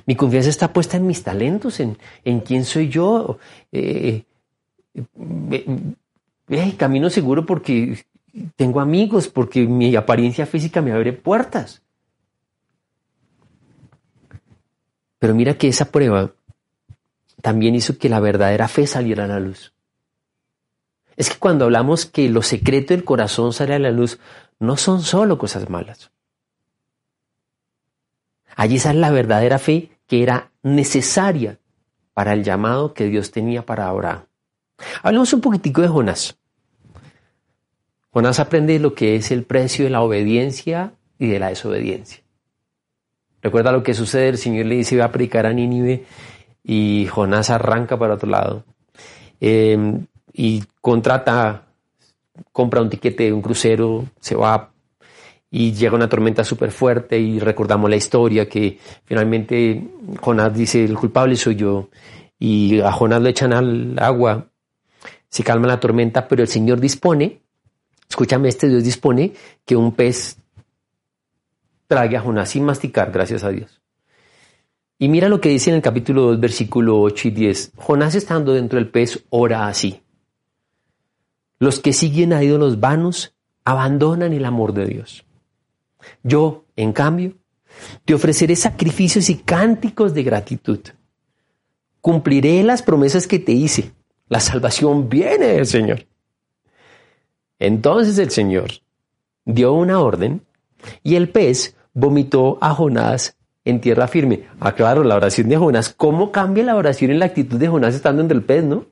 Mi 0.06 0.16
confianza 0.16 0.48
está 0.48 0.72
puesta 0.72 0.96
en 0.96 1.06
mis 1.06 1.22
talentos, 1.22 1.78
en, 1.78 1.98
en 2.24 2.40
quién 2.40 2.64
soy 2.64 2.88
yo. 2.88 3.38
Eh, 3.70 4.24
eh, 5.50 6.76
camino 6.78 7.10
seguro 7.10 7.44
porque 7.44 8.02
tengo 8.56 8.80
amigos, 8.80 9.28
porque 9.28 9.66
mi 9.66 9.94
apariencia 9.94 10.46
física 10.46 10.80
me 10.80 10.92
abre 10.92 11.12
puertas. 11.12 11.82
Pero 15.18 15.34
mira 15.34 15.58
que 15.58 15.68
esa 15.68 15.92
prueba 15.92 16.32
también 17.42 17.74
hizo 17.74 17.98
que 17.98 18.08
la 18.08 18.20
verdadera 18.20 18.68
fe 18.68 18.86
saliera 18.86 19.24
a 19.24 19.28
la 19.28 19.38
luz. 19.38 19.74
Es 21.16 21.30
que 21.30 21.38
cuando 21.38 21.64
hablamos 21.64 22.04
que 22.04 22.28
lo 22.28 22.42
secreto 22.42 22.92
del 22.92 23.04
corazón 23.04 23.52
sale 23.52 23.74
a 23.74 23.78
la 23.78 23.90
luz, 23.90 24.18
no 24.58 24.76
son 24.76 25.02
solo 25.02 25.38
cosas 25.38 25.68
malas. 25.68 26.10
Allí 28.56 28.78
sale 28.78 29.00
la 29.00 29.10
verdadera 29.10 29.58
fe 29.58 29.90
que 30.06 30.22
era 30.22 30.50
necesaria 30.62 31.58
para 32.14 32.32
el 32.32 32.42
llamado 32.42 32.94
que 32.94 33.04
Dios 33.04 33.30
tenía 33.30 33.66
para 33.66 33.88
Abraham. 33.88 34.24
Hablemos 35.02 35.32
un 35.32 35.40
poquitico 35.40 35.82
de 35.82 35.88
Jonás. 35.88 36.38
Jonás 38.10 38.40
aprende 38.40 38.78
lo 38.78 38.94
que 38.94 39.16
es 39.16 39.30
el 39.30 39.44
precio 39.44 39.84
de 39.84 39.90
la 39.90 40.00
obediencia 40.00 40.94
y 41.18 41.26
de 41.28 41.38
la 41.38 41.48
desobediencia. 41.48 42.22
Recuerda 43.42 43.72
lo 43.72 43.82
que 43.82 43.92
sucede, 43.92 44.30
el 44.30 44.38
Señor 44.38 44.66
le 44.66 44.76
dice, 44.76 44.96
va 44.96 45.04
a 45.04 45.12
predicar 45.12 45.44
a 45.44 45.52
Nínive 45.52 46.06
y 46.64 47.06
Jonás 47.06 47.50
arranca 47.50 47.98
para 47.98 48.14
otro 48.14 48.30
lado. 48.30 48.64
Em, 49.38 50.06
y 50.32 50.64
contrata, 50.80 51.65
compra 52.52 52.82
un 52.82 52.90
tiquete 52.90 53.24
de 53.24 53.32
un 53.32 53.42
crucero, 53.42 54.04
se 54.20 54.34
va 54.34 54.72
y 55.50 55.72
llega 55.72 55.94
una 55.94 56.08
tormenta 56.08 56.44
súper 56.44 56.70
fuerte 56.70 57.18
y 57.18 57.38
recordamos 57.38 57.88
la 57.88 57.96
historia 57.96 58.48
que 58.48 58.78
finalmente 59.04 59.82
Jonás 60.20 60.54
dice, 60.54 60.84
el 60.84 60.96
culpable 60.96 61.36
soy 61.36 61.56
yo. 61.56 61.88
Y 62.38 62.80
a 62.80 62.92
Jonás 62.92 63.22
lo 63.22 63.28
echan 63.28 63.52
al 63.52 63.96
agua, 63.98 64.48
se 65.28 65.42
calma 65.42 65.66
la 65.66 65.80
tormenta, 65.80 66.28
pero 66.28 66.42
el 66.42 66.48
Señor 66.48 66.80
dispone 66.80 67.40
Escúchame, 68.08 68.48
este 68.48 68.68
Dios 68.68 68.84
dispone 68.84 69.32
que 69.64 69.76
un 69.76 69.92
pez 69.92 70.38
trague 71.86 72.16
a 72.16 72.20
Jonás 72.20 72.50
sin 72.50 72.64
masticar, 72.64 73.10
gracias 73.10 73.44
a 73.44 73.50
Dios. 73.50 73.80
Y 74.98 75.08
mira 75.08 75.28
lo 75.28 75.40
que 75.40 75.50
dice 75.50 75.70
en 75.70 75.76
el 75.76 75.82
capítulo 75.82 76.22
2, 76.22 76.40
versículo 76.40 77.00
8 77.00 77.28
y 77.28 77.30
10. 77.32 77.72
Jonás 77.76 78.14
estando 78.14 78.54
dentro 78.54 78.78
del 78.78 78.88
pez 78.88 79.24
ora 79.28 79.68
así. 79.68 80.00
Los 81.58 81.80
que 81.80 81.92
siguen 81.92 82.32
a 82.32 82.42
ídolos 82.42 82.80
vanos 82.80 83.34
abandonan 83.64 84.32
el 84.32 84.44
amor 84.44 84.72
de 84.72 84.86
Dios. 84.86 85.24
Yo, 86.22 86.64
en 86.76 86.92
cambio, 86.92 87.34
te 88.04 88.14
ofreceré 88.14 88.56
sacrificios 88.56 89.28
y 89.30 89.36
cánticos 89.36 90.14
de 90.14 90.22
gratitud. 90.22 90.80
Cumpliré 92.00 92.62
las 92.62 92.82
promesas 92.82 93.26
que 93.26 93.38
te 93.38 93.52
hice. 93.52 93.92
La 94.28 94.40
salvación 94.40 95.08
viene 95.08 95.46
del 95.46 95.66
Señor. 95.66 96.06
Entonces 97.58 98.18
el 98.18 98.30
Señor 98.30 98.70
dio 99.44 99.72
una 99.72 100.00
orden 100.00 100.42
y 101.02 101.14
el 101.14 101.30
pez 101.30 101.76
vomitó 101.94 102.58
a 102.60 102.74
Jonás 102.74 103.36
en 103.64 103.80
tierra 103.80 104.06
firme. 104.06 104.44
Ah, 104.60 104.74
claro, 104.74 105.02
la 105.02 105.16
oración 105.16 105.48
de 105.48 105.56
Jonás. 105.56 105.92
¿Cómo 105.94 106.30
cambia 106.30 106.64
la 106.64 106.76
oración 106.76 107.10
en 107.10 107.18
la 107.18 107.26
actitud 107.26 107.58
de 107.58 107.68
Jonás 107.68 107.94
estando 107.94 108.22
entre 108.22 108.36
el 108.36 108.44
pez, 108.44 108.64
no? 108.64 108.86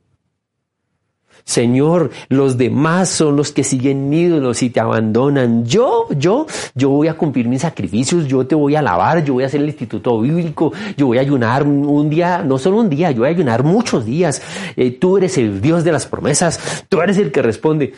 Señor, 1.44 2.10
los 2.30 2.56
demás 2.56 3.10
son 3.10 3.36
los 3.36 3.52
que 3.52 3.64
siguen 3.64 4.12
ídolos 4.12 4.62
y 4.62 4.70
te 4.70 4.80
abandonan. 4.80 5.66
Yo, 5.66 6.06
yo, 6.16 6.46
yo 6.74 6.88
voy 6.88 7.08
a 7.08 7.14
cumplir 7.14 7.48
mis 7.48 7.62
sacrificios, 7.62 8.26
yo 8.26 8.46
te 8.46 8.54
voy 8.54 8.76
a 8.76 8.78
alabar, 8.78 9.22
yo 9.24 9.34
voy 9.34 9.44
a 9.44 9.46
hacer 9.46 9.60
el 9.60 9.68
instituto 9.68 10.18
bíblico, 10.20 10.72
yo 10.96 11.06
voy 11.06 11.18
a 11.18 11.20
ayunar 11.20 11.64
un 11.64 12.08
día, 12.08 12.42
no 12.42 12.58
solo 12.58 12.78
un 12.78 12.88
día, 12.88 13.10
yo 13.10 13.18
voy 13.18 13.28
a 13.28 13.32
ayunar 13.32 13.62
muchos 13.62 14.06
días. 14.06 14.40
Eh, 14.76 14.92
tú 14.92 15.18
eres 15.18 15.36
el 15.36 15.60
Dios 15.60 15.84
de 15.84 15.92
las 15.92 16.06
promesas, 16.06 16.86
tú 16.88 17.00
eres 17.02 17.18
el 17.18 17.30
que 17.30 17.42
responde. 17.42 17.92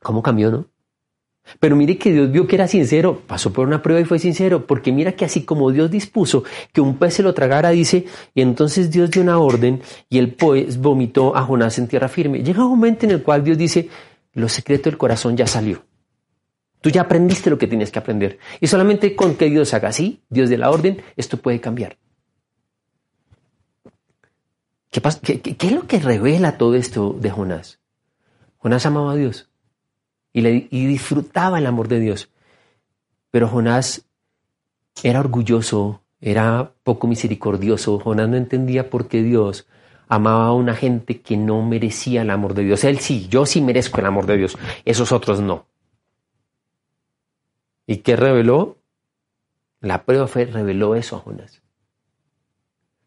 ¿Cómo 0.00 0.22
cambió, 0.22 0.50
no? 0.50 0.71
Pero 1.58 1.76
mire 1.76 1.98
que 1.98 2.12
Dios 2.12 2.30
vio 2.30 2.46
que 2.46 2.56
era 2.56 2.68
sincero, 2.68 3.22
pasó 3.26 3.52
por 3.52 3.66
una 3.66 3.82
prueba 3.82 4.00
y 4.00 4.04
fue 4.04 4.18
sincero, 4.18 4.66
porque 4.66 4.92
mira 4.92 5.12
que 5.12 5.24
así 5.24 5.44
como 5.44 5.70
Dios 5.70 5.90
dispuso 5.90 6.44
que 6.72 6.80
un 6.80 6.96
pez 6.96 7.14
se 7.14 7.22
lo 7.22 7.34
tragara, 7.34 7.70
dice, 7.70 8.06
y 8.34 8.42
entonces 8.42 8.90
Dios 8.90 9.10
dio 9.10 9.22
una 9.22 9.38
orden 9.38 9.82
y 10.08 10.18
el 10.18 10.34
pez 10.34 10.78
vomitó 10.78 11.36
a 11.36 11.42
Jonás 11.42 11.78
en 11.78 11.88
tierra 11.88 12.08
firme. 12.08 12.42
Llega 12.42 12.64
un 12.64 12.70
momento 12.70 13.06
en 13.06 13.12
el 13.12 13.22
cual 13.22 13.44
Dios 13.44 13.58
dice, 13.58 13.88
lo 14.34 14.48
secreto 14.48 14.88
del 14.88 14.98
corazón 14.98 15.36
ya 15.36 15.46
salió. 15.46 15.84
Tú 16.80 16.90
ya 16.90 17.02
aprendiste 17.02 17.50
lo 17.50 17.58
que 17.58 17.68
tienes 17.68 17.90
que 17.90 17.98
aprender. 17.98 18.38
Y 18.60 18.66
solamente 18.66 19.14
con 19.14 19.36
que 19.36 19.50
Dios 19.50 19.72
haga 19.74 19.88
así, 19.88 20.22
Dios 20.28 20.48
de 20.48 20.58
la 20.58 20.70
orden, 20.70 21.02
esto 21.16 21.36
puede 21.36 21.60
cambiar. 21.60 21.96
¿Qué, 24.90 25.40
qué 25.40 25.66
es 25.66 25.72
lo 25.72 25.86
que 25.86 26.00
revela 26.00 26.58
todo 26.58 26.74
esto 26.74 27.16
de 27.18 27.30
Jonás? 27.30 27.80
Jonás 28.58 28.84
amaba 28.84 29.12
a 29.12 29.16
Dios 29.16 29.51
y, 30.32 30.86
disfrutaba 30.86 31.58
el 31.58 31.66
amor 31.66 31.88
de 31.88 32.00
Dios. 32.00 32.30
Pero 33.30 33.48
Jonás 33.48 34.06
era 35.02 35.20
orgulloso, 35.20 36.02
era 36.20 36.72
poco 36.84 37.06
misericordioso. 37.06 37.98
Jonás 37.98 38.28
no 38.28 38.36
entendía 38.36 38.90
por 38.90 39.08
qué 39.08 39.22
Dios 39.22 39.66
amaba 40.08 40.46
a 40.46 40.52
una 40.52 40.74
gente 40.74 41.20
que 41.20 41.36
no 41.36 41.62
merecía 41.62 42.22
el 42.22 42.30
amor 42.30 42.54
de 42.54 42.64
Dios. 42.64 42.84
Él 42.84 42.98
sí, 42.98 43.28
yo 43.28 43.46
sí 43.46 43.60
merezco 43.60 44.00
el 44.00 44.06
amor 44.06 44.26
de 44.26 44.36
Dios, 44.36 44.58
esos 44.84 45.12
otros 45.12 45.40
no. 45.40 45.66
¿Y 47.86 47.98
qué 47.98 48.16
reveló? 48.16 48.78
La 49.80 50.04
prueba 50.04 50.28
fue, 50.28 50.44
reveló 50.44 50.94
eso 50.94 51.16
a 51.16 51.20
Jonás. 51.20 51.62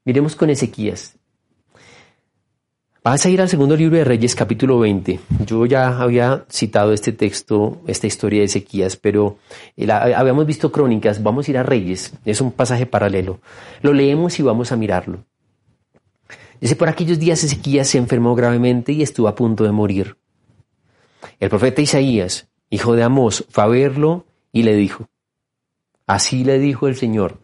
Miremos 0.04 0.36
con 0.36 0.50
Ezequías. 0.50 1.18
Vas 3.06 3.24
a 3.24 3.30
ir 3.30 3.39
al 3.39 3.50
segundo 3.50 3.78
libro 3.78 3.98
de 3.98 4.04
Reyes, 4.04 4.34
capítulo 4.34 4.80
20. 4.80 5.20
Yo 5.46 5.68
ya 5.68 6.00
había 6.00 6.44
citado 6.50 6.91
este 6.91 7.12
texto, 7.12 7.80
esta 7.86 8.08
historia 8.08 8.39
de 8.39 8.46
Ezequías, 8.46 8.96
pero 8.96 9.38
eh, 9.78 9.91
habíamos 9.91 10.48
visto 10.48 10.72
crónicas. 10.72 11.22
Vamos 11.22 11.48
a 11.48 11.52
ir 11.52 11.60
a 11.60 11.62
Reyes. 11.62 12.13
Es 12.26 12.41
un 12.41 12.52
pasaje 12.52 12.88
paralelo. 12.88 13.41
Lo 13.84 13.94
leemos 13.94 14.39
y 14.39 14.41
vamos 14.41 14.72
a 14.72 14.76
mirarlo. 14.76 15.24
Dice, 16.60 16.76
por 16.76 16.89
aquellos 16.89 17.20
días 17.20 17.44
Ezequías 17.44 17.89
se 17.89 18.00
enfermó 18.00 18.34
gravemente 18.34 18.91
y 18.91 19.04
estuvo 19.04 19.28
a 19.28 19.36
punto 19.36 19.65
de 19.65 19.72
morir. 19.72 20.18
El 21.39 21.50
profeta 21.50 21.84
Isaías, 21.84 22.48
hijo 22.72 22.96
de 22.96 23.04
Amós, 23.04 23.46
fue 23.52 23.63
a 23.63 23.68
verlo 23.68 24.26
y 24.52 24.63
le 24.63 24.76
dijo, 24.76 25.06
así 26.08 26.44
le 26.44 26.58
dijo 26.58 26.88
el 26.88 26.96
Señor, 26.96 27.38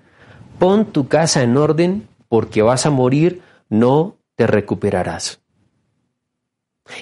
pon 0.57 0.87
tu 0.87 1.07
casa 1.07 1.43
en 1.43 1.55
orden 1.55 2.07
porque 2.29 2.63
vas 2.63 2.87
a 2.87 2.89
morir, 2.89 3.43
no 3.69 4.17
te 4.35 4.47
recuperarás. 4.47 5.40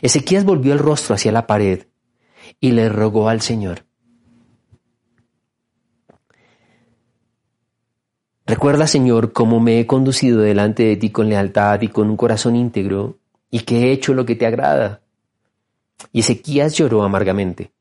Ezequías 0.02 0.46
volvió 0.46 0.74
el 0.74 0.80
rostro 0.80 1.16
hacia 1.16 1.32
la 1.32 1.48
pared 1.48 1.88
y 2.60 2.72
le 2.72 2.90
rogó 2.90 3.30
al 3.30 3.42
Señor. 3.42 3.86
Recuerda, 8.46 8.88
Señor, 8.88 9.32
cómo 9.32 9.60
me 9.60 9.80
he 9.80 9.86
conducido 9.86 10.42
delante 10.42 10.84
de 10.84 10.98
ti 10.98 11.12
con 11.12 11.30
lealtad 11.30 11.82
y 11.82 11.90
con 11.90 12.10
un 12.10 12.18
corazón 12.18 12.56
íntegro, 12.56 13.20
y 13.52 13.60
que 13.60 13.84
he 13.84 13.92
hecho 13.92 14.16
lo 14.16 14.26
que 14.26 14.36
te 14.36 14.48
agrada. 14.48 15.02
Y 16.12 16.22
Ezequías 16.22 16.74
lloró 16.76 17.04
amargamente. 17.04 17.72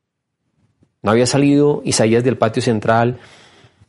No 1.02 1.10
había 1.10 1.24
salido 1.24 1.80
Isaías 1.84 2.22
del 2.22 2.36
patio 2.36 2.60
central 2.60 3.18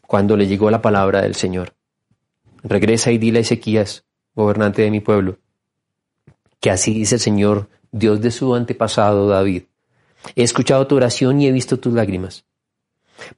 cuando 0.07 0.37
le 0.37 0.47
llegó 0.47 0.71
la 0.71 0.81
palabra 0.81 1.21
del 1.21 1.35
Señor. 1.35 1.73
Regresa 2.63 3.11
y 3.11 3.17
dile 3.17 3.39
a 3.39 3.41
Ezequías, 3.41 4.05
gobernante 4.33 4.81
de 4.81 4.91
mi 4.91 5.01
pueblo, 5.01 5.37
que 6.61 6.71
así 6.71 6.93
dice 6.93 7.15
el 7.15 7.21
Señor 7.21 7.69
Dios 7.91 8.21
de 8.21 8.31
su 8.31 8.53
antepasado 8.55 9.27
David. 9.27 9.63
He 10.35 10.43
escuchado 10.43 10.85
tu 10.87 10.95
oración 10.95 11.41
y 11.41 11.47
he 11.47 11.51
visto 11.51 11.79
tus 11.79 11.93
lágrimas. 11.93 12.45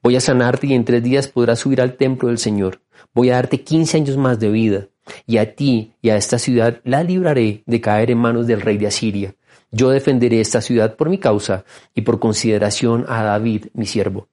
Voy 0.01 0.15
a 0.15 0.21
sanarte 0.21 0.67
y 0.67 0.73
en 0.73 0.85
tres 0.85 1.03
días 1.03 1.27
podrás 1.27 1.59
subir 1.59 1.81
al 1.81 1.95
templo 1.95 2.29
del 2.29 2.37
Señor. 2.37 2.81
Voy 3.13 3.29
a 3.29 3.35
darte 3.35 3.63
quince 3.63 3.97
años 3.97 4.17
más 4.17 4.39
de 4.39 4.49
vida. 4.49 4.87
Y 5.25 5.37
a 5.37 5.55
ti 5.55 5.93
y 6.01 6.09
a 6.09 6.17
esta 6.17 6.37
ciudad 6.37 6.79
la 6.83 7.03
libraré 7.03 7.63
de 7.65 7.81
caer 7.81 8.11
en 8.11 8.19
manos 8.19 8.47
del 8.47 8.61
rey 8.61 8.77
de 8.77 8.87
Asiria. 8.87 9.35
yo 9.73 9.89
defenderé 9.89 10.41
esta 10.41 10.59
ciudad 10.61 10.97
por 10.97 11.09
mi 11.09 11.17
causa 11.17 11.63
y 11.95 12.01
por 12.01 12.19
consideración 12.19 13.05
a 13.07 13.23
David, 13.23 13.67
mi 13.73 13.85
siervo. 13.85 14.27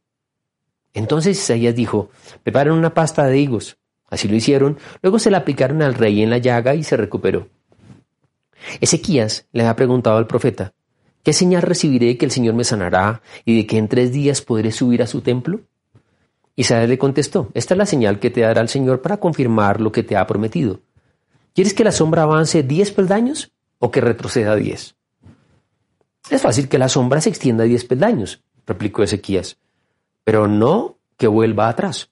Entonces 0.95 1.39
Isaías 1.39 1.77
dijo, 1.77 2.11
preparen 2.43 2.73
una 2.73 2.93
pasta 2.93 3.25
de 3.27 3.39
higos. 3.39 3.79
Así 4.11 4.27
lo 4.27 4.35
hicieron, 4.35 4.79
luego 5.01 5.19
se 5.19 5.31
la 5.31 5.39
aplicaron 5.39 5.83
al 5.83 5.95
rey 5.95 6.23
en 6.23 6.31
la 6.31 6.39
llaga 6.39 6.75
y 6.75 6.83
se 6.83 6.97
recuperó. 6.97 7.49
Ezequías 8.81 9.47
le 9.53 9.67
ha 9.67 9.77
preguntado 9.77 10.17
al 10.17 10.27
profeta, 10.27 10.75
¿qué 11.23 11.33
señal 11.33 11.63
recibiré 11.63 12.17
que 12.17 12.25
el 12.25 12.31
Señor 12.31 12.55
me 12.55 12.65
sanará 12.65 13.23
y 13.45 13.57
de 13.57 13.67
que 13.67 13.79
en 13.79 13.89
tres 13.89 14.13
días 14.13 14.43
podré 14.43 14.73
subir 14.73 15.03
a 15.03 15.07
su 15.07 15.21
templo? 15.21 15.61
Isaías 16.57 16.89
le 16.89 16.99
contestó, 16.99 17.51
esta 17.55 17.75
es 17.75 17.79
la 17.79 17.87
señal 17.87 18.19
que 18.19 18.31
te 18.31 18.41
dará 18.41 18.61
el 18.61 18.69
Señor 18.69 19.01
para 19.01 19.19
confirmar 19.19 19.81
lo 19.81 19.93
que 19.93 20.03
te 20.03 20.17
ha 20.17 20.27
prometido. 20.27 20.81
¿Quieres 21.55 21.73
que 21.73 21.85
la 21.85 21.93
sombra 21.93 22.23
avance 22.23 22.63
diez 22.63 22.91
peldaños 22.91 23.53
o 23.79 23.91
que 23.91 24.01
retroceda 24.01 24.57
diez? 24.57 24.97
Es 26.31 26.43
fácil 26.43 26.69
que 26.69 26.79
la 26.79 26.89
sombra 26.89 27.21
se 27.21 27.31
extienda 27.31 27.65
diez 27.65 27.85
peldaños, 27.85 28.43
replicó 28.67 29.03
Ezequías, 29.03 29.59
pero 30.25 30.49
no 30.49 30.99
que 31.17 31.27
vuelva 31.27 31.69
atrás. 31.69 32.11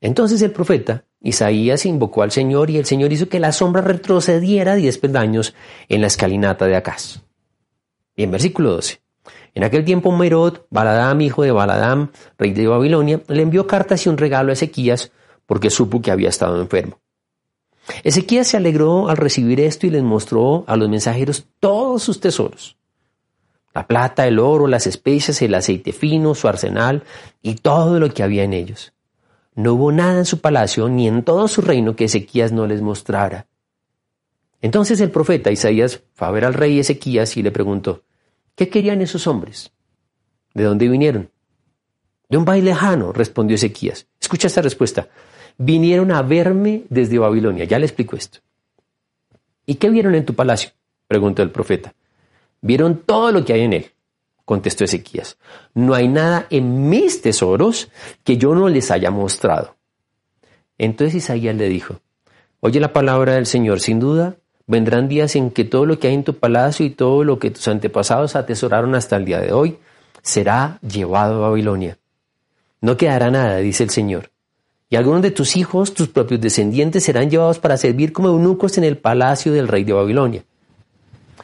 Entonces 0.00 0.42
el 0.42 0.52
profeta 0.52 1.04
Isaías 1.20 1.84
invocó 1.84 2.22
al 2.22 2.30
Señor 2.30 2.70
y 2.70 2.78
el 2.78 2.86
Señor 2.86 3.12
hizo 3.12 3.28
que 3.28 3.40
la 3.40 3.52
sombra 3.52 3.82
retrocediera 3.82 4.76
diez 4.76 4.98
peldaños 4.98 5.54
en 5.88 6.00
la 6.00 6.06
escalinata 6.06 6.66
de 6.66 6.76
Acaz. 6.76 7.22
Y 8.14 8.22
en 8.22 8.30
versículo 8.30 8.72
12. 8.72 9.00
En 9.54 9.64
aquel 9.64 9.84
tiempo 9.84 10.12
Merod, 10.12 10.60
Baladam, 10.70 11.20
hijo 11.20 11.42
de 11.42 11.50
Baladam, 11.50 12.12
rey 12.38 12.52
de 12.52 12.66
Babilonia, 12.66 13.20
le 13.28 13.42
envió 13.42 13.66
cartas 13.66 14.06
y 14.06 14.08
un 14.08 14.18
regalo 14.18 14.50
a 14.50 14.52
Ezequías 14.52 15.10
porque 15.46 15.70
supo 15.70 16.00
que 16.00 16.10
había 16.10 16.28
estado 16.28 16.60
enfermo. 16.60 17.00
Ezequías 18.04 18.46
se 18.46 18.56
alegró 18.56 19.08
al 19.08 19.16
recibir 19.16 19.60
esto 19.60 19.86
y 19.86 19.90
les 19.90 20.02
mostró 20.02 20.64
a 20.66 20.76
los 20.76 20.88
mensajeros 20.88 21.46
todos 21.58 22.02
sus 22.02 22.20
tesoros. 22.20 22.76
La 23.74 23.86
plata, 23.86 24.26
el 24.26 24.38
oro, 24.38 24.66
las 24.66 24.86
especias, 24.86 25.40
el 25.42 25.54
aceite 25.54 25.92
fino, 25.92 26.34
su 26.34 26.48
arsenal 26.48 27.04
y 27.42 27.54
todo 27.56 27.98
lo 27.98 28.12
que 28.12 28.22
había 28.22 28.44
en 28.44 28.52
ellos. 28.52 28.92
No 29.58 29.74
hubo 29.74 29.90
nada 29.90 30.18
en 30.18 30.24
su 30.24 30.40
palacio 30.40 30.88
ni 30.88 31.08
en 31.08 31.24
todo 31.24 31.48
su 31.48 31.62
reino 31.62 31.96
que 31.96 32.04
Ezequías 32.04 32.52
no 32.52 32.68
les 32.68 32.80
mostrara. 32.80 33.48
Entonces 34.60 35.00
el 35.00 35.10
profeta 35.10 35.50
Isaías 35.50 36.00
fue 36.14 36.28
a 36.28 36.30
ver 36.30 36.44
al 36.44 36.54
rey 36.54 36.78
Ezequías 36.78 37.36
y 37.36 37.42
le 37.42 37.50
preguntó, 37.50 38.04
¿Qué 38.54 38.68
querían 38.68 39.02
esos 39.02 39.26
hombres? 39.26 39.72
¿De 40.54 40.62
dónde 40.62 40.88
vinieron? 40.88 41.32
De 42.28 42.36
un 42.36 42.44
país 42.44 42.62
lejano, 42.62 43.12
respondió 43.12 43.56
Ezequías. 43.56 44.06
Escucha 44.20 44.46
esta 44.46 44.62
respuesta. 44.62 45.08
Vinieron 45.56 46.12
a 46.12 46.22
verme 46.22 46.84
desde 46.88 47.18
Babilonia. 47.18 47.64
Ya 47.64 47.80
le 47.80 47.86
explico 47.86 48.14
esto. 48.14 48.38
¿Y 49.66 49.74
qué 49.74 49.90
vieron 49.90 50.14
en 50.14 50.24
tu 50.24 50.34
palacio? 50.34 50.70
preguntó 51.08 51.42
el 51.42 51.50
profeta. 51.50 51.92
Vieron 52.60 53.02
todo 53.04 53.32
lo 53.32 53.44
que 53.44 53.54
hay 53.54 53.62
en 53.62 53.72
él, 53.72 53.90
contestó 54.48 54.84
Ezequías. 54.84 55.36
No 55.74 55.92
hay 55.92 56.08
nada 56.08 56.46
en 56.48 56.88
mis 56.88 57.20
tesoros 57.20 57.90
que 58.24 58.38
yo 58.38 58.54
no 58.54 58.70
les 58.70 58.90
haya 58.90 59.10
mostrado. 59.10 59.76
Entonces 60.78 61.16
Isaías 61.16 61.54
le 61.54 61.68
dijo, 61.68 62.00
Oye 62.60 62.80
la 62.80 62.94
palabra 62.94 63.34
del 63.34 63.44
Señor, 63.44 63.80
sin 63.80 64.00
duda, 64.00 64.36
Vendrán 64.68 65.08
días 65.08 65.34
en 65.34 65.50
que 65.50 65.64
todo 65.64 65.86
lo 65.86 65.98
que 65.98 66.08
hay 66.08 66.14
en 66.14 66.24
tu 66.24 66.34
palacio 66.34 66.84
y 66.84 66.90
todo 66.90 67.24
lo 67.24 67.38
que 67.38 67.50
tus 67.50 67.66
antepasados 67.68 68.36
atesoraron 68.36 68.94
hasta 68.94 69.16
el 69.16 69.24
día 69.24 69.40
de 69.40 69.50
hoy 69.50 69.78
será 70.20 70.78
llevado 70.82 71.42
a 71.42 71.48
Babilonia. 71.48 71.96
No 72.82 72.98
quedará 72.98 73.30
nada, 73.30 73.56
dice 73.56 73.84
el 73.84 73.88
Señor. 73.88 74.30
Y 74.90 74.96
algunos 74.96 75.22
de 75.22 75.30
tus 75.30 75.56
hijos, 75.56 75.94
tus 75.94 76.08
propios 76.08 76.42
descendientes, 76.42 77.02
serán 77.02 77.30
llevados 77.30 77.58
para 77.58 77.78
servir 77.78 78.12
como 78.12 78.28
eunucos 78.28 78.76
en 78.76 78.84
el 78.84 78.98
palacio 78.98 79.54
del 79.54 79.68
rey 79.68 79.84
de 79.84 79.94
Babilonia. 79.94 80.44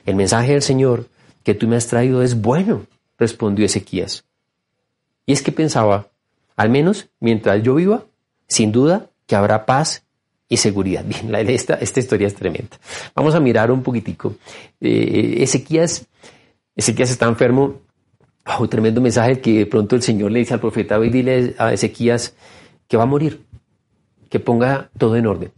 El 0.05 0.17
mensaje 0.17 0.53
del 0.53 0.63
Señor 0.63 1.07
que 1.45 1.55
tú 1.55 1.67
me 1.67 1.77
has 1.77 1.87
traído 1.87 2.23
es 2.23 2.39
bueno, 2.39 2.85
respondió 3.19 3.67
Ezequías. 3.67 4.25
Y 5.27 5.33
es 5.33 5.43
que 5.43 5.53
pensaba, 5.53 6.09
al 6.57 6.71
menos 6.71 7.09
mientras 7.21 7.63
yo 7.63 7.75
viva, 7.75 8.05
sin 8.47 8.73
duda 8.73 9.11
que 9.27 9.37
habrá 9.37 9.67
paz 9.67 10.05
y 10.49 10.57
seguridad. 10.57 11.05
Bien, 11.07 11.33
la, 11.33 11.41
esta, 11.41 11.75
esta 11.75 12.01
historia 12.01 12.27
es 12.27 12.35
tremenda. 12.35 12.79
Vamos 13.15 13.35
a 13.35 13.41
mirar 13.41 13.71
un 13.71 13.83
poquitico. 13.83 14.35
Eh, 14.81 15.37
Ezequías, 15.39 16.07
Ezequías 16.77 17.11
está 17.11 17.27
enfermo. 17.27 17.81
un 18.59 18.69
tremendo 18.69 19.01
mensaje 19.01 19.41
que 19.41 19.59
de 19.61 19.67
pronto 19.67 19.97
el 19.97 20.03
Señor 20.03 20.31
le 20.31 20.41
dice 20.41 20.55
al 20.55 20.61
profeta, 20.61 20.99
y 21.05 21.11
dile 21.11 21.55
a 21.59 21.73
Ezequías 21.73 22.35
que 22.87 22.97
va 22.97 23.05
a 23.05 23.07
morir, 23.07 23.41
que 24.29 24.41
ponga 24.41 24.91
todo 24.99 25.17
en 25.17 25.27
orden. 25.27 25.53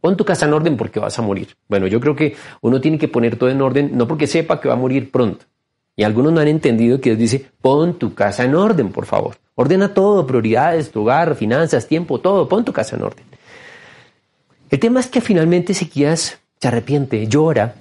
Pon 0.00 0.16
tu 0.16 0.24
casa 0.24 0.46
en 0.46 0.52
orden 0.52 0.76
porque 0.76 0.98
vas 0.98 1.16
a 1.18 1.22
morir. 1.22 1.56
Bueno, 1.68 1.86
yo 1.86 2.00
creo 2.00 2.16
que 2.16 2.34
uno 2.60 2.80
tiene 2.80 2.98
que 2.98 3.06
poner 3.06 3.36
todo 3.36 3.50
en 3.50 3.62
orden, 3.62 3.96
no 3.96 4.08
porque 4.08 4.26
sepa 4.26 4.60
que 4.60 4.68
va 4.68 4.74
a 4.74 4.76
morir 4.76 5.12
pronto. 5.12 5.46
Y 5.96 6.04
algunos 6.04 6.32
no 6.32 6.40
han 6.40 6.48
entendido 6.48 7.00
que 7.00 7.10
Dios 7.10 7.18
dice, 7.18 7.50
pon 7.60 7.98
tu 7.98 8.14
casa 8.14 8.44
en 8.44 8.54
orden, 8.54 8.90
por 8.90 9.06
favor. 9.06 9.36
Ordena 9.54 9.92
todo, 9.92 10.26
prioridades, 10.26 10.90
tu 10.90 11.02
hogar, 11.02 11.34
finanzas, 11.34 11.86
tiempo, 11.86 12.20
todo, 12.20 12.48
pon 12.48 12.64
tu 12.64 12.72
casa 12.72 12.96
en 12.96 13.02
orden. 13.02 13.24
El 14.70 14.78
tema 14.78 15.00
es 15.00 15.06
que 15.08 15.20
finalmente 15.20 15.72
Ezequías 15.72 16.38
se 16.58 16.68
arrepiente, 16.68 17.26
llora, 17.26 17.74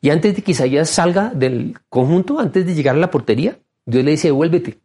y 0.00 0.10
antes 0.10 0.36
de 0.36 0.42
que 0.42 0.52
Isaías 0.52 0.90
salga 0.90 1.32
del 1.34 1.76
conjunto, 1.88 2.38
antes 2.38 2.64
de 2.66 2.74
llegar 2.74 2.94
a 2.94 2.98
la 2.98 3.10
portería, 3.10 3.58
Dios 3.84 4.04
le 4.04 4.12
dice, 4.12 4.30
vuélvete. 4.30 4.78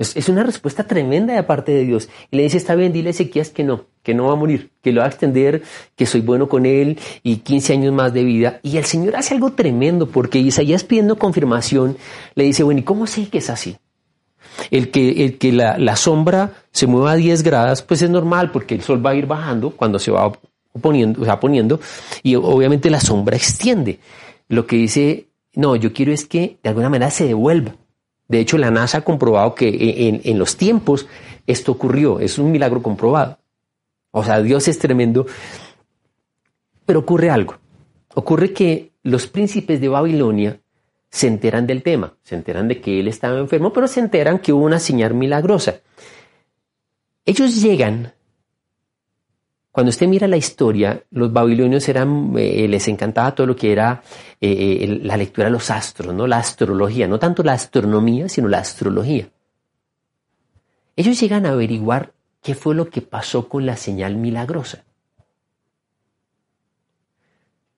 Es, 0.00 0.30
una 0.30 0.42
respuesta 0.44 0.84
tremenda 0.84 1.34
de 1.34 1.42
parte 1.42 1.72
de 1.72 1.84
Dios. 1.84 2.08
Y 2.30 2.38
le 2.38 2.44
dice, 2.44 2.56
está 2.56 2.74
bien, 2.74 2.90
dile 2.90 3.08
a 3.08 3.10
Ezequías 3.10 3.50
que 3.50 3.64
no, 3.64 3.84
que 4.02 4.14
no 4.14 4.28
va 4.28 4.32
a 4.32 4.36
morir, 4.36 4.70
que 4.80 4.92
lo 4.92 5.02
va 5.02 5.06
a 5.06 5.10
extender, 5.10 5.62
que 5.94 6.06
soy 6.06 6.22
bueno 6.22 6.48
con 6.48 6.64
él 6.64 6.98
y 7.22 7.36
15 7.36 7.74
años 7.74 7.92
más 7.92 8.14
de 8.14 8.24
vida. 8.24 8.60
Y 8.62 8.78
el 8.78 8.86
Señor 8.86 9.14
hace 9.14 9.34
algo 9.34 9.52
tremendo 9.52 10.06
porque 10.06 10.38
Isaías 10.38 10.84
pidiendo 10.84 11.18
confirmación 11.18 11.98
le 12.34 12.44
dice, 12.44 12.62
bueno, 12.62 12.80
¿y 12.80 12.82
cómo 12.82 13.06
sé 13.06 13.28
que 13.28 13.38
es 13.38 13.50
así? 13.50 13.76
El 14.70 14.90
que, 14.90 15.22
el 15.22 15.36
que 15.36 15.52
la, 15.52 15.96
sombra 15.96 16.54
se 16.70 16.86
mueva 16.86 17.12
a 17.12 17.16
10 17.16 17.42
grados, 17.42 17.82
pues 17.82 18.00
es 18.00 18.08
normal 18.08 18.52
porque 18.52 18.74
el 18.74 18.80
sol 18.80 19.04
va 19.04 19.10
a 19.10 19.14
ir 19.14 19.26
bajando 19.26 19.70
cuando 19.70 19.98
se 19.98 20.10
va 20.10 20.32
poniendo, 20.80 21.26
va 21.26 21.38
poniendo 21.38 21.78
y 22.22 22.36
obviamente 22.36 22.88
la 22.88 23.00
sombra 23.00 23.36
extiende. 23.36 24.00
Lo 24.48 24.66
que 24.66 24.76
dice, 24.76 25.26
no, 25.52 25.76
yo 25.76 25.92
quiero 25.92 26.10
es 26.10 26.24
que 26.24 26.56
de 26.62 26.70
alguna 26.70 26.88
manera 26.88 27.10
se 27.10 27.26
devuelva. 27.26 27.74
De 28.30 28.38
hecho, 28.38 28.58
la 28.58 28.70
NASA 28.70 28.98
ha 28.98 29.00
comprobado 29.00 29.56
que 29.56 29.68
en, 30.08 30.20
en 30.22 30.38
los 30.38 30.56
tiempos 30.56 31.08
esto 31.48 31.72
ocurrió, 31.72 32.20
es 32.20 32.38
un 32.38 32.52
milagro 32.52 32.80
comprobado. 32.80 33.40
O 34.12 34.22
sea, 34.22 34.40
Dios 34.40 34.68
es 34.68 34.78
tremendo. 34.78 35.26
Pero 36.86 37.00
ocurre 37.00 37.28
algo. 37.28 37.58
Ocurre 38.14 38.52
que 38.52 38.92
los 39.02 39.26
príncipes 39.26 39.80
de 39.80 39.88
Babilonia 39.88 40.60
se 41.10 41.26
enteran 41.26 41.66
del 41.66 41.82
tema, 41.82 42.14
se 42.22 42.36
enteran 42.36 42.68
de 42.68 42.80
que 42.80 43.00
él 43.00 43.08
estaba 43.08 43.36
enfermo, 43.36 43.72
pero 43.72 43.88
se 43.88 43.98
enteran 43.98 44.38
que 44.38 44.52
hubo 44.52 44.64
una 44.64 44.78
señal 44.78 45.12
milagrosa. 45.12 45.80
Ellos 47.24 47.60
llegan, 47.60 48.12
cuando 49.72 49.90
usted 49.90 50.08
mira 50.08 50.26
la 50.26 50.36
historia, 50.36 51.04
los 51.10 51.32
babilonios 51.32 51.88
eran, 51.88 52.34
eh, 52.36 52.66
les 52.66 52.88
encantaba 52.88 53.34
todo 53.34 53.46
lo 53.46 53.56
que 53.56 53.70
era 53.70 54.02
eh, 54.40 54.78
eh, 54.82 55.00
la 55.02 55.16
lectura 55.16 55.46
de 55.46 55.52
los 55.52 55.70
astros, 55.70 56.12
¿no? 56.12 56.26
la 56.26 56.38
astrología, 56.38 57.06
no 57.06 57.20
tanto 57.20 57.44
la 57.44 57.52
astronomía, 57.52 58.28
sino 58.28 58.48
la 58.48 58.58
astrología. 58.58 59.28
Ellos 60.96 61.20
llegan 61.20 61.46
a 61.46 61.50
averiguar 61.50 62.12
qué 62.42 62.54
fue 62.54 62.74
lo 62.74 62.90
que 62.90 63.00
pasó 63.00 63.48
con 63.48 63.64
la 63.64 63.76
señal 63.76 64.16
milagrosa. 64.16 64.84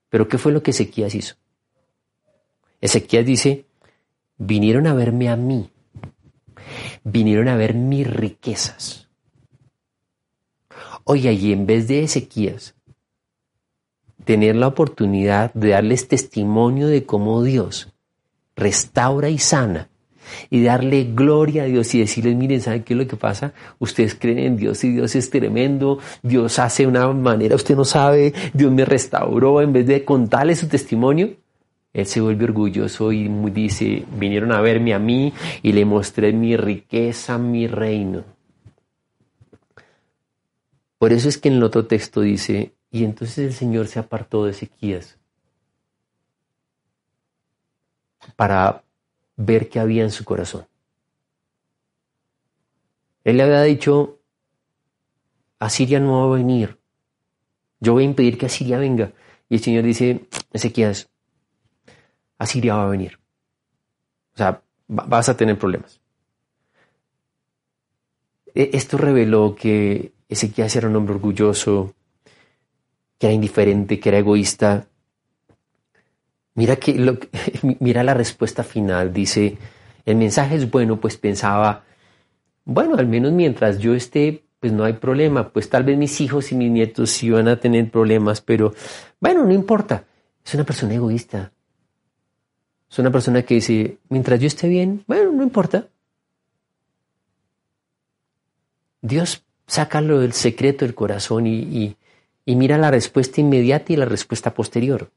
Pero 0.08 0.28
¿qué 0.28 0.38
fue 0.38 0.52
lo 0.52 0.62
que 0.62 0.70
Ezequías 0.70 1.14
hizo? 1.14 1.34
Ezequiel 2.80 3.24
dice, 3.24 3.66
vinieron 4.38 4.86
a 4.86 4.94
verme 4.94 5.28
a 5.28 5.36
mí, 5.36 5.70
vinieron 7.04 7.48
a 7.48 7.56
ver 7.56 7.74
mis 7.74 8.10
riquezas. 8.10 9.01
Oye, 11.04 11.32
y 11.32 11.52
en 11.52 11.66
vez 11.66 11.88
de 11.88 12.02
Ezequías 12.02 12.74
tener 14.24 14.56
la 14.56 14.68
oportunidad 14.68 15.52
de 15.54 15.70
darles 15.70 16.08
testimonio 16.08 16.86
de 16.86 17.04
cómo 17.04 17.42
Dios 17.42 17.92
restaura 18.54 19.28
y 19.28 19.38
sana 19.38 19.88
y 20.50 20.62
darle 20.62 21.04
gloria 21.12 21.64
a 21.64 21.66
Dios 21.66 21.94
y 21.94 22.00
decirles, 22.00 22.36
miren, 22.36 22.60
¿saben 22.60 22.84
qué 22.84 22.94
es 22.94 22.98
lo 22.98 23.06
que 23.06 23.16
pasa? 23.16 23.52
Ustedes 23.78 24.14
creen 24.14 24.38
en 24.38 24.56
Dios 24.56 24.84
y 24.84 24.92
Dios 24.92 25.14
es 25.16 25.30
tremendo, 25.30 25.98
Dios 26.22 26.58
hace 26.58 26.86
una 26.86 27.08
manera, 27.12 27.56
usted 27.56 27.76
no 27.76 27.84
sabe, 27.84 28.32
Dios 28.54 28.72
me 28.72 28.84
restauró, 28.84 29.60
en 29.60 29.72
vez 29.72 29.86
de 29.86 30.04
contarles 30.04 30.60
su 30.60 30.68
testimonio, 30.68 31.30
él 31.92 32.06
se 32.06 32.20
vuelve 32.20 32.44
orgulloso 32.44 33.12
y 33.12 33.28
dice, 33.50 34.04
vinieron 34.18 34.52
a 34.52 34.60
verme 34.60 34.94
a 34.94 34.98
mí 34.98 35.32
y 35.62 35.72
le 35.72 35.84
mostré 35.84 36.32
mi 36.32 36.56
riqueza, 36.56 37.36
mi 37.36 37.66
reino. 37.66 38.24
Por 41.02 41.12
eso 41.12 41.28
es 41.28 41.36
que 41.36 41.48
en 41.48 41.56
el 41.56 41.64
otro 41.64 41.84
texto 41.84 42.20
dice, 42.20 42.76
y 42.92 43.02
entonces 43.02 43.38
el 43.38 43.52
Señor 43.52 43.88
se 43.88 43.98
apartó 43.98 44.44
de 44.44 44.52
Ezequías 44.52 45.18
para 48.36 48.84
ver 49.34 49.68
qué 49.68 49.80
había 49.80 50.04
en 50.04 50.12
su 50.12 50.24
corazón. 50.24 50.64
Él 53.24 53.38
le 53.38 53.42
había 53.42 53.62
dicho, 53.62 54.20
Asiria 55.58 55.98
no 55.98 56.20
va 56.20 56.36
a 56.36 56.38
venir, 56.38 56.78
yo 57.80 57.94
voy 57.94 58.04
a 58.04 58.06
impedir 58.06 58.38
que 58.38 58.46
Asiria 58.46 58.78
venga. 58.78 59.12
Y 59.48 59.56
el 59.56 59.60
Señor 59.60 59.82
dice, 59.82 60.28
Ezequías, 60.52 61.10
Asiria 62.38 62.76
va 62.76 62.84
a 62.84 62.90
venir. 62.90 63.18
O 64.34 64.36
sea, 64.36 64.62
vas 64.86 65.28
a 65.28 65.36
tener 65.36 65.58
problemas. 65.58 66.00
E, 68.54 68.70
esto 68.72 68.98
reveló 68.98 69.56
que 69.56 70.12
Ezequías 70.32 70.74
era 70.76 70.88
un 70.88 70.96
hombre 70.96 71.14
orgulloso, 71.14 71.94
que 73.18 73.26
era 73.26 73.34
indiferente, 73.34 74.00
que 74.00 74.08
era 74.08 74.18
egoísta. 74.18 74.86
Mira, 76.54 76.76
que 76.76 76.92
mira 77.80 78.02
la 78.02 78.14
respuesta 78.14 78.62
final. 78.64 79.12
Dice, 79.12 79.58
el 80.06 80.16
mensaje 80.16 80.56
es 80.56 80.70
bueno, 80.70 80.98
pues 81.00 81.16
pensaba, 81.16 81.84
bueno, 82.64 82.96
al 82.96 83.06
menos 83.06 83.32
mientras 83.32 83.78
yo 83.78 83.94
esté, 83.94 84.44
pues 84.58 84.72
no 84.72 84.84
hay 84.84 84.94
problema. 84.94 85.50
Pues 85.50 85.68
tal 85.68 85.84
vez 85.84 85.98
mis 85.98 86.20
hijos 86.20 86.50
y 86.50 86.54
mis 86.54 86.70
nietos 86.70 87.10
sí 87.10 87.30
van 87.30 87.48
a 87.48 87.60
tener 87.60 87.90
problemas, 87.90 88.40
pero 88.40 88.72
bueno, 89.20 89.44
no 89.44 89.52
importa. 89.52 90.04
Es 90.44 90.54
una 90.54 90.64
persona 90.64 90.94
egoísta. 90.94 91.52
Es 92.90 92.98
una 92.98 93.10
persona 93.10 93.42
que 93.42 93.54
dice, 93.54 93.98
mientras 94.08 94.40
yo 94.40 94.46
esté 94.46 94.68
bien, 94.68 95.04
bueno, 95.06 95.30
no 95.32 95.42
importa. 95.42 95.88
Dios 99.00 99.44
saca 99.72 100.02
lo 100.02 100.20
del 100.20 100.34
secreto 100.34 100.84
del 100.84 100.94
corazón 100.94 101.46
y, 101.46 101.96
mira 102.44 102.76
la 102.76 102.90
respuesta 102.90 103.40
inmediata 103.40 103.94
y 103.94 103.96
la 103.96 104.04
respuesta 104.04 104.52
posterior. 104.52 105.08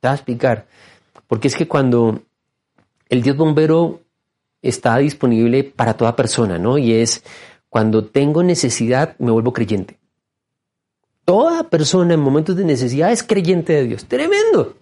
Te 0.00 0.08
voy 0.08 0.10
a 0.10 0.14
explicar. 0.14 0.66
Porque 1.28 1.46
es 1.46 1.54
que 1.54 1.68
cuando 1.68 2.22
el 3.08 3.22
Dios 3.22 3.36
bombero 3.36 4.00
está 4.62 4.98
disponible 4.98 5.62
para 5.62 5.96
toda 5.96 6.16
persona, 6.16 6.58
¿no? 6.58 6.76
Y 6.76 6.92
es 6.92 7.22
cuando 7.68 8.04
tengo 8.04 8.42
necesidad, 8.42 9.14
me 9.20 9.30
vuelvo 9.30 9.52
creyente. 9.52 9.96
Toda 11.24 11.70
persona 11.70 12.14
en 12.14 12.20
momentos 12.20 12.56
de 12.56 12.64
necesidad 12.64 13.12
es 13.12 13.22
creyente 13.22 13.74
de 13.74 13.84
Dios. 13.84 14.06
Tremendo. 14.06 14.74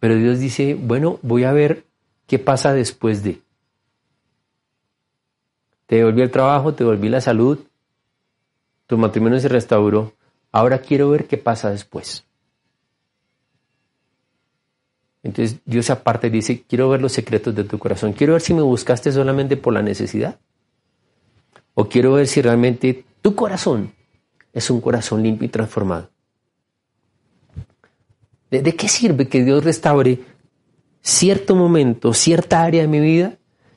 Pero 0.00 0.16
Dios 0.16 0.38
dice, 0.38 0.74
bueno, 0.74 1.18
voy 1.22 1.44
a 1.44 1.52
ver 1.52 1.86
qué 2.26 2.38
pasa 2.38 2.74
después 2.74 3.22
de. 3.22 3.40
Te 5.86 5.96
devolví 5.96 6.22
el 6.22 6.30
trabajo, 6.30 6.74
te 6.74 6.84
devolví 6.84 7.08
la 7.08 7.20
salud, 7.20 7.58
tu 8.86 8.98
matrimonio 8.98 9.40
se 9.40 9.48
restauró. 9.48 10.12
Ahora 10.52 10.78
quiero 10.78 11.10
ver 11.10 11.26
qué 11.26 11.38
pasa 11.38 11.70
después. 11.70 12.24
Entonces 15.22 15.58
Dios 15.64 15.90
aparte 15.90 16.30
dice, 16.30 16.62
quiero 16.68 16.88
ver 16.88 17.00
los 17.00 17.12
secretos 17.12 17.54
de 17.54 17.64
tu 17.64 17.78
corazón. 17.78 18.12
Quiero 18.12 18.34
ver 18.34 18.42
si 18.42 18.54
me 18.54 18.62
buscaste 18.62 19.10
solamente 19.10 19.56
por 19.56 19.74
la 19.74 19.82
necesidad. 19.82 20.38
O 21.74 21.88
quiero 21.88 22.12
ver 22.14 22.26
si 22.28 22.40
realmente 22.40 23.04
tu 23.22 23.34
corazón 23.34 23.92
es 24.52 24.70
un 24.70 24.80
corazón 24.80 25.22
limpio 25.22 25.46
y 25.46 25.50
transformado. 25.50 26.08
¿De, 28.50 28.74
qué 28.76 28.88
sirve 28.88 29.28
que 29.28 29.44
Dios 29.44 29.64
restaure 29.64 30.20
cierto 31.02 31.56
momento, 31.56 32.14
cierta 32.14 32.62
área 32.62 32.82
de 32.82 32.88
mi 32.88 33.00
vida 33.00 33.36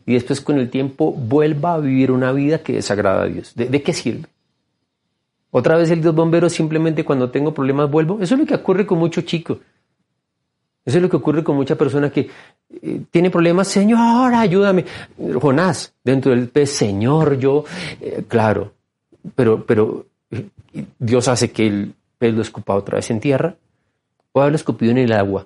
y 0.09 0.13
después 0.13 0.41
con 0.41 0.57
el 0.57 0.71
tiempo 0.71 1.11
vuelva 1.11 1.75
a 1.75 1.79
vivir 1.79 2.09
una 2.09 2.31
vida 2.31 2.63
que 2.63 2.73
desagrada 2.73 3.21
a 3.21 3.25
Dios? 3.27 3.53
¿De, 3.53 3.83
qué 3.83 3.93
sirve? 3.93 4.27
Otra 5.51 5.77
vez 5.77 5.91
el 5.91 6.01
Dios 6.01 6.15
bombero 6.15 6.49
simplemente 6.49 7.05
cuando 7.05 7.29
tengo 7.29 7.53
problemas 7.53 7.91
vuelvo. 7.91 8.17
Eso 8.19 8.33
es 8.33 8.39
lo 8.39 8.47
que 8.47 8.55
ocurre 8.55 8.87
con 8.87 8.97
muchos 8.97 9.23
chicos. 9.25 9.59
Eso 10.83 10.97
es 10.97 11.03
lo 11.03 11.11
que 11.11 11.17
ocurre 11.17 11.43
con 11.43 11.55
mucha 11.57 11.75
persona 11.75 12.09
que 12.09 12.27
eh, 12.81 13.01
tiene 13.11 13.29
problemas. 13.29 13.67
Señor, 13.67 14.33
ayúdame. 14.33 14.83
Jonás, 15.39 15.93
dentro 16.03 16.31
del 16.31 16.49
pez, 16.49 16.71
Señor, 16.71 17.37
yo, 17.37 17.65
eh, 18.01 18.23
claro, 18.27 18.73
pero, 19.35 19.63
pero 19.63 20.07
eh, 20.31 20.47
Dios 20.97 21.27
hace 21.27 21.51
que 21.51 21.67
el 21.67 21.93
pez 22.17 22.33
lo 22.33 22.41
escupa 22.41 22.73
otra 22.73 22.95
vez 22.95 23.11
en 23.11 23.19
tierra 23.19 23.55
o 24.31 24.41
haberlo 24.41 24.55
escupido 24.55 24.89
en 24.89 24.97
el 24.97 25.11
agua. 25.11 25.45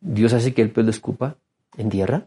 Dios 0.00 0.32
hace 0.32 0.52
que 0.52 0.62
el 0.62 0.70
pez 0.70 0.84
lo 0.84 0.90
escupa 0.90 1.36
en 1.76 1.88
tierra. 1.88 2.26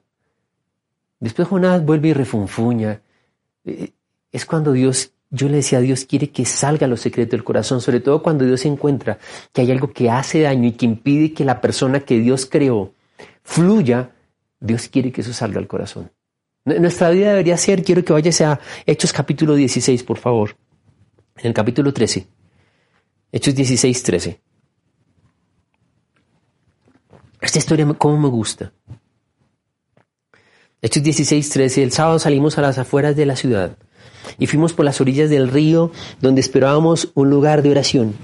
Después 1.20 1.48
Jonás 1.48 1.84
vuelve 1.86 2.10
y 2.10 2.14
refunfuña. 2.14 3.02
Eh, 3.66 3.92
es 4.32 4.46
cuando 4.46 4.72
Dios, 4.72 5.14
yo 5.30 5.48
le 5.48 5.58
decía 5.58 5.80
a 5.80 5.82
Dios, 5.82 6.06
quiere 6.06 6.32
que 6.32 6.46
salga 6.46 6.88
lo 6.88 6.98
secreto 6.98 7.32
del 7.32 7.44
corazón, 7.44 7.82
sobre 7.82 8.00
todo 8.00 8.22
cuando 8.22 8.46
Dios 8.46 8.66
encuentra 8.66 9.20
que 9.52 9.62
hay 9.62 9.72
algo 9.72 9.92
que 9.92 10.10
hace 10.10 10.42
daño 10.42 10.68
y 10.68 10.74
que 10.74 10.86
impide 10.86 11.34
que 11.34 11.46
la 11.46 11.62
persona 11.62 12.02
que 12.02 12.20
Dios 12.20 12.46
creó 12.46 12.94
fluya. 13.44 14.12
Dios 14.60 14.88
quiere 14.88 15.12
que 15.12 15.22
eso 15.22 15.34
salga 15.34 15.60
al 15.60 15.68
corazón. 15.68 16.12
Nuestra 16.66 17.10
vida 17.10 17.30
debería 17.30 17.58
ser, 17.58 17.84
quiero 17.84 18.04
que 18.06 18.14
vayas 18.14 18.40
a 18.42 18.60
Hechos 18.86 19.12
capítulo 19.12 19.56
16, 19.56 20.04
por 20.04 20.18
favor. 20.18 20.56
En 21.38 21.48
el 21.48 21.54
capítulo 21.54 21.94
13. 21.94 22.26
Hechos 23.32 23.56
16, 23.56 24.04
13. 24.04 24.42
Esta 27.42 27.58
historia, 27.58 27.86
¿cómo 27.98 28.18
me 28.18 28.30
gusta? 28.30 28.72
Hechos 30.84 31.02
16, 31.02 31.50
13. 31.50 31.82
El 31.82 31.92
sábado 31.94 32.20
salimos 32.20 32.58
a 32.58 32.62
las 32.62 32.78
afueras 32.78 33.16
de 33.16 33.26
la 33.26 33.38
ciudad 33.38 33.78
y 34.38 34.48
fuimos 34.48 34.74
por 34.74 34.84
las 34.84 35.00
orillas 35.00 35.30
del 35.30 35.48
río 35.48 35.92
donde 36.20 36.42
esperábamos 36.42 37.14
un 37.14 37.30
lugar 37.30 37.62
de 37.62 37.72
oración. 37.72 38.16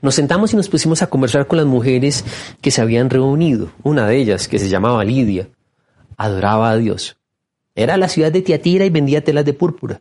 Nos 0.00 0.14
sentamos 0.14 0.54
y 0.54 0.56
nos 0.56 0.70
pusimos 0.70 1.02
a 1.02 1.08
conversar 1.08 1.46
con 1.46 1.58
las 1.58 1.66
mujeres 1.66 2.24
que 2.62 2.70
se 2.70 2.80
habían 2.80 3.10
reunido. 3.10 3.70
Una 3.82 4.06
de 4.06 4.16
ellas, 4.16 4.48
que 4.48 4.58
se 4.58 4.70
llamaba 4.70 5.04
Lidia, 5.04 5.50
adoraba 6.16 6.70
a 6.70 6.78
Dios. 6.78 7.18
Era 7.74 7.98
la 7.98 8.08
ciudad 8.08 8.32
de 8.32 8.40
Tiatira 8.40 8.86
y 8.86 8.90
vendía 8.90 9.22
telas 9.22 9.44
de 9.44 9.52
púrpura. 9.52 10.00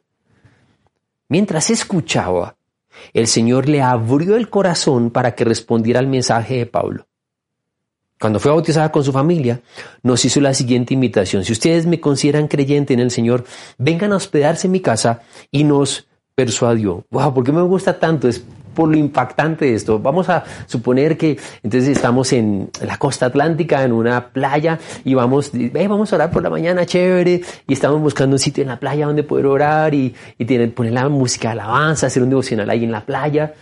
Mientras 1.27 1.69
escuchaba, 1.69 2.55
el 3.11 3.27
Señor 3.27 3.67
le 3.67 3.81
abrió 3.81 4.37
el 4.37 4.49
corazón 4.49 5.11
para 5.11 5.35
que 5.35 5.43
respondiera 5.43 5.99
al 5.99 6.07
mensaje 6.07 6.55
de 6.55 6.67
Pablo. 6.67 7.07
Cuando 8.19 8.39
fue 8.39 8.51
bautizada 8.51 8.91
con 8.91 9.03
su 9.03 9.12
familia, 9.12 9.62
nos 10.01 10.25
hizo 10.25 10.41
la 10.41 10.53
siguiente 10.53 10.93
invitación. 10.93 11.43
Si 11.43 11.51
ustedes 11.51 11.86
me 11.86 11.99
consideran 11.99 12.47
creyente 12.47 12.93
en 12.93 12.99
el 12.99 13.12
Señor, 13.12 13.43
vengan 13.77 14.12
a 14.12 14.15
hospedarse 14.15 14.67
en 14.67 14.71
mi 14.71 14.80
casa 14.80 15.21
y 15.51 15.63
nos 15.63 16.08
persuadió. 16.34 17.06
Wow, 17.12 17.34
¿por 17.34 17.43
qué 17.43 17.51
me 17.51 17.62
gusta 17.62 17.99
tanto? 17.99 18.27
Es 18.27 18.43
por 18.77 18.89
lo 18.89 18.97
impactante 18.97 19.65
de 19.65 19.73
esto. 19.73 19.97
Vamos 19.97 20.30
a 20.30 20.43
suponer 20.67 21.17
que 21.17 21.39
entonces 21.63 21.89
estamos 21.89 22.32
en 22.32 22.69
la 22.86 22.97
costa 22.97 23.25
atlántica, 23.25 23.84
en 23.84 23.91
una 23.91 24.30
playa, 24.30 24.77
y 25.03 25.15
vamos, 25.15 25.51
vamos 25.73 26.13
a 26.13 26.15
orar 26.15 26.30
por 26.30 26.43
la 26.43 26.51
mañana, 26.51 26.86
chévere, 26.86 27.41
y 27.67 27.73
estamos 27.73 27.99
buscando 27.99 28.36
un 28.36 28.39
sitio 28.39 28.62
en 28.62 28.67
la 28.67 28.80
playa 28.80 29.08
donde 29.08 29.23
poder 29.23 29.47
orar 29.47 29.95
y, 29.95 30.13
y 30.38 30.67
poner 30.67 30.93
la 30.93 31.10
música 31.10 31.47
de 31.47 31.53
alabanza, 31.53 32.06
hacer 32.06 32.21
un 32.21 32.30
devocional 32.30 32.69
ahí 32.69 32.84
en 32.84 32.91
la 32.91 33.03
playa. 33.03 33.56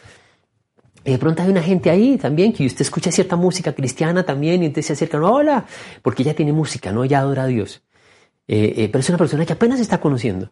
Y 1.06 1.12
de 1.12 1.20
pronto 1.20 1.44
hay 1.44 1.50
una 1.50 1.62
gente 1.62 1.92
ahí 1.92 2.18
también 2.18 2.52
que 2.52 2.66
usted 2.66 2.82
escucha 2.82 3.12
cierta 3.12 3.36
música 3.36 3.74
cristiana 3.74 4.24
también 4.24 4.64
y 4.64 4.66
entonces 4.66 4.88
se 4.88 4.94
acercan, 4.94 5.24
hola, 5.24 5.66
porque 6.02 6.24
ella 6.24 6.36
tiene 6.36 6.52
música, 6.52 6.92
¿no? 6.92 7.04
Ella 7.04 7.20
adora 7.20 7.44
a 7.44 7.48
Dios. 7.48 7.84
Eh, 8.48 8.74
eh, 8.76 8.90
pero 8.92 9.00
es 9.02 9.10
una 9.10 9.20
persona 9.20 9.46
que 9.46 9.54
apenas 9.54 9.80
está 9.80 10.00
conociendo 10.02 10.52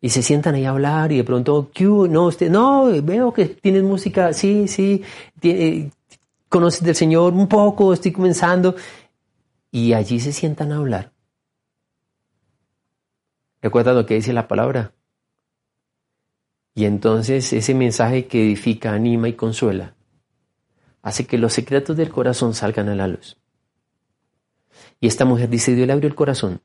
y 0.00 0.08
se 0.08 0.22
sientan 0.22 0.54
ahí 0.54 0.64
a 0.64 0.70
hablar 0.70 1.12
y 1.12 1.18
de 1.18 1.24
pronto. 1.24 1.70
No, 2.08 2.24
usted, 2.24 2.50
no, 2.50 2.86
veo 3.02 3.34
que 3.34 3.46
tienes 3.46 3.82
música, 3.82 4.32
sí, 4.32 4.66
sí, 4.66 5.02
eh, 5.42 5.90
conoces 6.48 6.82
del 6.82 6.94
Señor 6.94 7.34
un 7.34 7.46
poco, 7.46 7.92
estoy 7.92 8.12
comenzando. 8.12 8.76
Y 9.70 9.92
allí 9.92 10.20
se 10.20 10.32
sientan 10.32 10.72
a 10.72 10.76
hablar. 10.76 11.12
¿Recuerda 13.60 13.92
lo 13.92 14.06
que 14.06 14.14
dice 14.14 14.32
la 14.32 14.48
palabra? 14.48 14.92
Y 16.76 16.84
entonces 16.84 17.54
ese 17.54 17.74
mensaje 17.74 18.26
que 18.26 18.42
edifica, 18.42 18.92
anima 18.92 19.28
y 19.28 19.32
consuela, 19.32 19.94
hace 21.00 21.26
que 21.26 21.38
los 21.38 21.54
secretos 21.54 21.96
del 21.96 22.10
corazón 22.10 22.52
salgan 22.52 22.90
a 22.90 22.94
la 22.94 23.08
luz. 23.08 23.38
Y 25.00 25.06
esta 25.06 25.24
mujer 25.24 25.48
dice, 25.48 25.74
Dios 25.74 25.86
le 25.86 25.94
abrió 25.94 26.06
el 26.06 26.14
corazón 26.14 26.60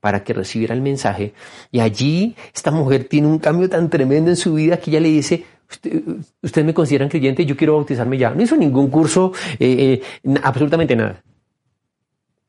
para 0.00 0.22
que 0.22 0.34
recibiera 0.34 0.74
el 0.74 0.82
mensaje. 0.82 1.32
Y 1.72 1.80
allí 1.80 2.36
esta 2.54 2.70
mujer 2.70 3.04
tiene 3.04 3.26
un 3.26 3.38
cambio 3.38 3.70
tan 3.70 3.88
tremendo 3.88 4.30
en 4.30 4.36
su 4.36 4.52
vida 4.52 4.76
que 4.76 4.90
ella 4.90 5.00
le 5.00 5.08
dice, 5.08 5.46
usted, 6.42 6.64
me 6.64 6.74
consideran 6.74 7.08
creyente, 7.08 7.46
yo 7.46 7.56
quiero 7.56 7.72
bautizarme 7.72 8.18
ya. 8.18 8.34
No 8.34 8.42
hizo 8.42 8.54
ningún 8.54 8.90
curso, 8.90 9.32
eh, 9.58 10.02
eh, 10.24 10.34
absolutamente 10.42 10.94
nada. 10.94 11.22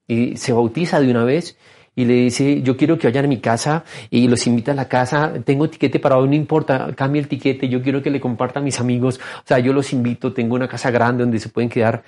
Y 0.06 0.36
se 0.36 0.52
bautiza 0.52 1.00
de 1.00 1.12
una 1.12 1.24
vez 1.24 1.58
y 1.98 2.06
le 2.06 2.14
dice, 2.14 2.62
yo 2.62 2.78
quiero 2.78 3.00
que 3.00 3.08
vayan 3.08 3.26
a 3.26 3.28
mi 3.28 3.40
casa 3.40 3.84
y 4.12 4.28
los 4.28 4.46
invita 4.46 4.72
a 4.72 4.76
la 4.76 4.88
casa, 4.88 5.34
tengo 5.44 5.68
tiquete 5.68 6.00
para 6.00 6.20
hoy, 6.20 6.30
no 6.30 6.36
importa, 6.36 6.94
cambie 6.96 7.20
el 7.20 7.28
tiquete, 7.28 7.68
yo 7.68 7.82
quiero 7.82 8.04
que 8.04 8.12
le 8.12 8.22
comparta 8.22 8.60
a 8.60 8.62
mis 8.62 8.80
amigos, 8.80 9.20
o 9.40 9.48
sea, 9.48 9.58
yo 9.58 9.74
los 9.74 9.92
invito, 9.94 10.32
tengo 10.32 10.54
una 10.54 10.68
casa 10.68 10.92
grande 10.92 11.24
donde 11.24 11.40
se 11.40 11.50
pueden 11.50 11.70
quedar. 11.72 12.04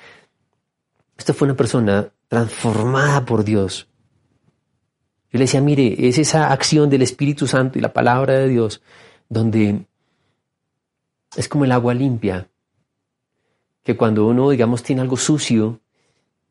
Esta 1.18 1.34
fue 1.34 1.48
una 1.48 1.58
persona 1.58 2.08
transformada 2.28 3.26
por 3.26 3.44
Dios, 3.44 3.88
yo 5.32 5.38
le 5.38 5.46
decía, 5.46 5.60
mire, 5.62 6.08
es 6.08 6.20
esa 6.20 6.52
acción 6.52 6.90
del 6.92 7.02
Espíritu 7.02 7.48
Santo 7.48 7.80
y 7.80 7.82
la 7.82 7.94
palabra 7.94 8.36
de 8.36 8.48
Dios 8.48 8.82
donde 9.28 9.86
es 11.36 11.48
como 11.48 11.66
el 11.66 11.72
agua 11.72 11.96
limpia, 11.96 12.48
que 13.84 13.98
cuando 13.98 14.28
uno, 14.28 14.52
digamos, 14.52 14.84
tiene 14.84 15.02
algo 15.02 15.18
sucio, 15.18 15.80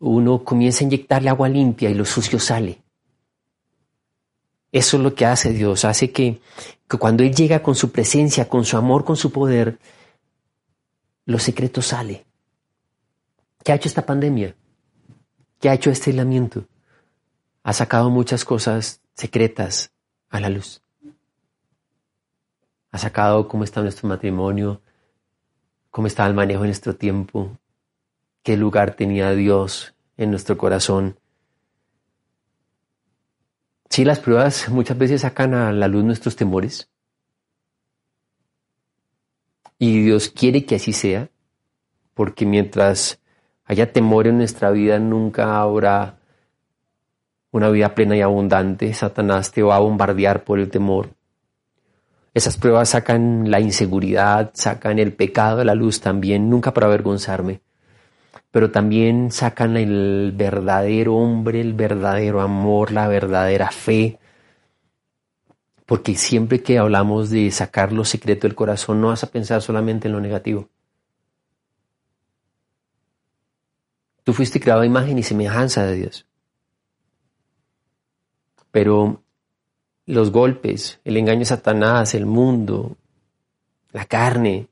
uno 0.01 0.43
comienza 0.43 0.82
a 0.82 0.86
inyectarle 0.86 1.28
agua 1.28 1.49
limpia 1.49 1.89
y 1.89 1.95
lo 1.95 2.05
sucio 2.05 2.41
sale. 2.41 2.82
Eso 4.78 4.96
es 4.96 5.02
lo 5.02 5.12
que 5.12 5.26
hace 5.26 5.52
Dios, 5.52 5.84
hace 5.84 6.12
que, 6.12 6.40
que 6.88 6.98
cuando 6.98 7.24
Él 7.24 7.34
llega 7.34 7.64
con 7.64 7.74
su 7.74 7.90
presencia, 7.90 8.48
con 8.48 8.64
su 8.64 8.76
amor, 8.76 9.04
con 9.04 9.16
su 9.16 9.32
poder, 9.32 9.76
lo 11.24 11.40
secreto 11.40 11.82
sale. 11.82 12.24
¿Qué 13.64 13.72
ha 13.72 13.74
hecho 13.74 13.88
esta 13.88 14.06
pandemia? 14.06 14.54
¿Qué 15.58 15.68
ha 15.68 15.74
hecho 15.74 15.90
este 15.90 16.10
aislamiento? 16.10 16.64
Ha 17.64 17.72
sacado 17.72 18.08
muchas 18.08 18.44
cosas 18.44 19.00
secretas 19.14 19.90
a 20.30 20.38
la 20.38 20.48
luz. 20.48 20.80
Ha 22.92 22.98
sacado 22.98 23.48
cómo 23.48 23.64
está 23.64 23.82
nuestro 23.82 24.08
matrimonio, 24.08 24.80
cómo 25.90 26.06
está 26.06 26.24
el 26.24 26.34
manejo 26.34 26.60
de 26.60 26.68
nuestro 26.68 26.94
tiempo, 26.94 27.58
qué 28.44 28.56
lugar 28.56 28.94
tenía 28.94 29.32
Dios 29.32 29.96
en 30.16 30.30
nuestro 30.30 30.56
corazón. 30.56 31.18
Sí, 33.91 34.05
las 34.05 34.20
pruebas 34.20 34.68
muchas 34.68 34.99
veces 34.99 35.22
sacan 35.22 35.55
a 35.55 35.72
la 35.72 35.89
luz 35.89 36.05
nuestros 36.05 36.36
temores. 36.36 36.91
Y 39.78 40.03
Dios 40.03 40.28
quiere 40.28 40.64
que 40.64 40.76
así 40.76 40.93
sea, 40.93 41.28
porque 42.14 42.45
mientras 42.45 43.20
haya 43.64 43.93
temor 43.93 44.26
en 44.26 44.39
nuestra 44.39 44.70
vida, 44.70 44.99
nunca 44.99 45.61
habrá 45.61 46.18
una 47.51 47.70
vida 47.70 47.95
plena 47.95 48.16
y 48.16 48.20
abundante. 48.20 48.93
Satanás 48.93 49.53
te 49.53 49.62
va 49.62 49.76
a 49.76 49.80
bombardear 49.80 50.45
por 50.45 50.59
el 50.59 50.68
temor. 50.68 51.11
Esas 52.34 52.57
pruebas 52.57 52.91
sacan 52.91 53.51
la 53.51 53.61
inseguridad, 53.61 54.51
sacan 54.55 54.99
el 54.99 55.12
pecado 55.12 55.61
a 55.61 55.64
la 55.64 55.74
luz 55.74 56.01
también, 56.01 56.51
nunca 56.51 56.72
para 56.72 56.86
avergonzarme, 56.86 57.62
pero 58.51 58.70
también 58.70 59.30
sacan 59.30 59.76
el 59.76 60.32
verdadero 60.34 61.16
hombre, 61.16 61.61
el 61.61 61.74
verdadero 61.74 62.40
amor, 62.40 62.92
la 62.92 63.07
verdadera 63.09 63.70
fe. 63.70 64.18
Porque 65.84 66.14
siempre 66.14 66.62
que 66.62 66.78
hablamos 66.78 67.30
de 67.30 67.51
sacar 67.51 67.92
lo 67.92 68.05
secreto 68.05 68.46
del 68.46 68.55
corazón, 68.55 69.01
no 69.01 69.09
vas 69.09 69.24
a 69.24 69.30
pensar 69.30 69.62
solamente 69.62 70.09
en 70.09 70.12
lo 70.12 70.20
negativo. 70.20 70.68
Tú 74.24 74.32
fuiste 74.32 74.61
creado 74.61 74.82
a 74.82 74.86
imagen 74.86 75.18
y 75.18 75.22
semejanza 75.22 75.84
de 75.86 75.94
Dios. 75.94 76.26
Pero 78.70 79.22
los 80.05 80.30
golpes, 80.30 81.01
el 81.05 81.16
engaño 81.16 81.40
de 81.40 81.44
Satanás, 81.46 82.14
el 82.14 82.26
mundo, 82.26 82.96
la 83.92 84.05
carne, 84.05 84.68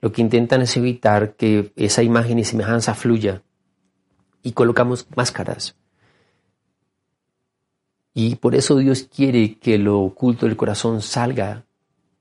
lo 0.00 0.12
que 0.12 0.22
intentan 0.22 0.62
es 0.62 0.76
evitar 0.76 1.34
que 1.34 1.72
esa 1.76 2.02
imagen 2.02 2.38
y 2.38 2.44
semejanza 2.44 2.94
fluya. 2.94 3.42
Y 4.42 4.52
colocamos 4.52 5.06
máscaras. 5.14 5.76
Y 8.14 8.36
por 8.36 8.54
eso 8.54 8.76
Dios 8.76 9.04
quiere 9.04 9.58
que 9.58 9.78
lo 9.78 10.00
oculto 10.00 10.46
del 10.46 10.56
corazón 10.56 11.02
salga, 11.02 11.64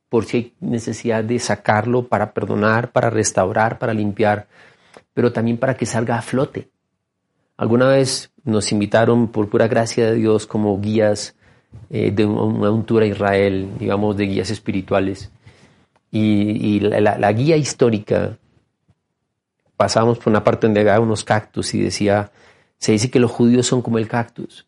por 0.09 0.25
si 0.25 0.37
hay 0.37 0.53
necesidad 0.59 1.23
de 1.23 1.39
sacarlo 1.39 2.07
para 2.07 2.33
perdonar, 2.33 2.91
para 2.91 3.09
restaurar, 3.09 3.79
para 3.79 3.93
limpiar, 3.93 4.47
pero 5.13 5.31
también 5.31 5.57
para 5.57 5.75
que 5.75 5.85
salga 5.85 6.17
a 6.17 6.21
flote. 6.21 6.69
Alguna 7.57 7.87
vez 7.89 8.31
nos 8.43 8.71
invitaron 8.71 9.27
por 9.29 9.49
pura 9.49 9.67
gracia 9.67 10.05
de 10.05 10.15
Dios 10.15 10.47
como 10.47 10.79
guías 10.79 11.35
eh, 11.89 12.11
de 12.11 12.25
una, 12.25 12.71
un 12.71 12.85
tour 12.85 13.03
a 13.03 13.07
Israel, 13.07 13.69
digamos, 13.77 14.15
de 14.17 14.25
guías 14.25 14.49
espirituales. 14.49 15.31
Y, 16.11 16.79
la, 16.79 17.31
guía 17.33 17.55
histórica, 17.55 18.37
pasamos 19.77 20.17
por 20.17 20.29
una 20.29 20.43
parte 20.43 20.67
donde 20.67 20.81
había 20.81 20.99
unos 20.99 21.23
cactus 21.23 21.73
y 21.73 21.81
decía, 21.81 22.31
se 22.77 22.93
dice 22.93 23.11
que 23.11 23.19
los 23.19 23.31
judíos 23.31 23.67
son 23.67 23.81
como 23.81 23.97
el 23.97 24.07
cactus, 24.07 24.67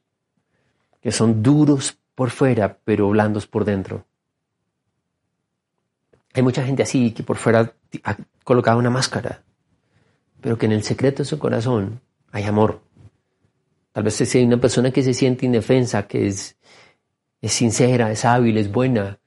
que 1.01 1.11
son 1.11 1.41
duros 1.41 1.97
por 2.13 2.29
fuera, 2.29 2.77
pero 2.83 3.09
blandos 3.09 3.47
por 3.47 3.65
dentro. 3.65 4.05
Hay 6.33 6.43
mucha 6.43 6.63
gente 6.63 6.83
así 6.83 7.11
que 7.11 7.23
por 7.23 7.37
fuera 7.37 7.73
ha 8.03 8.17
colocado 8.43 8.77
una 8.77 8.89
máscara, 8.89 9.41
pero 10.39 10.57
que 10.57 10.67
en 10.67 10.71
el 10.73 10.83
secreto 10.83 11.23
de 11.23 11.29
su 11.29 11.39
corazón 11.39 11.99
hay 12.31 12.43
amor. 12.43 12.81
Tal 13.91 14.03
vez 14.03 14.15
sea 14.15 14.45
una 14.45 14.57
persona 14.57 14.91
que 14.91 15.03
se 15.03 15.13
siente 15.13 15.45
indefensa, 15.45 16.07
que 16.07 16.27
es 16.27 16.55
es 17.41 17.53
sincera, 17.53 18.11
es 18.11 18.23
hábil, 18.23 18.57
es 18.57 18.71
buena, 18.71 19.19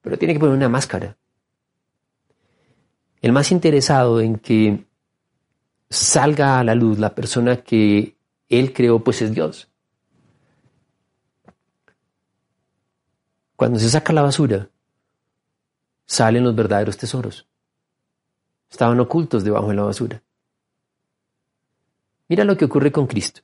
pero 0.00 0.18
tiene 0.18 0.34
que 0.34 0.40
poner 0.40 0.56
una 0.56 0.68
máscara. 0.68 1.16
El 3.22 3.32
más 3.32 3.52
interesado 3.52 4.20
en 4.20 4.36
que 4.36 4.84
salga 5.88 6.58
a 6.58 6.64
la 6.64 6.74
luz 6.74 6.98
la 6.98 7.14
persona 7.14 7.62
que 7.62 8.16
él 8.48 8.72
creó, 8.72 9.02
pues 9.02 9.22
es 9.22 9.32
Dios. 9.32 9.68
Cuando 13.54 13.78
se 13.78 13.88
saca 13.88 14.12
la 14.12 14.22
basura, 14.22 14.68
salen 16.04 16.42
los 16.42 16.56
verdaderos 16.56 16.96
tesoros. 16.96 17.46
Estaban 18.68 18.98
ocultos 18.98 19.44
debajo 19.44 19.68
de 19.68 19.74
la 19.74 19.82
basura. 19.82 20.20
Mira 22.26 22.42
lo 22.42 22.56
que 22.56 22.64
ocurre 22.64 22.90
con 22.90 23.06
Cristo. 23.06 23.42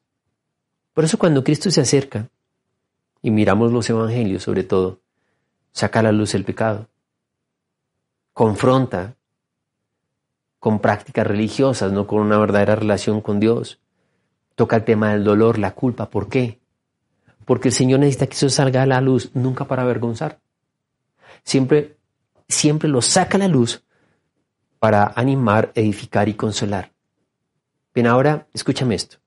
Por 0.92 1.04
eso 1.04 1.18
cuando 1.18 1.44
Cristo 1.44 1.70
se 1.70 1.82
acerca, 1.82 2.28
y 3.22 3.30
miramos 3.30 3.70
los 3.70 3.88
evangelios 3.88 4.42
sobre 4.42 4.64
todo, 4.64 5.00
saca 5.70 6.00
a 6.00 6.04
la 6.04 6.12
luz 6.12 6.34
el 6.34 6.44
pecado, 6.44 6.88
confronta 8.32 9.17
con 10.58 10.80
prácticas 10.80 11.26
religiosas, 11.26 11.92
no 11.92 12.06
con 12.06 12.20
una 12.20 12.38
verdadera 12.38 12.76
relación 12.76 13.20
con 13.20 13.40
Dios. 13.40 13.80
Toca 14.54 14.76
el 14.76 14.84
tema 14.84 15.12
del 15.12 15.24
dolor, 15.24 15.58
la 15.58 15.74
culpa. 15.74 16.10
¿Por 16.10 16.28
qué? 16.28 16.60
Porque 17.44 17.68
el 17.68 17.74
Señor 17.74 18.00
necesita 18.00 18.26
que 18.26 18.34
eso 18.34 18.48
salga 18.48 18.82
a 18.82 18.86
la 18.86 19.00
luz, 19.00 19.30
nunca 19.34 19.66
para 19.66 19.82
avergonzar. 19.82 20.40
Siempre, 21.44 21.96
siempre 22.48 22.88
lo 22.88 23.00
saca 23.00 23.36
a 23.36 23.40
la 23.40 23.48
luz 23.48 23.84
para 24.78 25.12
animar, 25.16 25.72
edificar 25.74 26.28
y 26.28 26.34
consolar. 26.34 26.92
Bien, 27.94 28.06
ahora 28.06 28.46
escúchame 28.52 28.94
esto. 28.94 29.18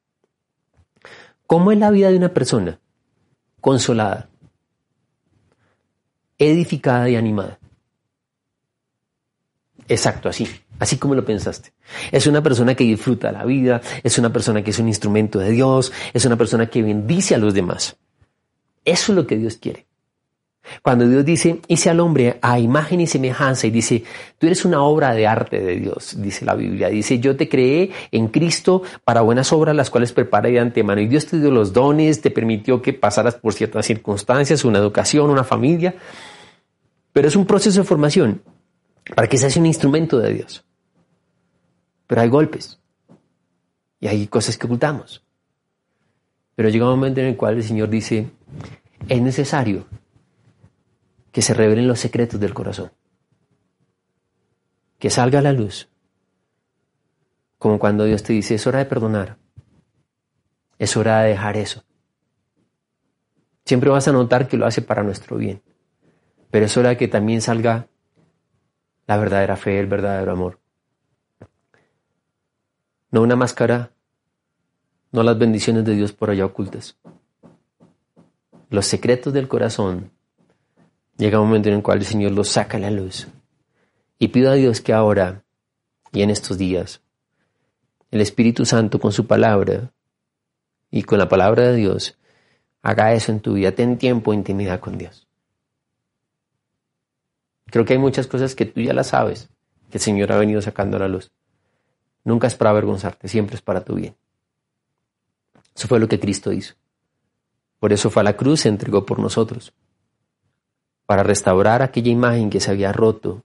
¿Cómo 1.47 1.71
es 1.71 1.77
la 1.79 1.91
vida 1.91 2.09
de 2.09 2.17
una 2.17 2.33
persona 2.33 2.79
consolada, 3.61 4.27
edificada 6.37 7.07
y 7.09 7.15
animada. 7.15 7.59
Exacto, 9.87 10.27
así, 10.27 10.47
así 10.81 10.97
como 10.97 11.13
lo 11.13 11.23
pensaste. 11.23 11.73
Es 12.11 12.25
una 12.25 12.41
persona 12.41 12.73
que 12.73 12.83
disfruta 12.83 13.31
la 13.31 13.45
vida, 13.45 13.81
es 14.01 14.17
una 14.17 14.33
persona 14.33 14.63
que 14.63 14.71
es 14.71 14.79
un 14.79 14.87
instrumento 14.87 15.37
de 15.37 15.51
Dios, 15.51 15.93
es 16.11 16.25
una 16.25 16.37
persona 16.37 16.65
que 16.65 16.81
bendice 16.81 17.35
a 17.35 17.37
los 17.37 17.53
demás. 17.53 17.97
Eso 18.83 19.11
es 19.11 19.15
lo 19.15 19.27
que 19.27 19.37
Dios 19.37 19.57
quiere. 19.57 19.85
Cuando 20.81 21.07
Dios 21.07 21.23
dice, 21.23 21.61
hice 21.67 21.91
al 21.91 21.99
hombre 21.99 22.39
a 22.41 22.57
imagen 22.57 22.99
y 22.99 23.05
semejanza 23.05 23.67
y 23.67 23.69
dice, 23.69 24.03
tú 24.39 24.47
eres 24.47 24.65
una 24.65 24.81
obra 24.81 25.13
de 25.13 25.27
arte 25.27 25.59
de 25.59 25.75
Dios, 25.75 26.19
dice 26.19 26.45
la 26.45 26.55
Biblia. 26.55 26.89
Dice, 26.89 27.19
yo 27.19 27.35
te 27.35 27.47
creé 27.47 27.91
en 28.11 28.29
Cristo 28.29 28.81
para 29.03 29.21
buenas 29.21 29.53
obras, 29.53 29.75
las 29.75 29.91
cuales 29.91 30.11
prepara 30.13 30.49
de 30.49 30.59
antemano. 30.59 30.99
Y 30.99 31.07
Dios 31.07 31.27
te 31.27 31.39
dio 31.39 31.51
los 31.51 31.73
dones, 31.73 32.21
te 32.21 32.31
permitió 32.31 32.81
que 32.81 32.93
pasaras 32.93 33.35
por 33.35 33.53
ciertas 33.53 33.85
circunstancias, 33.85 34.65
una 34.65 34.79
educación, 34.79 35.29
una 35.29 35.43
familia. 35.43 35.93
Pero 37.13 37.27
es 37.27 37.35
un 37.35 37.45
proceso 37.45 37.81
de 37.81 37.85
formación 37.85 38.41
para 39.15 39.27
que 39.27 39.37
seas 39.37 39.55
un 39.57 39.67
instrumento 39.67 40.17
de 40.17 40.33
Dios. 40.33 40.63
Pero 42.11 42.23
hay 42.23 42.27
golpes 42.27 42.77
y 44.01 44.07
hay 44.07 44.27
cosas 44.27 44.57
que 44.57 44.65
ocultamos. 44.65 45.23
Pero 46.55 46.67
llega 46.67 46.83
un 46.83 46.91
momento 46.91 47.21
en 47.21 47.27
el 47.27 47.37
cual 47.37 47.55
el 47.55 47.63
Señor 47.63 47.87
dice, 47.87 48.29
es 49.07 49.21
necesario 49.21 49.85
que 51.31 51.41
se 51.41 51.53
revelen 51.53 51.87
los 51.87 52.01
secretos 52.01 52.37
del 52.37 52.53
corazón. 52.53 52.91
Que 54.99 55.09
salga 55.09 55.39
a 55.39 55.41
la 55.41 55.53
luz. 55.53 55.87
Como 57.57 57.79
cuando 57.79 58.03
Dios 58.03 58.23
te 58.23 58.33
dice, 58.33 58.55
es 58.55 58.67
hora 58.67 58.79
de 58.79 58.87
perdonar. 58.87 59.37
Es 60.79 60.97
hora 60.97 61.21
de 61.21 61.29
dejar 61.29 61.55
eso. 61.55 61.85
Siempre 63.63 63.89
vas 63.89 64.09
a 64.09 64.11
notar 64.11 64.49
que 64.49 64.57
lo 64.57 64.65
hace 64.65 64.81
para 64.81 65.01
nuestro 65.01 65.37
bien. 65.37 65.61
Pero 66.49 66.65
es 66.65 66.75
hora 66.75 66.89
de 66.89 66.97
que 66.97 67.07
también 67.07 67.39
salga 67.39 67.87
la 69.07 69.15
verdadera 69.15 69.55
fe, 69.55 69.79
el 69.79 69.87
verdadero 69.87 70.33
amor. 70.33 70.60
No 73.11 73.21
una 73.21 73.35
máscara, 73.35 73.91
no 75.11 75.21
las 75.23 75.37
bendiciones 75.37 75.83
de 75.83 75.95
Dios 75.95 76.13
por 76.13 76.29
allá 76.29 76.45
ocultas. 76.45 76.97
Los 78.69 78.85
secretos 78.85 79.33
del 79.33 79.49
corazón 79.49 80.11
llega 81.17 81.41
un 81.41 81.47
momento 81.47 81.67
en 81.67 81.75
el 81.75 81.83
cual 81.83 81.97
el 81.97 82.05
Señor 82.05 82.31
los 82.31 82.47
saca 82.47 82.77
a 82.77 82.79
la 82.79 82.89
luz. 82.89 83.27
Y 84.17 84.29
pido 84.29 84.49
a 84.49 84.53
Dios 84.53 84.79
que 84.79 84.93
ahora 84.93 85.43
y 86.13 86.21
en 86.21 86.29
estos 86.29 86.57
días, 86.57 87.01
el 88.11 88.21
Espíritu 88.21 88.65
Santo 88.65 88.97
con 88.99 89.11
su 89.11 89.27
palabra 89.27 89.91
y 90.89 91.03
con 91.03 91.19
la 91.19 91.27
palabra 91.27 91.63
de 91.63 91.75
Dios, 91.75 92.17
haga 92.81 93.13
eso 93.13 93.33
en 93.33 93.41
tu 93.41 93.55
vida. 93.55 93.73
Ten 93.73 93.97
tiempo 93.97 94.31
de 94.31 94.37
intimidad 94.37 94.79
con 94.79 94.97
Dios. 94.97 95.27
Creo 97.65 97.83
que 97.83 97.93
hay 97.93 97.99
muchas 97.99 98.27
cosas 98.27 98.55
que 98.55 98.65
tú 98.65 98.79
ya 98.79 98.93
las 98.93 99.07
sabes, 99.07 99.49
que 99.89 99.97
el 99.97 100.01
Señor 100.01 100.31
ha 100.31 100.37
venido 100.37 100.61
sacando 100.61 100.95
a 100.95 101.01
la 101.01 101.07
luz. 101.09 101.29
Nunca 102.23 102.47
es 102.47 102.55
para 102.55 102.69
avergonzarte, 102.69 103.27
siempre 103.27 103.55
es 103.55 103.61
para 103.61 103.83
tu 103.83 103.95
bien. 103.95 104.15
Eso 105.75 105.87
fue 105.87 105.99
lo 105.99 106.07
que 106.07 106.19
Cristo 106.19 106.51
hizo. 106.51 106.75
Por 107.79 107.93
eso 107.93 108.09
fue 108.09 108.21
a 108.21 108.23
la 108.23 108.37
cruz, 108.37 108.61
se 108.61 108.69
entregó 108.69 109.05
por 109.05 109.19
nosotros 109.19 109.73
para 111.05 111.23
restaurar 111.23 111.81
aquella 111.81 112.11
imagen 112.11 112.49
que 112.49 112.61
se 112.61 112.71
había 112.71 112.93
roto 112.93 113.43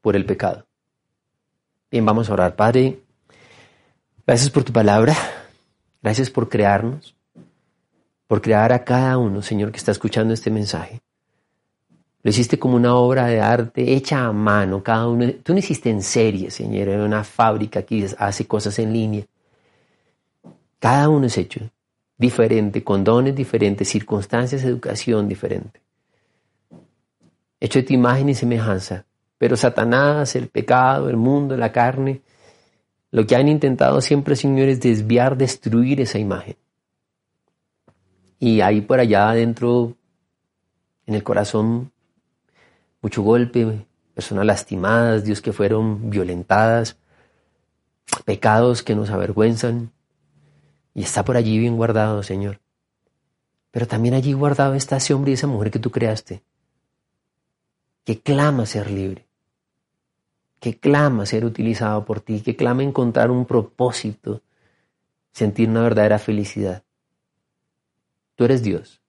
por 0.00 0.16
el 0.16 0.24
pecado. 0.24 0.66
Bien, 1.90 2.04
vamos 2.04 2.28
a 2.28 2.32
orar. 2.32 2.56
Padre, 2.56 3.00
gracias 4.26 4.50
por 4.50 4.64
tu 4.64 4.72
palabra. 4.72 5.14
Gracias 6.02 6.30
por 6.30 6.48
crearnos, 6.48 7.16
por 8.26 8.40
crear 8.40 8.72
a 8.72 8.84
cada 8.84 9.18
uno, 9.18 9.42
Señor, 9.42 9.72
que 9.72 9.78
está 9.78 9.90
escuchando 9.92 10.34
este 10.34 10.50
mensaje. 10.50 11.00
Lo 12.26 12.30
hiciste 12.30 12.58
como 12.58 12.74
una 12.74 12.96
obra 12.96 13.26
de 13.26 13.40
arte 13.40 13.94
hecha 13.94 14.24
a 14.24 14.32
mano, 14.32 14.82
cada 14.82 15.06
uno. 15.06 15.32
Tú 15.44 15.52
no 15.52 15.60
hiciste 15.60 15.90
en 15.90 16.02
serie, 16.02 16.50
Señor, 16.50 16.88
en 16.88 16.98
una 17.02 17.22
fábrica 17.22 17.82
que 17.82 18.04
hace 18.18 18.48
cosas 18.48 18.80
en 18.80 18.92
línea. 18.92 19.24
Cada 20.80 21.08
uno 21.08 21.26
es 21.26 21.38
hecho 21.38 21.70
diferente, 22.18 22.82
con 22.82 23.04
dones 23.04 23.36
diferentes, 23.36 23.88
circunstancias, 23.88 24.64
educación 24.64 25.28
diferente. 25.28 25.80
Hecho 27.60 27.78
de 27.78 27.84
tu 27.84 27.94
imagen 27.94 28.28
y 28.28 28.34
semejanza. 28.34 29.04
Pero 29.38 29.56
Satanás, 29.56 30.34
el 30.34 30.48
pecado, 30.48 31.08
el 31.08 31.16
mundo, 31.16 31.56
la 31.56 31.70
carne, 31.70 32.22
lo 33.12 33.24
que 33.24 33.36
han 33.36 33.46
intentado 33.46 34.00
siempre, 34.00 34.34
Señor, 34.34 34.66
es 34.68 34.80
desviar, 34.80 35.36
destruir 35.36 36.00
esa 36.00 36.18
imagen. 36.18 36.56
Y 38.40 38.62
ahí 38.62 38.80
por 38.80 38.98
allá 38.98 39.30
adentro, 39.30 39.94
en 41.06 41.14
el 41.14 41.22
corazón, 41.22 41.92
mucho 43.06 43.22
golpe, 43.22 43.86
personas 44.14 44.44
lastimadas, 44.44 45.22
Dios 45.22 45.40
que 45.40 45.52
fueron 45.52 46.10
violentadas, 46.10 46.96
pecados 48.24 48.82
que 48.82 48.96
nos 48.96 49.10
avergüenzan, 49.10 49.92
y 50.92 51.02
está 51.02 51.24
por 51.24 51.36
allí 51.36 51.56
bien 51.56 51.76
guardado, 51.76 52.24
Señor. 52.24 52.58
Pero 53.70 53.86
también 53.86 54.14
allí 54.14 54.32
guardado 54.32 54.74
está 54.74 54.96
ese 54.96 55.14
hombre 55.14 55.30
y 55.30 55.34
esa 55.34 55.46
mujer 55.46 55.70
que 55.70 55.78
tú 55.78 55.92
creaste, 55.92 56.42
que 58.02 58.18
clama 58.18 58.66
ser 58.66 58.90
libre, 58.90 59.24
que 60.58 60.76
clama 60.76 61.26
ser 61.26 61.44
utilizado 61.44 62.04
por 62.04 62.18
ti, 62.18 62.40
que 62.40 62.56
clama 62.56 62.82
encontrar 62.82 63.30
un 63.30 63.46
propósito, 63.46 64.42
sentir 65.32 65.68
una 65.68 65.82
verdadera 65.82 66.18
felicidad. 66.18 66.82
Tú 68.34 68.46
eres 68.46 68.64
Dios. 68.64 69.00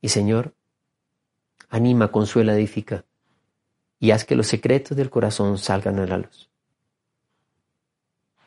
Y 0.00 0.10
Señor, 0.10 0.54
anima, 1.74 2.12
consuela, 2.12 2.54
edifica 2.54 3.04
y 3.98 4.12
haz 4.12 4.24
que 4.24 4.36
los 4.36 4.46
secretos 4.46 4.96
del 4.96 5.10
corazón 5.10 5.58
salgan 5.58 5.98
a 5.98 6.06
la 6.06 6.18
luz. 6.18 6.48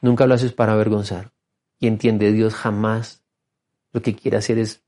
Nunca 0.01 0.25
lo 0.25 0.33
haces 0.33 0.53
para 0.53 0.73
avergonzar 0.73 1.31
y 1.77 1.87
entiende 1.87 2.31
Dios 2.31 2.53
jamás 2.53 3.21
lo 3.91 4.01
que 4.01 4.15
quiere 4.15 4.37
hacer 4.37 4.59
es 4.59 4.81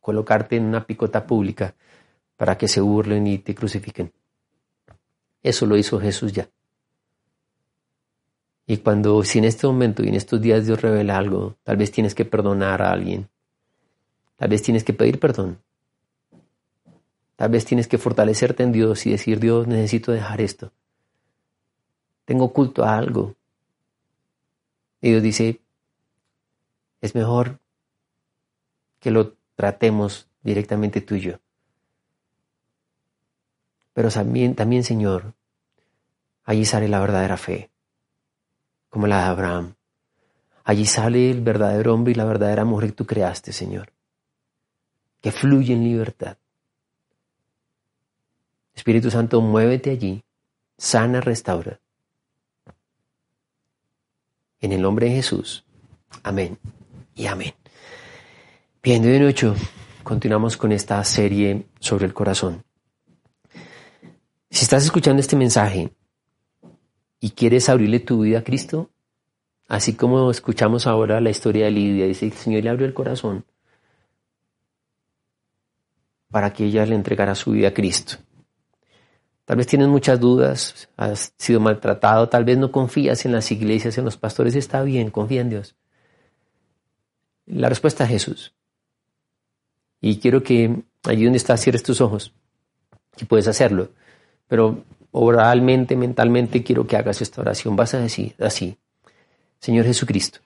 colocarte 0.00 0.56
en 0.56 0.64
una 0.64 0.84
picota 0.84 1.24
pública 1.24 1.76
para 2.36 2.58
que 2.58 2.66
se 2.66 2.80
burlen 2.80 3.26
y 3.28 3.38
te 3.38 3.54
crucifiquen. 3.54 4.12
Eso 5.44 5.66
lo 5.66 5.76
hizo 5.76 6.00
Jesús 6.00 6.32
ya. 6.32 6.48
Y 8.66 8.78
cuando, 8.78 9.22
si 9.22 9.38
en 9.38 9.44
este 9.44 9.68
momento 9.68 10.02
y 10.02 10.08
en 10.08 10.16
estos 10.16 10.40
días 10.40 10.66
Dios 10.66 10.80
revela 10.80 11.18
algo, 11.18 11.56
tal 11.62 11.76
vez 11.76 11.92
tienes 11.92 12.16
que 12.16 12.24
perdonar 12.24 12.82
a 12.82 12.90
alguien, 12.90 13.28
tal 14.36 14.48
vez 14.48 14.62
tienes 14.62 14.82
que 14.82 14.92
pedir 14.92 15.20
perdón, 15.20 15.58
tal 17.42 17.50
vez 17.50 17.64
tienes 17.64 17.88
que 17.88 17.98
fortalecerte 17.98 18.62
en 18.62 18.70
Dios 18.70 19.04
y 19.04 19.10
decir, 19.10 19.40
Dios, 19.40 19.66
necesito 19.66 20.12
dejar 20.12 20.40
esto. 20.40 20.70
Tengo 22.24 22.52
culto 22.52 22.84
a 22.84 22.96
algo, 22.96 23.34
y 25.00 25.10
Dios 25.10 25.24
dice, 25.24 25.60
es 27.00 27.16
mejor 27.16 27.58
que 29.00 29.10
lo 29.10 29.32
tratemos 29.56 30.28
directamente 30.44 31.00
tú 31.00 31.16
y 31.16 31.22
yo. 31.22 31.40
Pero 33.92 34.08
también, 34.08 34.54
también, 34.54 34.84
Señor, 34.84 35.34
allí 36.44 36.64
sale 36.64 36.86
la 36.86 37.00
verdadera 37.00 37.36
fe, 37.36 37.72
como 38.88 39.08
la 39.08 39.18
de 39.18 39.24
Abraham. 39.24 39.74
Allí 40.62 40.86
sale 40.86 41.32
el 41.32 41.40
verdadero 41.40 41.92
hombre 41.92 42.12
y 42.12 42.14
la 42.14 42.24
verdadera 42.24 42.64
mujer 42.64 42.90
que 42.90 42.96
tú 42.98 43.04
creaste, 43.04 43.52
Señor, 43.52 43.92
que 45.20 45.32
fluye 45.32 45.74
en 45.74 45.82
libertad. 45.82 46.36
Espíritu 48.74 49.10
Santo, 49.10 49.40
muévete 49.40 49.90
allí, 49.90 50.24
sana, 50.78 51.20
restaura. 51.20 51.80
En 54.60 54.72
el 54.72 54.80
nombre 54.80 55.06
de 55.06 55.16
Jesús. 55.16 55.64
Amén 56.22 56.58
y 57.14 57.26
amén. 57.26 57.54
Bien, 58.82 59.02
de 59.02 59.24
ocho, 59.24 59.54
continuamos 60.02 60.56
con 60.56 60.72
esta 60.72 61.02
serie 61.04 61.66
sobre 61.78 62.06
el 62.06 62.14
corazón. 62.14 62.64
Si 64.50 64.64
estás 64.64 64.84
escuchando 64.84 65.20
este 65.20 65.36
mensaje 65.36 65.92
y 67.20 67.30
quieres 67.30 67.68
abrirle 67.68 68.00
tu 68.00 68.20
vida 68.20 68.40
a 68.40 68.44
Cristo, 68.44 68.90
así 69.68 69.94
como 69.94 70.30
escuchamos 70.30 70.86
ahora 70.86 71.20
la 71.20 71.30
historia 71.30 71.66
de 71.66 71.70
Lidia, 71.70 72.06
dice 72.06 72.26
el 72.26 72.32
Señor 72.32 72.64
le 72.64 72.70
abrió 72.70 72.86
el 72.86 72.94
corazón 72.94 73.44
para 76.30 76.52
que 76.52 76.64
ella 76.64 76.84
le 76.86 76.94
entregara 76.94 77.34
su 77.34 77.52
vida 77.52 77.68
a 77.68 77.74
Cristo. 77.74 78.16
Tal 79.44 79.56
vez 79.56 79.66
tienes 79.66 79.88
muchas 79.88 80.20
dudas, 80.20 80.88
has 80.96 81.34
sido 81.36 81.58
maltratado, 81.58 82.28
tal 82.28 82.44
vez 82.44 82.58
no 82.58 82.70
confías 82.70 83.24
en 83.24 83.32
las 83.32 83.50
iglesias, 83.50 83.98
en 83.98 84.04
los 84.04 84.16
pastores, 84.16 84.54
está 84.54 84.82
bien, 84.82 85.10
confía 85.10 85.40
en 85.40 85.50
Dios. 85.50 85.74
La 87.46 87.68
respuesta 87.68 88.04
es 88.04 88.10
Jesús. 88.10 88.54
Y 90.00 90.18
quiero 90.20 90.42
que 90.42 90.84
allí 91.04 91.24
donde 91.24 91.38
estás 91.38 91.60
cierres 91.60 91.82
tus 91.82 92.00
ojos, 92.00 92.32
y 93.20 93.24
puedes 93.24 93.48
hacerlo, 93.48 93.90
pero 94.46 94.84
oralmente, 95.10 95.96
mentalmente 95.96 96.62
quiero 96.62 96.86
que 96.86 96.96
hagas 96.96 97.20
esta 97.20 97.40
oración. 97.40 97.76
Vas 97.76 97.94
a 97.94 98.00
decir 98.00 98.34
así, 98.38 98.78
Señor 99.58 99.84
Jesucristo, 99.86 100.38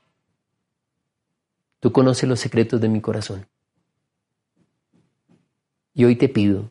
tú 1.81 1.93
conoces 1.93 2.29
los 2.29 2.41
secretos 2.41 2.81
de 2.81 2.89
mi 2.89 3.01
corazón. 3.01 3.47
Y 5.95 6.05
hoy 6.05 6.17
te 6.17 6.29
pido 6.29 6.71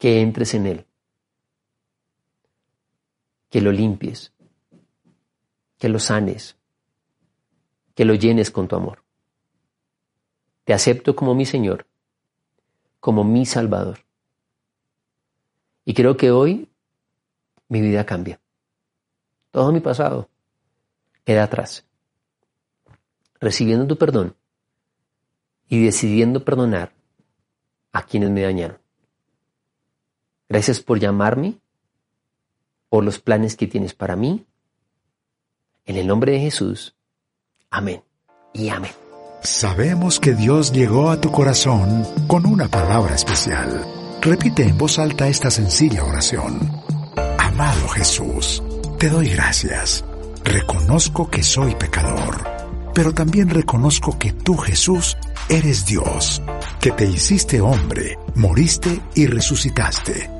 que 0.00 0.22
entres 0.22 0.54
en 0.54 0.66
Él, 0.66 0.86
que 3.50 3.60
lo 3.60 3.70
limpies, 3.70 4.32
que 5.78 5.90
lo 5.90 5.98
sanes, 5.98 6.56
que 7.94 8.06
lo 8.06 8.14
llenes 8.14 8.50
con 8.50 8.66
tu 8.66 8.76
amor. 8.76 9.04
Te 10.64 10.72
acepto 10.72 11.14
como 11.14 11.34
mi 11.34 11.44
Señor, 11.44 11.86
como 12.98 13.24
mi 13.24 13.44
Salvador. 13.44 13.98
Y 15.84 15.92
creo 15.92 16.16
que 16.16 16.30
hoy 16.30 16.70
mi 17.68 17.82
vida 17.82 18.06
cambia. 18.06 18.40
Todo 19.50 19.70
mi 19.70 19.80
pasado 19.80 20.30
queda 21.24 21.44
atrás. 21.44 21.84
Recibiendo 23.38 23.86
tu 23.86 23.98
perdón 23.98 24.34
y 25.68 25.84
decidiendo 25.84 26.42
perdonar 26.42 26.94
a 27.92 28.02
quienes 28.06 28.30
me 28.30 28.40
dañaron. 28.40 28.80
Gracias 30.50 30.80
por 30.80 30.98
llamarme, 30.98 31.60
por 32.88 33.04
los 33.04 33.20
planes 33.20 33.56
que 33.56 33.68
tienes 33.68 33.94
para 33.94 34.16
mí. 34.16 34.44
En 35.86 35.96
el 35.96 36.08
nombre 36.08 36.32
de 36.32 36.40
Jesús. 36.40 36.96
Amén 37.70 38.02
y 38.52 38.68
amén. 38.68 38.90
Sabemos 39.44 40.18
que 40.18 40.34
Dios 40.34 40.72
llegó 40.72 41.10
a 41.10 41.20
tu 41.20 41.30
corazón 41.30 42.04
con 42.26 42.46
una 42.46 42.66
palabra 42.66 43.14
especial. 43.14 43.86
Repite 44.20 44.64
en 44.64 44.76
voz 44.76 44.98
alta 44.98 45.28
esta 45.28 45.52
sencilla 45.52 46.04
oración. 46.04 46.82
Amado 47.38 47.86
Jesús, 47.88 48.60
te 48.98 49.08
doy 49.08 49.28
gracias. 49.28 50.04
Reconozco 50.42 51.30
que 51.30 51.44
soy 51.44 51.76
pecador, 51.76 52.44
pero 52.92 53.14
también 53.14 53.50
reconozco 53.50 54.18
que 54.18 54.32
tú, 54.32 54.56
Jesús, 54.56 55.16
eres 55.48 55.86
Dios, 55.86 56.42
que 56.80 56.90
te 56.90 57.06
hiciste 57.06 57.60
hombre, 57.60 58.18
moriste 58.34 59.00
y 59.14 59.26
resucitaste 59.26 60.39